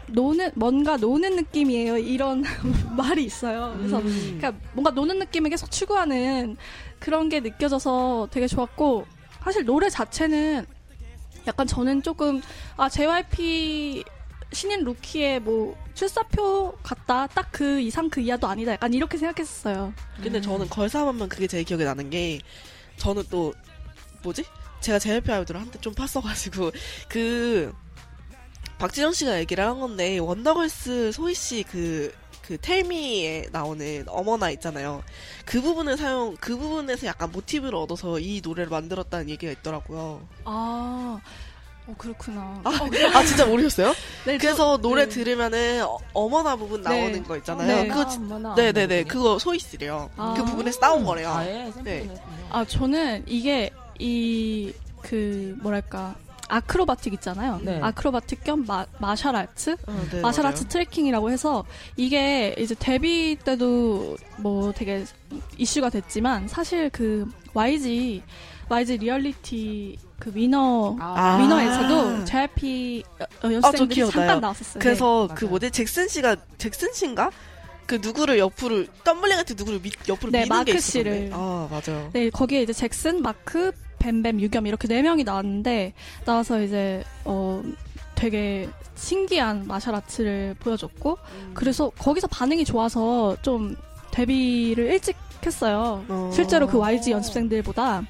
노는 0.08 0.52
뭔가 0.56 0.98
노는 0.98 1.36
느낌이에요. 1.38 1.98
이런 1.98 2.44
말이 2.98 3.24
있어요. 3.24 3.74
그래서 3.78 4.00
음. 4.00 4.38
그러니까 4.38 4.54
뭔가 4.74 4.92
노는 4.92 5.20
느낌을 5.20 5.50
계속 5.50 5.72
추구하는 5.72 6.58
그런 7.00 7.30
게 7.30 7.40
느껴져서 7.40 8.28
되게 8.32 8.48
좋았고 8.48 9.06
사실 9.44 9.66
노래 9.66 9.90
자체는 9.90 10.66
약간 11.48 11.68
저는 11.68 12.02
조금 12.04 12.42
아 12.78 12.88
JYP 12.90 14.04
신인 14.54 14.84
루키의 14.84 15.40
뭐 15.42 15.76
출사표 15.94 16.72
같다 16.84 17.28
딱 17.28 17.44
그 17.52 17.80
이상 17.80 18.10
그 18.10 18.20
이하도 18.20 18.48
아니다 18.48 18.72
약간 18.74 18.94
이렇게 18.94 19.18
생각했었어요. 19.18 19.94
근데 20.22 20.42
저는 20.42 20.68
걸삼하면 20.70 21.30
그게 21.30 21.46
제일 21.46 21.64
기억에 21.64 21.84
나는 21.84 22.10
게 22.10 22.40
저는 22.98 23.24
또 23.30 23.54
뭐지? 24.24 24.44
제가 24.82 24.98
JYP 25.00 25.32
아이돌을 25.32 25.62
한때 25.62 25.80
좀 25.80 25.94
팠어가지고 25.94 26.74
그 27.10 27.74
박지정 28.80 29.14
씨가 29.14 29.40
얘기를 29.40 29.66
한 29.66 29.80
건데 29.80 30.18
원더걸스 30.18 31.12
소희 31.12 31.34
씨그 31.36 32.14
그 32.46 32.58
Tell 32.60 33.10
Me에 33.10 33.48
나오는 33.52 34.04
어머나 34.08 34.50
있잖아요. 34.52 35.02
그 35.46 35.62
부분을 35.62 35.98
사용 35.98 36.36
그 36.40 36.58
부분에서 36.58 37.08
약간 37.08 37.32
모티브를 37.32 37.76
얻어서 37.76 38.20
이 38.20 38.42
노래를 38.44 38.70
만들었다는 38.70 39.30
얘기가 39.30 39.52
있더라고요. 39.54 40.28
아, 40.44 41.20
어 41.88 41.96
그렇구나. 41.98 42.62
아, 42.64 42.70
아, 43.14 43.24
진짜 43.26 43.46
모르셨어요? 43.46 43.94
네, 44.26 44.38
그래서 44.38 44.76
저- 44.78 44.82
노래 44.82 45.04
네. 45.06 45.10
들으면은 45.10 45.84
어, 45.86 45.98
어머나 46.14 46.56
부분 46.58 46.82
네. 46.82 46.90
나오는 46.90 47.24
거 47.24 47.38
있잖아요. 47.38 47.84
네. 47.84 47.88
그거 47.88 48.08
지- 48.08 48.20
네네네 48.20 49.04
그거 49.06 49.40
소희 49.40 49.60
씨래요. 49.60 50.10
아. 50.18 50.34
그 50.38 50.44
부분에서 50.46 50.80
따온 50.80 51.04
거래요. 51.06 51.30
아 51.30 51.46
예 51.46 51.72
네. 51.84 52.02
샘플을 52.04 52.18
아 52.52 52.66
저는 52.66 53.24
이게 53.28 53.70
이 54.00 54.74
그 55.04 55.58
뭐랄까 55.62 56.16
acrobatic 56.50 57.14
있잖아요. 57.14 57.60
네. 57.64 57.80
acrobatic 57.82 58.44
겸 58.44 58.66
mar, 58.68 58.86
martial 59.00 59.36
arts 59.36 59.76
어, 59.88 60.06
네, 60.12 60.22
martial 60.22 60.44
맞아요. 60.44 60.54
arts 60.54 60.68
tricking이라고 60.68 61.32
해서 61.32 61.66
이게 61.98 62.56
이제 62.58 62.76
데뷔 62.78 63.36
때도 63.44 64.18
뭐 64.38 64.72
되게 64.74 65.06
이슈가 65.58 65.90
됐지만 65.90 66.48
사실 66.48 66.90
그 66.90 67.26
YG 67.54 68.22
YG 68.70 68.98
리얼리티 68.98 69.98
그 70.20 70.32
위너 70.34 70.96
아. 71.00 71.38
위너에서도 71.42 72.26
JYP 72.26 73.04
여- 73.20 73.24
아, 73.24 73.28
저 73.42 73.54
여학생들이 73.54 73.96
기억나요. 73.96 74.12
잠깐 74.12 74.40
나왔었어요. 74.42 74.82
그래서 74.82 75.28
네, 75.30 75.36
그. 75.36 75.46
뭐지 75.46 75.72
잭슨 75.72 76.08
씨가 76.08 76.36
잭슨 76.58 76.94
씨인가? 76.94 77.30
그 77.86 78.00
누구를 78.02 78.40
옆으로 78.40 78.86
덤블링할 79.04 79.45
때 79.45 79.56
누구를 79.58 79.82
밑, 79.82 79.94
옆으로 80.08 80.32
네, 80.32 80.44
미는 80.44 80.50
마크 80.58 80.72
게 80.72 80.78
있었는데. 80.78 81.20
씨를. 81.26 81.32
아 81.34 81.68
맞아요. 81.70 82.10
네, 82.14 82.30
거기에 82.30 82.62
이제 82.62 82.72
잭슨, 82.72 83.22
마크, 83.22 83.74
뱀뱀, 84.04 84.42
유겸 84.42 84.68
이렇게 84.68 84.88
네 84.90 85.02
명이 85.02 85.24
나왔는데 85.24 85.94
나와서 86.26 86.62
이제 86.62 87.04
어 87.24 87.64
되게 88.16 88.70
신기한 88.96 89.66
마샬 89.66 89.96
아츠를 89.96 90.56
보여줬고 90.60 91.18
음. 91.36 91.52
그래서 91.54 91.90
거기서 91.98 92.28
반응이 92.28 92.66
좋아서 92.66 93.38
좀 93.42 93.76
데뷔를 94.12 94.88
일찍 94.92 95.16
했어요. 95.46 96.04
어. 96.10 96.30
실제로 96.34 96.68
그 96.68 96.78
YG 96.78 97.12
연습생들보다 97.12 98.04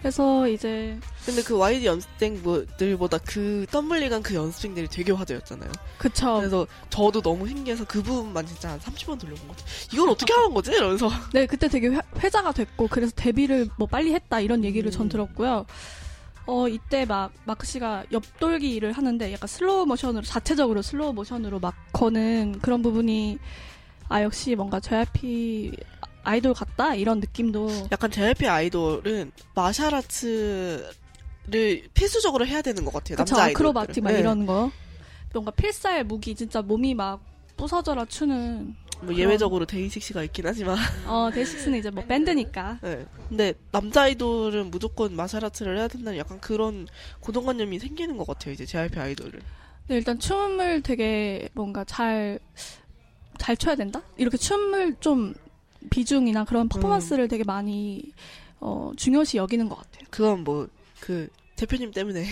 그래서 0.00 0.46
이제 0.46 0.98
근데 1.26 1.42
그 1.42 1.58
YG 1.58 1.86
연습생들보다 1.86 3.18
그 3.18 3.66
덤블링한 3.70 4.22
그 4.22 4.34
연습생들이 4.34 4.88
되게 4.88 5.12
화제였잖아요. 5.12 5.70
그쵸. 5.98 6.36
그래서 6.36 6.66
저도 6.88 7.20
너무 7.20 7.48
신기해서 7.48 7.84
그 7.84 8.02
부분만 8.02 8.46
진짜 8.46 8.70
한 8.70 8.78
30번 8.78 9.18
돌려본 9.18 9.48
것 9.48 9.56
같아요. 9.56 9.66
이걸 9.92 10.08
어떻게 10.10 10.32
하는 10.32 10.54
거지? 10.54 10.70
이러면서. 10.70 11.10
네, 11.34 11.46
그때 11.46 11.68
되게 11.68 11.88
회, 11.88 12.00
회자가 12.18 12.52
됐고 12.52 12.86
그래서 12.88 13.12
데뷔를 13.16 13.68
뭐 13.76 13.88
빨리 13.88 14.14
했다 14.14 14.40
이런 14.40 14.64
얘기를 14.64 14.90
전 14.90 15.06
음. 15.06 15.08
들었고요. 15.08 15.66
어 16.46 16.66
이때 16.66 17.04
막 17.04 17.32
마크 17.44 17.66
씨가 17.66 18.04
옆돌기를 18.10 18.92
하는데 18.92 19.32
약간 19.34 19.46
슬로우 19.46 19.84
모션으로 19.84 20.24
자체적으로 20.24 20.80
슬로우 20.80 21.12
모션으로 21.12 21.60
막 21.60 21.74
거는 21.92 22.60
그런 22.62 22.80
부분이 22.80 23.38
아 24.08 24.22
역시 24.22 24.54
뭔가 24.54 24.80
JYP 24.80 25.72
아이돌 26.24 26.54
같다 26.54 26.94
이런 26.94 27.20
느낌도 27.20 27.88
약간 27.92 28.10
JYP 28.10 28.46
아이돌은 28.46 29.32
마샤라츠를 29.54 30.84
필수적으로 31.94 32.46
해야 32.46 32.62
되는 32.62 32.84
것 32.84 32.92
같아요. 32.92 33.16
그쵸 33.16 33.34
남자 33.34 33.44
아이돌. 33.44 33.66
아크로바틱 33.68 34.04
막 34.04 34.10
이런 34.12 34.46
거 34.46 34.70
뭔가 35.32 35.50
필살 35.52 36.04
무기 36.04 36.34
진짜 36.34 36.62
몸이 36.62 36.94
막 36.94 37.20
부서져라 37.56 38.04
추는 38.06 38.74
뭐 39.00 39.14
예외적으로 39.14 39.64
데이식스가 39.64 40.22
있긴 40.24 40.46
하지만. 40.46 40.76
어 41.06 41.30
데이식스는 41.32 41.78
이제 41.78 41.90
뭐 41.90 42.04
밴드니까 42.04 42.78
네. 42.82 43.06
근데 43.28 43.54
남자 43.70 44.02
아이돌은 44.02 44.70
무조건 44.70 45.14
마샤라츠를 45.14 45.78
해야 45.78 45.88
된다는 45.88 46.18
약간 46.18 46.40
그런 46.40 46.86
고정관념이 47.20 47.78
생기는 47.78 48.16
것 48.16 48.26
같아요. 48.26 48.52
이제 48.54 48.66
JYP 48.66 48.98
아이돌은. 48.98 49.40
네, 49.88 49.96
일단 49.96 50.18
춤을 50.18 50.82
되게 50.82 51.48
뭔가 51.54 51.82
잘, 51.84 52.38
잘 53.38 53.56
춰야 53.56 53.74
된다? 53.74 54.02
이렇게 54.18 54.36
춤을 54.36 54.96
좀 55.00 55.32
비중이나 55.90 56.44
그런 56.44 56.68
퍼포먼스를 56.68 57.28
되게 57.28 57.44
많이, 57.44 58.12
어, 58.60 58.92
중요시 58.96 59.36
여기는 59.36 59.68
것 59.68 59.76
같아요. 59.76 60.06
그건 60.10 60.44
뭐 60.44 60.68
그 61.00 61.28
대표님 61.56 61.92
때문에 61.92 62.24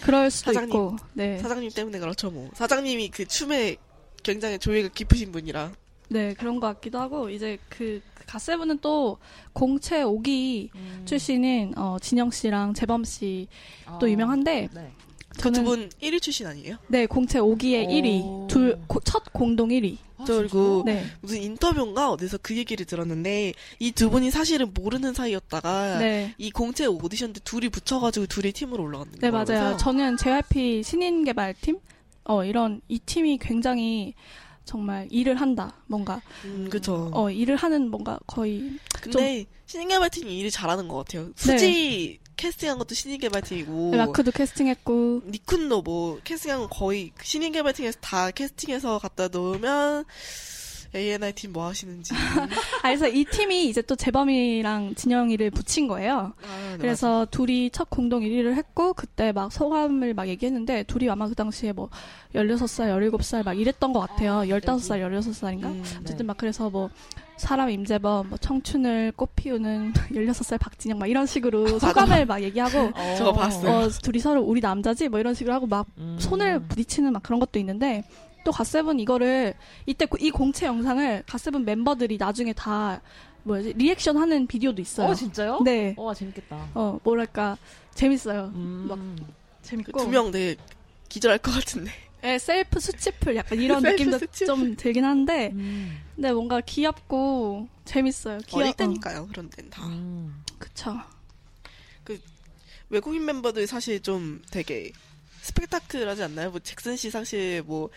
그럴 0.00 0.30
수도 0.30 0.52
사장님. 0.52 0.68
있고, 0.70 0.96
네. 1.12 1.38
사장님 1.38 1.70
때문에 1.72 1.98
그렇죠 1.98 2.30
뭐. 2.30 2.48
사장님이 2.54 3.10
그 3.10 3.26
춤에 3.26 3.76
굉장히 4.22 4.58
조예가 4.58 4.88
깊으신 4.94 5.30
분이라. 5.32 5.72
네, 6.08 6.34
그런 6.34 6.58
것 6.58 6.66
같기도 6.68 6.98
하고, 6.98 7.28
이제 7.28 7.58
그, 7.68 8.00
그 8.14 8.24
갓세븐은 8.26 8.78
또 8.78 9.18
공채 9.52 10.02
5기 10.02 10.70
음. 10.74 11.02
출신인, 11.04 11.76
어, 11.76 11.98
진영 12.00 12.30
씨랑 12.30 12.74
재범 12.74 13.04
씨또 13.04 13.48
아. 13.86 14.00
유명한데, 14.08 14.68
네. 14.72 14.92
그 15.36 15.42
저는, 15.42 15.64
두분 15.64 15.88
1위 16.02 16.20
출신 16.20 16.46
아니에요? 16.46 16.76
네, 16.88 17.06
공채 17.06 17.38
5기의 17.38 17.86
오. 17.86 17.90
1위. 17.90 18.48
둘, 18.48 18.78
고- 18.86 19.00
첫 19.04 19.22
공동 19.32 19.68
1위. 19.70 19.96
아, 20.18 20.24
저 20.26 20.36
그리고 20.36 20.82
네. 20.84 21.04
무슨 21.22 21.40
인터뷰인가 21.42 22.10
어디서 22.10 22.38
그 22.42 22.54
얘기를 22.56 22.84
들었는데 22.84 23.54
이 23.78 23.92
두 23.92 24.10
분이 24.10 24.30
사실은 24.30 24.72
모르는 24.74 25.14
사이였다가 25.14 25.98
네. 25.98 26.34
이 26.36 26.50
공채 26.50 26.84
오디션 26.84 27.32
때 27.32 27.40
둘이 27.42 27.68
붙여가지고 27.70 28.26
둘이 28.26 28.52
팀으로 28.52 28.82
올라갔는 28.84 29.14
네, 29.20 29.30
거라고 29.30 29.50
맞아요. 29.52 29.66
해서 29.68 29.76
저는 29.78 30.16
JYP 30.18 30.82
신인개발팀? 30.82 31.78
어, 32.24 32.44
이런, 32.44 32.80
이 32.88 32.98
팀이 32.98 33.38
굉장히 33.38 34.12
정말 34.66 35.08
일을 35.10 35.40
한다. 35.40 35.74
뭔가, 35.86 36.20
음, 36.44 36.68
그쵸. 36.70 37.10
어, 37.14 37.30
일을 37.30 37.56
하는 37.56 37.90
뭔가 37.90 38.18
거의, 38.26 38.72
근데 39.00 39.46
신인개발팀이 39.66 40.38
일이 40.38 40.50
잘하는 40.50 40.86
것 40.86 40.98
같아요. 40.98 41.30
수지 41.34 42.18
캐스팅한 42.40 42.78
것도 42.78 42.94
신인 42.94 43.20
개발팀이고. 43.20 43.90
네, 43.90 43.98
마크도 43.98 44.30
캐스팅했고, 44.30 45.24
니쿤도 45.30 45.84
뭐 45.84 46.18
캐스팅한 46.24 46.60
거 46.62 46.68
거의 46.68 47.12
신인 47.22 47.52
개발팀에서 47.52 47.98
다 48.00 48.30
캐스팅해서 48.30 48.98
갖다 48.98 49.28
놓으면 49.28 50.06
ANI 50.94 51.32
팀 51.32 51.52
뭐 51.52 51.66
하시는지. 51.68 52.12
아, 52.82 52.82
그래서 52.82 53.06
이 53.08 53.24
팀이 53.24 53.68
이제 53.68 53.80
또 53.82 53.94
재범이랑 53.96 54.94
진영이를 54.94 55.50
붙인 55.50 55.86
거예요. 55.88 56.32
아, 56.42 56.70
네, 56.72 56.78
그래서 56.78 57.26
둘이 57.30 57.70
첫 57.70 57.88
공동 57.90 58.22
1위를 58.22 58.54
했고, 58.54 58.94
그때 58.94 59.32
막 59.32 59.52
소감을 59.52 60.14
막 60.14 60.28
얘기했는데, 60.28 60.82
둘이 60.84 61.08
아마 61.08 61.28
그 61.28 61.34
당시에 61.34 61.72
뭐, 61.72 61.90
16살, 62.34 62.88
17살 63.10 63.44
막 63.44 63.58
이랬던 63.58 63.92
것 63.92 64.00
같아요. 64.00 64.38
아, 64.40 64.44
15살, 64.46 65.00
16살인가? 65.00 65.60
맞아요. 65.62 65.74
음, 65.74 65.84
어쨌든 66.02 66.26
막 66.26 66.36
그래서 66.36 66.70
뭐, 66.70 66.90
사람 67.36 67.70
임재범, 67.70 68.28
뭐, 68.28 68.38
청춘을 68.38 69.12
꽃 69.16 69.30
피우는 69.36 69.92
16살 70.12 70.58
박진영 70.58 70.98
막 70.98 71.06
이런 71.08 71.26
식으로 71.26 71.78
소감을 71.78 72.26
막 72.26 72.42
얘기하고, 72.42 72.90
어. 72.94 73.14
저거 73.16 73.32
봤어요. 73.32 73.86
어, 73.86 73.88
둘이 73.88 74.18
서로 74.18 74.42
우리 74.42 74.60
남자지? 74.60 75.08
뭐 75.08 75.18
이런 75.20 75.34
식으로 75.34 75.54
하고 75.54 75.66
막 75.66 75.86
음. 75.98 76.16
손을 76.20 76.60
부딪히는 76.64 77.12
막 77.12 77.22
그런 77.22 77.40
것도 77.40 77.58
있는데, 77.60 78.04
또 78.44 78.52
갓세븐 78.52 79.00
이거를, 79.00 79.54
이때 79.86 80.06
그- 80.06 80.18
이 80.20 80.30
공채 80.30 80.66
영상을 80.66 81.24
갓세븐 81.26 81.64
멤버들이 81.64 82.16
나중에 82.18 82.52
다, 82.52 83.00
뭐지, 83.42 83.72
리액션 83.74 84.16
하는 84.16 84.46
비디오도 84.46 84.80
있어요. 84.82 85.08
어 85.08 85.14
진짜요? 85.14 85.60
네. 85.64 85.94
와 85.96 86.12
재밌겠다. 86.14 86.70
어, 86.74 86.98
뭐랄까, 87.04 87.56
재밌어요. 87.94 88.52
음. 88.54 88.86
막 88.88 88.98
재밌고. 89.62 89.98
두명 90.04 90.30
되게 90.30 90.56
기절할 91.08 91.38
것 91.38 91.50
같은데. 91.52 91.90
예, 92.22 92.38
셀프 92.38 92.80
수치풀 92.80 93.34
약간 93.36 93.58
이런 93.60 93.82
느낌도 93.82 94.18
수치풀. 94.18 94.46
좀 94.46 94.76
들긴 94.76 95.04
한데, 95.06 95.50
음. 95.54 95.98
근데 96.14 96.32
뭔가 96.32 96.60
귀엽고 96.60 97.66
재밌어요. 97.86 98.38
귀여 98.46 98.60
어릴 98.60 98.74
때니까요, 98.74 99.26
그런 99.28 99.48
데는 99.48 99.70
다. 99.70 99.86
음. 99.86 100.42
어, 100.50 100.54
그쵸. 100.58 100.96
외국인 102.88 103.24
멤버들 103.24 103.66
사실 103.68 104.00
좀 104.02 104.42
되게 104.50 104.90
스펙타클하지 105.42 106.24
않나요? 106.24 106.50
뭐 106.50 106.58
잭슨 106.60 106.96
씨 106.96 107.08
사실 107.10 107.62
뭐 107.64 107.88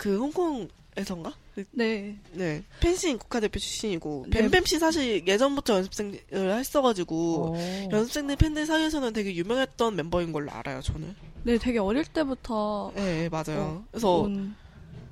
그 0.00 0.18
홍콩에선가? 0.18 1.34
그- 1.54 1.64
네. 1.72 2.16
네 2.32 2.62
펜싱 2.80 3.18
국가대표 3.18 3.58
출신이고 3.58 4.26
네. 4.30 4.40
뱀뱀 4.40 4.64
씨 4.64 4.78
사실 4.78 5.26
예전부터 5.26 5.74
연습생을 5.74 6.18
했어가지고 6.58 7.54
어. 7.54 7.88
연습생들 7.92 8.36
팬들 8.36 8.64
사이에서는 8.64 9.12
되게 9.12 9.34
유명했던 9.34 9.94
멤버인 9.96 10.32
걸로 10.32 10.50
알아요 10.52 10.80
저는. 10.80 11.14
네, 11.42 11.58
되게 11.58 11.78
어릴 11.78 12.04
때부터 12.06 12.92
네 12.94 13.28
맞아요. 13.28 13.60
어, 13.60 13.84
그래서 13.90 14.26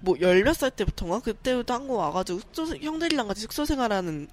온뭐열 0.02 0.42
몇 0.44 0.54
살 0.54 0.70
때부터인가 0.70 1.20
그때부터 1.20 1.74
한국 1.74 1.96
와가지고 1.96 2.40
숙소 2.40 2.66
형들이랑 2.76 3.28
같이 3.28 3.42
숙소 3.42 3.66
생활하는 3.66 4.28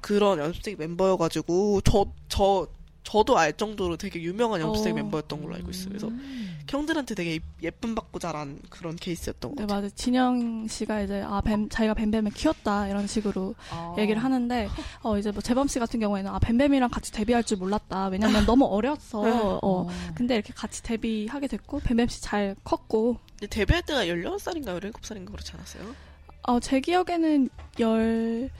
그런 0.00 0.38
연습생 0.38 0.76
멤버여가지고 0.78 1.82
저 1.82 2.06
저 2.30 2.66
저도 3.08 3.38
알 3.38 3.54
정도로 3.54 3.96
되게 3.96 4.20
유명한 4.20 4.60
연습생 4.60 4.92
어. 4.92 4.96
멤버였던 4.96 5.40
걸로 5.40 5.54
알고 5.54 5.70
있어요. 5.70 5.88
그래서 5.88 6.08
음. 6.08 6.58
형들한테 6.68 7.14
되게 7.14 7.40
예쁨 7.62 7.94
받고 7.94 8.18
자란 8.18 8.58
그런 8.68 8.96
케이스였던 8.96 9.52
것 9.52 9.56
네, 9.56 9.62
같아요. 9.62 9.80
맞아요. 9.80 9.90
진영 9.94 10.68
씨가 10.68 11.00
이제, 11.00 11.22
아, 11.26 11.40
뱀, 11.40 11.70
자기가 11.70 11.94
뱀뱀을 11.94 12.32
키웠다, 12.32 12.88
이런 12.88 13.06
식으로 13.06 13.54
아. 13.70 13.94
얘기를 13.96 14.22
하는데, 14.22 14.68
어, 15.02 15.16
이제 15.16 15.30
뭐, 15.30 15.40
재범 15.40 15.68
씨 15.68 15.78
같은 15.78 15.98
경우에는, 16.00 16.30
아, 16.30 16.38
뱀뱀이랑 16.38 16.90
같이 16.90 17.10
데뷔할 17.10 17.44
줄 17.44 17.56
몰랐다. 17.56 18.08
왜냐면 18.08 18.44
너무 18.44 18.66
어렸어. 18.66 19.20
어, 19.24 19.58
어. 19.62 19.86
근데 20.14 20.34
이렇게 20.34 20.52
같이 20.52 20.82
데뷔하게 20.82 21.46
됐고, 21.46 21.80
뱀뱀 21.80 22.08
씨 22.08 22.20
잘 22.20 22.56
컸고, 22.62 23.16
근데 23.38 23.46
데뷔할 23.46 23.82
때가 23.84 24.04
16살인가 24.04 24.78
17살인가 24.78 25.30
그렇지 25.32 25.52
않았어요? 25.54 25.94
어, 26.42 26.60
제 26.60 26.80
기억에는 26.80 27.48
열, 27.80 28.50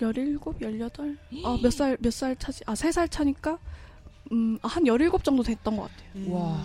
열일곱, 0.00 0.60
열여덟? 0.62 1.16
아, 1.44 1.58
몇 1.62 1.70
살, 1.72 1.96
몇 2.00 2.10
살 2.12 2.36
차지? 2.36 2.62
아, 2.66 2.74
세 2.74 2.90
살 2.92 3.08
차니까? 3.08 3.58
음, 4.32 4.58
아, 4.62 4.68
한 4.68 4.86
열일곱 4.86 5.24
정도 5.24 5.42
됐던 5.42 5.76
것 5.76 5.82
같아요. 5.90 6.08
음. 6.16 6.32
와. 6.32 6.60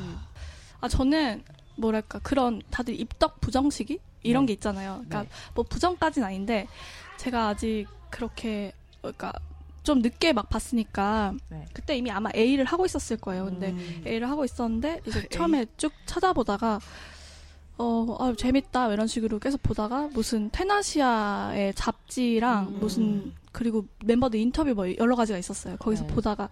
아, 0.82 0.88
저는, 0.88 1.44
뭐랄까, 1.76 2.20
그런, 2.20 2.62
다들 2.70 3.00
입덕 3.00 3.42
부정시기? 3.42 4.00
이런 4.24 4.44
네. 4.46 4.48
게 4.48 4.54
있잖아요. 4.54 5.04
그러니까, 5.08 5.24
네. 5.24 5.30
뭐, 5.54 5.64
부정까지는 5.68 6.28
아닌데, 6.28 6.68
제가 7.18 7.50
아직 7.50 7.86
그렇게, 8.10 8.72
그러니까, 9.02 9.34
좀 9.84 10.02
늦게 10.02 10.34
막 10.34 10.50
봤으니까, 10.50 11.34
네. 11.50 11.66
그때 11.74 11.96
이미 11.98 12.10
아마 12.12 12.30
A를 12.36 12.66
하고 12.66 12.86
있었을 12.86 13.18
거예요. 13.18 13.46
근데, 13.46 13.72
음. 13.72 14.04
A를 14.06 14.30
하고 14.30 14.46
있었는데, 14.46 15.02
이제. 15.06 15.28
처음에 15.30 15.66
쭉 15.78 15.92
찾아보다가, 16.06 16.80
어, 17.78 18.16
아, 18.20 18.34
재밌다, 18.38 18.92
이런 18.94 19.06
식으로 19.08 19.40
계속 19.40 19.62
보다가, 19.62 20.08
무슨 20.14 20.50
테나시아의 20.52 21.74
잡지랑, 21.74 22.68
음. 22.68 22.80
무슨, 22.80 23.34
그리고 23.52 23.86
멤버들 24.06 24.40
인터뷰 24.40 24.74
뭐 24.74 24.94
여러 24.98 25.16
가지가 25.16 25.38
있었어요. 25.38 25.76
거기서 25.78 26.08
네. 26.08 26.14
보다가, 26.14 26.50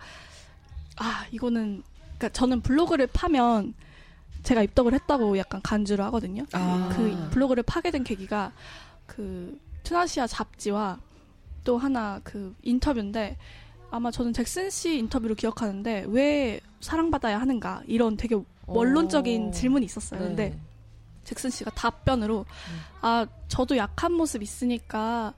아, 0.97 1.25
이거는, 1.31 1.83
그니까 2.09 2.29
저는 2.29 2.61
블로그를 2.61 3.07
파면, 3.07 3.73
제가 4.43 4.61
입덕을 4.63 4.93
했다고 4.93 5.37
약간 5.37 5.61
간주를 5.61 6.03
하거든요. 6.05 6.45
아. 6.51 6.89
그 6.93 7.29
블로그를 7.31 7.63
파게 7.63 7.91
된 7.91 8.03
계기가, 8.03 8.51
그, 9.05 9.57
테나시아 9.83 10.27
잡지와 10.27 10.99
또 11.63 11.77
하나 11.77 12.19
그 12.23 12.53
인터뷰인데, 12.63 13.37
아마 13.91 14.11
저는 14.11 14.33
잭슨 14.33 14.69
씨 14.69 14.97
인터뷰로 14.97 15.35
기억하는데, 15.35 16.07
왜 16.09 16.59
사랑받아야 16.81 17.39
하는가, 17.39 17.83
이런 17.87 18.17
되게 18.17 18.35
원론적인 18.65 19.47
어. 19.47 19.51
질문이 19.51 19.85
있었어요. 19.85 20.19
네. 20.19 20.25
근데 20.25 20.59
잭슨 21.23 21.49
씨가 21.49 21.71
답변으로 21.71 22.45
아 23.01 23.25
저도 23.47 23.77
약한 23.77 24.13
모습 24.13 24.41
있으니까 24.43 25.33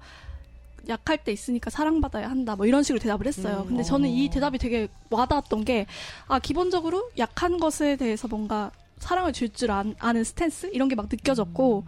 약할 0.87 1.17
때 1.23 1.31
있으니까 1.31 1.69
사랑받아야 1.71 2.29
한다 2.29 2.55
뭐 2.55 2.65
이런 2.67 2.83
식으로 2.83 2.99
대답을 3.01 3.25
했어요. 3.27 3.61
음, 3.63 3.67
근데 3.69 3.83
저는 3.83 4.07
이 4.09 4.27
어. 4.27 4.29
대답이 4.31 4.57
되게 4.59 4.87
와닿았던 5.09 5.65
게 5.65 5.85
아 6.27 6.39
기본적으로 6.39 7.09
약한 7.17 7.59
것에 7.59 7.95
대해서 7.95 8.27
뭔가 8.27 8.71
사랑을 8.99 9.33
줄줄 9.33 9.71
아는 9.71 10.23
스탠스 10.23 10.69
이런 10.73 10.87
게 10.87 10.95
막 10.95 11.07
느껴졌고 11.11 11.85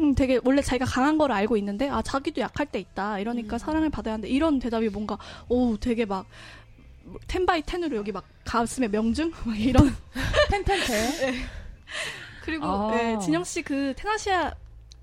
음, 0.00 0.14
되게 0.14 0.38
원래 0.44 0.62
자기가 0.62 0.84
강한 0.84 1.18
걸 1.18 1.32
알고 1.32 1.56
있는데 1.56 1.88
아 1.88 2.02
자기도 2.02 2.40
약할 2.40 2.66
때 2.66 2.78
있다 2.78 3.18
이러니까 3.20 3.56
음. 3.56 3.58
사랑을 3.58 3.90
받아야 3.90 4.14
한다 4.14 4.28
이런 4.28 4.58
대답이 4.58 4.88
뭔가 4.90 5.16
오 5.48 5.76
되게 5.76 6.04
막 6.04 6.26
ten 7.26 7.48
by 7.48 7.62
ten으로 7.62 7.96
여기 7.96 8.12
막 8.12 8.24
가슴에 8.44 8.88
명중 8.88 9.32
막 9.44 9.58
이런 9.58 9.94
ten 10.50 10.75
ten 10.75 11.00
ten. 11.00 11.34
그리고 12.48 12.64
아. 12.66 12.90
네, 12.90 13.18
진영 13.18 13.44
씨 13.44 13.60
그 13.62 13.92
텐아시아 13.94 14.54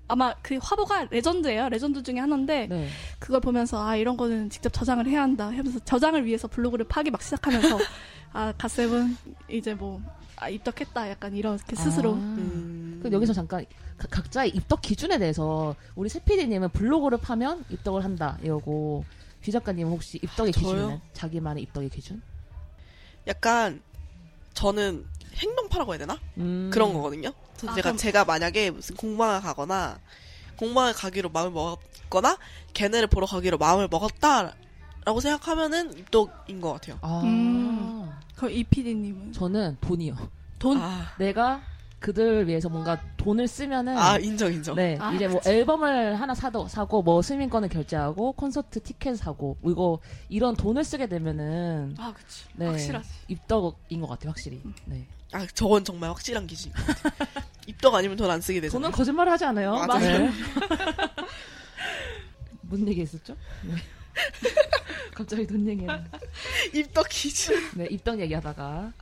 아마 0.08 0.34
그 0.42 0.58
화보가 0.60 1.08
레전드예요. 1.10 1.68
레전드 1.68 2.02
중에 2.02 2.18
하나인데 2.18 2.66
네. 2.68 2.88
그걸 3.20 3.40
보면서 3.40 3.84
아 3.84 3.94
이런 3.96 4.16
거는 4.16 4.50
직접 4.50 4.72
저장을 4.72 5.06
해야 5.06 5.22
한다 5.22 5.46
하면서 5.46 5.78
저장을 5.80 6.24
위해서 6.24 6.48
블로그를 6.48 6.86
파기 6.88 7.10
막 7.12 7.22
시작하면서 7.22 7.78
아 8.32 8.52
갓세븐 8.58 9.16
이제 9.48 9.74
뭐 9.74 10.00
아, 10.36 10.48
입덕했다 10.48 11.08
약간 11.10 11.34
이렇게 11.36 11.74
스스로 11.76 12.10
아. 12.14 12.14
음. 12.14 12.98
그럼 13.00 13.12
여기서 13.14 13.32
잠깐 13.32 13.64
가- 13.96 14.08
각자의 14.10 14.50
입덕 14.50 14.80
기준에 14.82 15.18
대해서 15.18 15.74
우리 15.94 16.08
세피디님은 16.08 16.70
블로그를 16.70 17.18
파면 17.18 17.64
입덕을 17.70 18.02
한다 18.04 18.38
이러고 18.42 19.04
귀 19.42 19.50
작가님은 19.52 19.90
혹시 19.92 20.18
입덕의 20.22 20.52
저요? 20.52 20.64
기준은 20.64 21.00
자기만의 21.14 21.62
입덕의 21.64 21.90
기준? 21.90 22.20
약간 23.26 23.80
저는 24.54 25.04
행동파라고 25.36 25.92
해야 25.92 25.98
되나? 25.98 26.18
음. 26.38 26.70
그런 26.72 26.92
거거든요. 26.92 27.32
그래서 27.56 27.68
아, 27.72 27.74
제가 27.74 27.82
그럼- 27.82 27.96
제가 27.96 28.24
만약에 28.24 28.70
무슨 28.70 28.96
공방을 28.96 29.40
가거나 29.42 29.98
공방을 30.58 30.92
가기로 30.94 31.28
마음을 31.30 31.52
먹었거나 31.52 32.38
걔네를 32.74 33.08
보러 33.08 33.26
가기로 33.26 33.58
마음을 33.58 33.88
먹었다라고 33.88 35.20
생각하면은 35.20 35.96
입덕인 35.98 36.60
것 36.60 36.72
같아요. 36.74 36.98
아. 37.02 37.20
음. 37.24 38.10
그럼 38.36 38.50
이 38.52 38.64
PD님은 38.64 39.32
저는 39.32 39.76
돈이요. 39.80 40.16
돈 40.58 40.78
아, 40.78 41.06
내가 41.18 41.62
그들을 42.00 42.46
위해서 42.46 42.68
뭔가 42.68 43.00
돈을 43.16 43.48
쓰면은 43.48 43.96
아, 43.96 44.18
인정 44.18 44.52
인정. 44.52 44.74
네, 44.76 44.96
아, 45.00 45.12
이제 45.14 45.26
뭐 45.26 45.40
앨범을 45.44 46.20
하나 46.20 46.34
사도 46.34 46.68
사고 46.68 47.02
뭐 47.02 47.20
스밍권을 47.22 47.68
결제하고 47.70 48.32
콘서트 48.32 48.82
티켓 48.82 49.16
사고 49.16 49.56
뭐 49.60 49.72
이거 49.72 49.98
이런 50.28 50.54
돈을 50.54 50.84
쓰게 50.84 51.06
되면은 51.08 51.94
아 51.98 52.12
그치 52.12 52.44
네, 52.54 52.66
확실하지 52.66 53.08
입덕인 53.28 54.00
것 54.02 54.08
같아요, 54.08 54.30
확실히. 54.30 54.60
네. 54.84 55.06
아, 55.32 55.46
저건 55.54 55.84
정말 55.84 56.10
확실한 56.10 56.46
기준인 56.46 56.74
것 56.76 56.86
같아요. 57.02 57.44
입덕 57.66 57.94
아니면 57.94 58.16
돈 58.16 58.30
안 58.30 58.40
쓰게 58.40 58.60
되잖아요. 58.60 58.80
돈은 58.80 58.92
거짓말을 58.96 59.32
하지 59.32 59.44
않아요. 59.44 59.72
맞아요. 59.86 60.18
네. 60.18 60.30
무슨 62.62 62.88
얘기 62.88 63.00
했었죠? 63.02 63.36
네. 63.62 63.74
갑자기 65.14 65.46
돈 65.46 65.66
얘기했는데. 65.68 66.10
입덕 66.74 67.06
퀴즈. 67.10 67.52
네, 67.74 67.86
입덕 67.90 68.18
얘기하다가. 68.20 68.92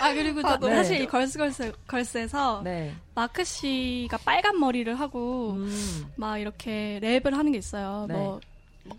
아 0.00 0.12
그리고 0.12 0.40
아, 0.46 0.58
저- 0.58 0.68
네. 0.68 0.76
사실 0.76 1.00
이 1.00 1.06
걸스 1.06 1.38
걸스 1.38 1.72
걸스에서 1.86 2.62
네. 2.64 2.94
마크 3.14 3.44
씨가 3.44 4.18
빨간 4.18 4.58
머리를 4.58 4.98
하고 4.98 5.52
음. 5.52 6.06
막 6.16 6.38
이렇게 6.38 6.98
랩을 7.02 7.30
하는 7.32 7.52
게 7.52 7.58
있어요. 7.58 8.06
네. 8.08 8.14
뭐 8.14 8.40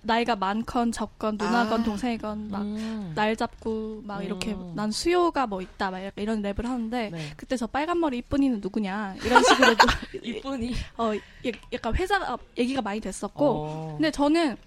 나이가 0.02 0.36
많건 0.36 0.92
적건 0.92 1.38
누나건 1.38 1.82
아. 1.82 1.84
동생이건 1.84 2.50
막 2.50 2.62
음. 2.62 3.12
날 3.16 3.36
잡고 3.36 4.02
막 4.04 4.24
이렇게 4.24 4.54
음. 4.54 4.74
난 4.76 4.92
수요가 4.92 5.48
뭐 5.48 5.62
있다 5.62 5.92
막 5.92 6.00
이런 6.16 6.42
랩을 6.42 6.64
하는데 6.64 7.10
네. 7.10 7.34
그때 7.36 7.58
저 7.58 7.68
빨간 7.68 8.00
머리 8.00 8.18
이쁜이는 8.20 8.60
누구냐 8.62 9.16
이런 9.24 9.44
식으로 9.44 9.76
좀 9.76 9.90
이쁜이. 10.24 10.74
어 10.98 11.12
예- 11.46 11.52
약간 11.74 11.96
회사 11.96 12.38
얘기가 12.58 12.82
많이 12.82 13.00
됐었고 13.00 13.46
어. 13.46 13.94
근데 13.98 14.12
저는 14.12 14.58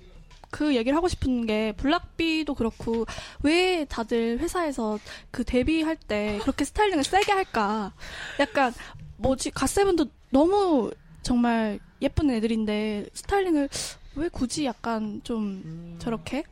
그 0.51 0.75
얘기를 0.75 0.97
하고 0.97 1.07
싶은 1.07 1.47
게 1.47 1.73
블락비도 1.77 2.55
그렇고 2.55 3.07
왜 3.43 3.85
다들 3.85 4.39
회사에서 4.41 4.99
그 5.31 5.45
데뷔할 5.45 5.97
때 5.97 6.39
그렇게 6.43 6.65
스타일링을 6.65 7.05
세게 7.05 7.31
할까? 7.31 7.93
약간 8.41 8.73
뭐지 9.19 9.51
갓세븐도 9.53 10.07
너무 10.31 10.91
정말 11.23 11.79
예쁜 12.03 12.31
애들인데 12.31 13.07
스타일링을 13.13 13.69
왜 14.15 14.29
굳이 14.29 14.65
약간 14.65 15.21
좀 15.25 15.63
음. 15.65 15.97
저렇게 16.01 16.45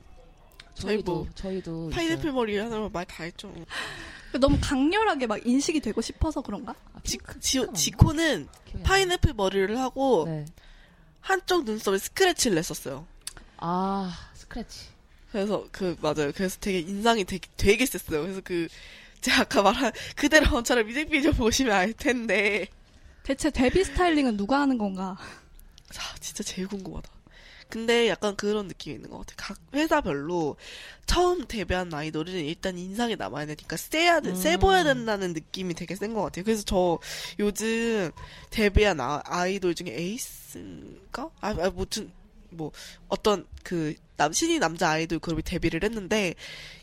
저희도 0.74 1.14
뭐 1.14 1.26
저희도 1.34 1.90
파인애플 1.90 2.20
있어요. 2.20 2.32
머리 2.32 2.56
하나만 2.56 2.90
말다 2.92 3.24
했죠. 3.24 3.52
너무 4.38 4.58
강렬하게 4.60 5.26
막 5.26 5.44
인식이 5.44 5.80
되고 5.80 6.00
싶어서 6.00 6.40
그런가? 6.42 6.74
아, 6.92 7.00
지, 7.02 7.18
지, 7.40 7.66
지코는 7.74 8.46
파인애플 8.84 9.32
머리를 9.34 9.76
하고 9.78 10.24
나. 10.26 10.32
네. 10.32 10.44
한쪽 11.20 11.64
눈썹에 11.64 11.98
스크래치를 11.98 12.54
냈었어요. 12.54 13.06
아 13.56 14.30
스크래치. 14.34 14.86
그래서 15.32 15.66
그 15.72 15.96
맞아요. 16.00 16.32
그래서 16.34 16.58
되게 16.60 16.78
인상이 16.80 17.24
되게 17.24 17.48
되게 17.56 17.84
셌어요. 17.84 18.22
그래서 18.22 18.40
그 18.44 18.68
제가 19.20 19.42
아까 19.42 19.62
말한 19.62 19.92
그대로 20.14 20.54
원처럼 20.54 20.86
뮤직비디오 20.86 21.32
보시면 21.32 21.74
알 21.74 21.92
텐데 21.92 22.68
대체 23.24 23.50
데뷔 23.50 23.84
스타일링은 23.84 24.36
누가 24.36 24.60
하는 24.60 24.78
건가? 24.78 25.16
자 25.90 26.02
진짜 26.20 26.42
제일 26.44 26.68
궁금하다. 26.68 27.10
근데 27.68 28.08
약간 28.08 28.34
그런 28.36 28.66
느낌이 28.68 28.96
있는 28.96 29.10
것 29.10 29.18
같아요. 29.18 29.34
각 29.36 29.58
회사별로 29.74 30.56
처음 31.06 31.46
데뷔한 31.46 31.92
아이돌은 31.92 32.32
일단 32.34 32.78
인상이 32.78 33.16
남아야 33.16 33.46
되니까 33.46 33.76
세야 33.76 34.20
돼, 34.20 34.34
세 34.34 34.54
음. 34.54 34.60
보여야 34.60 34.84
된다는 34.84 35.32
느낌이 35.32 35.74
되게 35.74 35.94
센 35.94 36.14
것 36.14 36.22
같아요. 36.22 36.44
그래서 36.44 36.62
저 36.64 36.98
요즘 37.38 38.10
데뷔한 38.50 39.00
아, 39.00 39.22
아이돌 39.24 39.74
중에 39.74 39.90
에이스인가? 39.90 41.30
아, 41.40 41.48
아 41.50 41.70
무튼 41.70 42.10
뭐 42.50 42.72
어떤 43.08 43.46
그 43.62 43.94
남, 44.16 44.32
신인 44.32 44.60
남자 44.60 44.90
아이돌 44.90 45.18
그룹이 45.18 45.42
데뷔를 45.42 45.84
했는데 45.84 46.34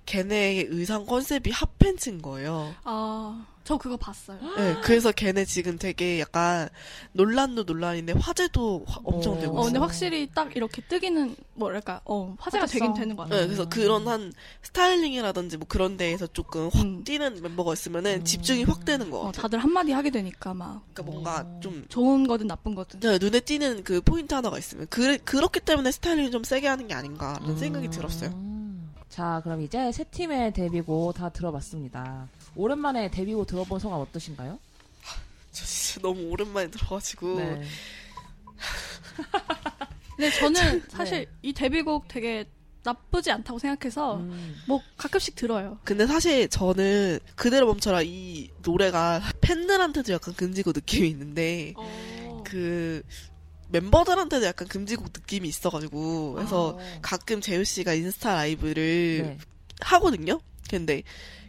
걔네의 0.05 0.67
의상 0.69 1.05
컨셉이 1.05 1.51
핫팬츠인 1.51 2.21
거예요. 2.21 2.75
아, 2.83 3.45
저 3.65 3.77
그거 3.77 3.97
봤어요. 3.97 4.37
네, 4.57 4.75
그래서 4.83 5.11
걔네 5.11 5.43
지금 5.45 5.77
되게 5.79 6.19
약간 6.19 6.69
논란도 7.13 7.63
논란인데 7.63 8.13
화제도 8.13 8.85
화- 8.87 9.01
엄청 9.03 9.33
어. 9.33 9.39
되고 9.39 9.53
어, 9.57 9.63
근데 9.63 9.71
있어요. 9.77 9.81
확실히 9.83 10.29
딱 10.35 10.55
이렇게 10.55 10.83
뜨기는 10.83 11.35
뭐랄까, 11.55 11.99
어, 12.05 12.35
화제가 12.37 12.61
화제성. 12.65 12.79
되긴 12.93 12.93
되는 12.93 13.15
것 13.15 13.23
같아요. 13.23 13.41
네, 13.41 13.47
그래서 13.47 13.67
그런 13.67 14.07
한 14.07 14.31
스타일링이라든지 14.61 15.57
뭐 15.57 15.65
그런 15.67 15.97
데에서 15.97 16.27
조금 16.27 16.69
확 16.71 16.83
음. 16.83 17.03
뛰는 17.03 17.41
멤버가 17.41 17.73
있으면은 17.73 18.19
음. 18.19 18.23
집중이 18.23 18.65
확 18.65 18.85
되는 18.85 19.09
것 19.09 19.17
어, 19.17 19.23
같아요. 19.25 19.41
다들 19.41 19.59
한마디 19.59 19.91
하게 19.93 20.11
되니까 20.11 20.53
막 20.53 20.83
그러니까 20.93 21.03
뭔가 21.11 21.59
좀 21.59 21.85
좋은 21.89 22.27
거든 22.27 22.45
나쁜 22.45 22.75
거든. 22.75 22.99
네, 22.99 23.17
눈에 23.17 23.39
띄는 23.39 23.83
그 23.83 23.99
포인트 24.01 24.33
하나가 24.35 24.59
있으면 24.59 24.85
그, 24.91 25.17
그렇기 25.23 25.61
때문에 25.61 25.91
스타일링 25.91 26.29
좀 26.29 26.43
세게 26.43 26.67
하는 26.67 26.87
게 26.87 26.93
아닌가라는 26.93 27.57
생각이 27.57 27.89
들었어요. 27.89 28.29
음. 28.29 28.91
자, 29.09 29.39
그럼 29.43 29.61
이제 29.61 29.91
세 29.91 30.03
팀의 30.03 30.53
데뷔곡 30.53 31.15
다 31.15 31.29
들어봤습니다. 31.29 32.27
오랜만에 32.55 33.09
데뷔곡 33.11 33.47
들어본 33.47 33.79
소감 33.79 33.99
어떠신가요? 34.01 34.59
저 35.51 35.65
진짜 35.65 36.01
너무 36.01 36.21
오랜만에 36.29 36.69
들어가지고 36.69 37.39
네. 37.39 37.63
근데 40.15 40.31
저는 40.31 40.83
사실 40.89 41.27
이 41.41 41.53
데뷔곡 41.53 42.07
되게 42.07 42.45
나쁘지 42.83 43.31
않다고 43.31 43.59
생각해서 43.59 44.17
음. 44.17 44.55
뭐 44.67 44.81
가끔씩 44.95 45.35
들어요. 45.35 45.79
근데 45.83 46.05
사실 46.05 46.47
저는 46.47 47.19
그대로 47.35 47.65
멈춰라 47.67 48.03
이 48.03 48.49
노래가 48.63 49.21
팬들한테도 49.41 50.13
약간 50.13 50.33
금지곡 50.35 50.73
느낌이 50.75 51.09
있는데 51.09 51.73
그 52.43 53.01
멤버들한테도 53.69 54.45
약간 54.45 54.67
금지곡 54.67 55.07
느낌이 55.13 55.47
있어가지고 55.47 56.33
그래서 56.33 56.77
아. 56.79 56.99
가끔 57.01 57.41
재우 57.41 57.63
씨가 57.63 57.93
인스타 57.93 58.35
라이브를 58.35 59.23
네. 59.23 59.37
하거든요. 59.81 60.39
근데 60.69 61.03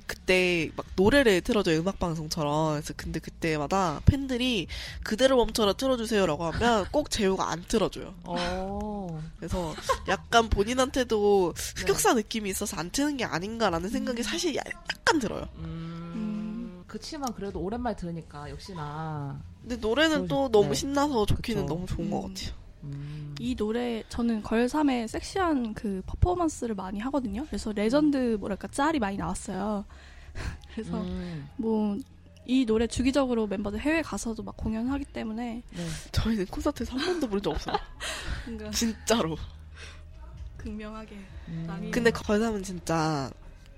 그때 0.07 0.70
막 0.76 0.86
노래를 0.96 1.40
틀어줘요 1.40 1.80
음악 1.80 1.98
방송처럼. 1.98 2.74
그래서 2.74 2.94
근데 2.96 3.18
그때마다 3.20 4.00
팬들이 4.07 4.66
그대로 5.02 5.36
멈춰라 5.36 5.72
틀어주세요라고 5.74 6.44
하면 6.44 6.86
꼭 6.92 7.11
재우가 7.11 7.50
안 7.50 7.64
틀어줘요. 7.66 8.14
어. 8.24 9.22
그래서 9.38 9.74
약간 10.09 10.48
본인한테도 10.48 11.54
네. 11.57 11.80
흑역사 11.82 12.14
느낌이 12.14 12.48
있어서 12.50 12.76
안 12.76 12.90
트는 12.90 13.16
게 13.16 13.24
아닌가라는 13.24 13.88
생각이 13.90 14.22
사실 14.22 14.54
야- 14.57 14.62
약간 14.66 15.18
들어요. 15.18 15.48
음. 15.57 16.84
그치만 16.86 17.32
그래도 17.34 17.61
오랜만에 17.61 17.96
들으니까 17.96 18.48
역시나 18.48 19.40
근데 19.61 19.76
노래는 19.76 20.28
또 20.28 20.44
네. 20.44 20.52
너무 20.52 20.74
신나서 20.74 21.26
좋기는 21.26 21.62
그쵸. 21.62 21.74
너무 21.74 21.86
좋은 21.86 22.11
것 22.11 22.24
음. 22.24 22.34
같아요. 22.34 22.54
음. 23.41 23.45
이 23.45 23.55
노래 23.55 24.03
저는 24.09 24.43
걸삼의 24.43 25.09
섹시한 25.09 25.74
그 25.74 26.03
퍼포먼스를 26.07 26.74
많이 26.74 26.99
하거든요. 27.01 27.45
그래서 27.47 27.72
레전드 27.72 28.37
뭐랄까 28.41 28.68
짤이 28.68 28.99
많이 28.99 29.16
나왔어요. 29.16 29.84
그래서 30.72 31.01
음. 31.01 31.49
뭐이 31.57 32.66
노래 32.66 32.87
주기적으로 32.87 33.47
멤버들 33.47 33.80
해외 33.80 34.03
가서도 34.03 34.43
막 34.43 34.57
공연하기 34.57 35.07
때문에 35.07 35.62
네. 35.68 35.87
저희는 36.12 36.47
콘서트에서 36.47 36.97
한 36.97 37.05
번도 37.05 37.28
부른 37.28 37.43
적 37.43 37.51
없어요. 37.51 37.76
진짜로. 38.72 39.37
극명하게 40.57 41.16
음. 41.49 41.91
근데 41.93 42.11
걸삼은 42.11 42.62
진짜 42.62 43.30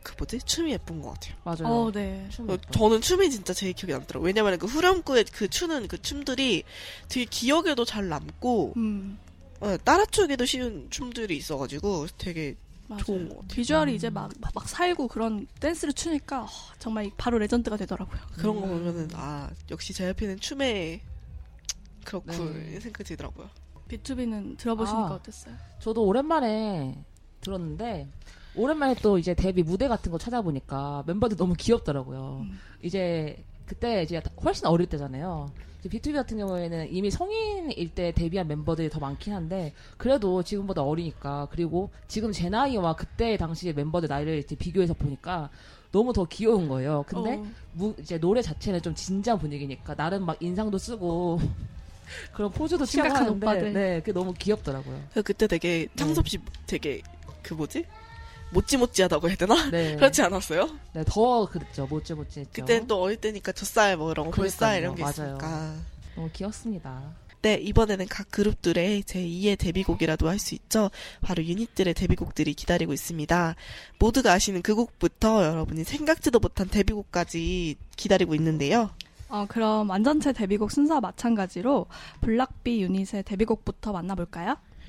그 0.02 0.14
뭐지 0.16 0.38
춤이 0.38 0.72
예쁜 0.72 1.02
것 1.02 1.12
같아요. 1.12 1.36
맞아요. 1.44 1.74
어, 1.74 1.92
네. 1.92 2.26
춤. 2.30 2.46
저는 2.70 3.02
춤이 3.02 3.30
진짜 3.30 3.52
제일 3.52 3.74
기억에 3.74 3.92
남더라고요. 3.92 4.26
왜냐면 4.26 4.58
그 4.58 4.66
후렴구에 4.66 5.24
그 5.32 5.48
추는 5.48 5.86
그 5.86 6.00
춤들이 6.00 6.64
되게 7.08 7.26
기억에도 7.26 7.84
잘 7.84 8.08
남고, 8.08 8.72
음. 8.76 9.18
어, 9.60 9.76
따라 9.78 10.04
추기도 10.06 10.44
쉬운 10.44 10.88
춤들이 10.90 11.36
있어가지고 11.36 12.06
되게 12.16 12.56
맞아요. 12.86 13.04
좋은 13.04 13.28
것 13.28 13.34
같아요. 13.36 13.48
비주얼이 13.48 13.94
이제 13.94 14.08
막, 14.08 14.30
막, 14.40 14.52
막 14.54 14.68
살고 14.68 15.08
그런 15.08 15.46
댄스를 15.60 15.92
추니까 15.92 16.44
어, 16.44 16.48
정말 16.78 17.10
바로 17.16 17.38
레전드가 17.38 17.76
되더라고요. 17.76 18.20
그런 18.36 18.60
거 18.60 18.66
음. 18.66 18.70
보면은, 18.70 19.08
아, 19.14 19.50
역시 19.70 19.92
제이피는 19.92 20.40
춤에 20.40 21.00
그렇군, 22.04 22.54
네. 22.54 22.80
생각이 22.80 23.04
들더라고요. 23.04 23.50
B2B는 23.88 24.56
들어보시니까 24.58 25.06
아. 25.08 25.14
어땠어요? 25.14 25.54
저도 25.80 26.04
오랜만에 26.04 27.04
들었는데 27.40 28.08
오랜만에 28.54 28.94
또 29.02 29.18
이제 29.18 29.34
데뷔 29.34 29.62
무대 29.62 29.88
같은 29.88 30.10
거 30.10 30.18
찾아보니까 30.18 31.04
멤버들 31.06 31.36
너무 31.36 31.54
귀엽더라고요. 31.54 32.46
음. 32.48 32.58
이제 32.82 33.44
그때 33.66 34.02
이제 34.02 34.20
훨씬 34.42 34.66
어릴 34.66 34.86
때잖아요. 34.88 35.50
이제 35.80 35.88
B2B 35.88 36.12
같은 36.14 36.38
경우에는 36.38 36.92
이미 36.92 37.10
성인일 37.10 37.90
때 37.94 38.12
데뷔한 38.12 38.48
멤버들이 38.48 38.90
더 38.90 38.98
많긴 38.98 39.32
한데 39.32 39.72
그래도 39.96 40.42
지금보다 40.42 40.82
어리니까 40.82 41.48
그리고 41.50 41.90
지금 42.08 42.32
제 42.32 42.48
나이와 42.48 42.94
그때 42.96 43.36
당시의 43.36 43.74
멤버들 43.74 44.08
나이를 44.08 44.38
이제 44.38 44.56
비교해서 44.56 44.94
보니까 44.94 45.50
너무 45.92 46.12
더 46.12 46.24
귀여운 46.24 46.68
거예요. 46.68 47.04
근데 47.06 47.36
어, 47.36 47.46
무- 47.72 47.94
이제 47.98 48.18
노래 48.18 48.42
자체는 48.42 48.82
좀 48.82 48.94
진지한 48.94 49.38
분위기니까 49.38 49.94
나름 49.94 50.26
막 50.26 50.36
인상도 50.42 50.78
쓰고 50.78 51.38
그런 52.34 52.50
포즈도 52.50 52.84
심각한 52.84 53.28
오빠들. 53.28 53.72
네, 53.72 54.00
그게 54.00 54.12
너무 54.12 54.34
귀엽더라고요. 54.34 55.00
그때 55.24 55.46
되게 55.46 55.86
창섭 55.94 56.28
씨 56.28 56.38
되게 56.66 57.02
그 57.42 57.54
뭐지? 57.54 57.84
모찌모찌하다고 58.52 59.28
해야 59.28 59.36
되나? 59.36 59.70
네. 59.70 59.94
그렇지 59.96 60.22
않았어요? 60.22 60.68
네, 60.94 61.04
더 61.06 61.46
그랬죠. 61.46 61.86
못지 61.86 62.14
못지 62.14 62.40
했죠. 62.40 62.52
그때는 62.52 62.86
또 62.86 63.00
어릴 63.02 63.16
때니까 63.16 63.52
젖살 63.52 63.96
뭐 63.96 64.10
이런 64.12 64.26
거, 64.26 64.32
볼살 64.32 64.78
이런 64.80 64.94
게 64.94 65.02
그러니까요. 65.02 65.26
있으니까. 65.36 65.74
너무 66.14 66.30
귀엽습니다. 66.32 67.02
네, 67.40 67.54
이번에는 67.54 68.06
각 68.08 68.28
그룹들의 68.32 69.04
제2의 69.04 69.56
데뷔곡이라도 69.58 70.28
할 70.28 70.40
수 70.40 70.56
있죠. 70.56 70.90
바로 71.20 71.44
유닛들의 71.44 71.94
데뷔곡들이 71.94 72.52
기다리고 72.54 72.92
있습니다. 72.92 73.54
모두가 74.00 74.32
아시는 74.32 74.62
그 74.62 74.74
곡부터 74.74 75.44
여러분이 75.44 75.84
생각지도 75.84 76.40
못한 76.40 76.68
데뷔곡까지 76.68 77.76
기다리고 77.96 78.34
있는데요. 78.34 78.90
어, 79.28 79.44
그럼 79.48 79.90
완전체 79.90 80.32
데뷔곡 80.32 80.72
순서와 80.72 81.00
마찬가지로 81.00 81.86
블락비 82.22 82.82
유닛의 82.82 83.22
데뷔곡부터 83.24 83.92
만나볼까요? 83.92 84.56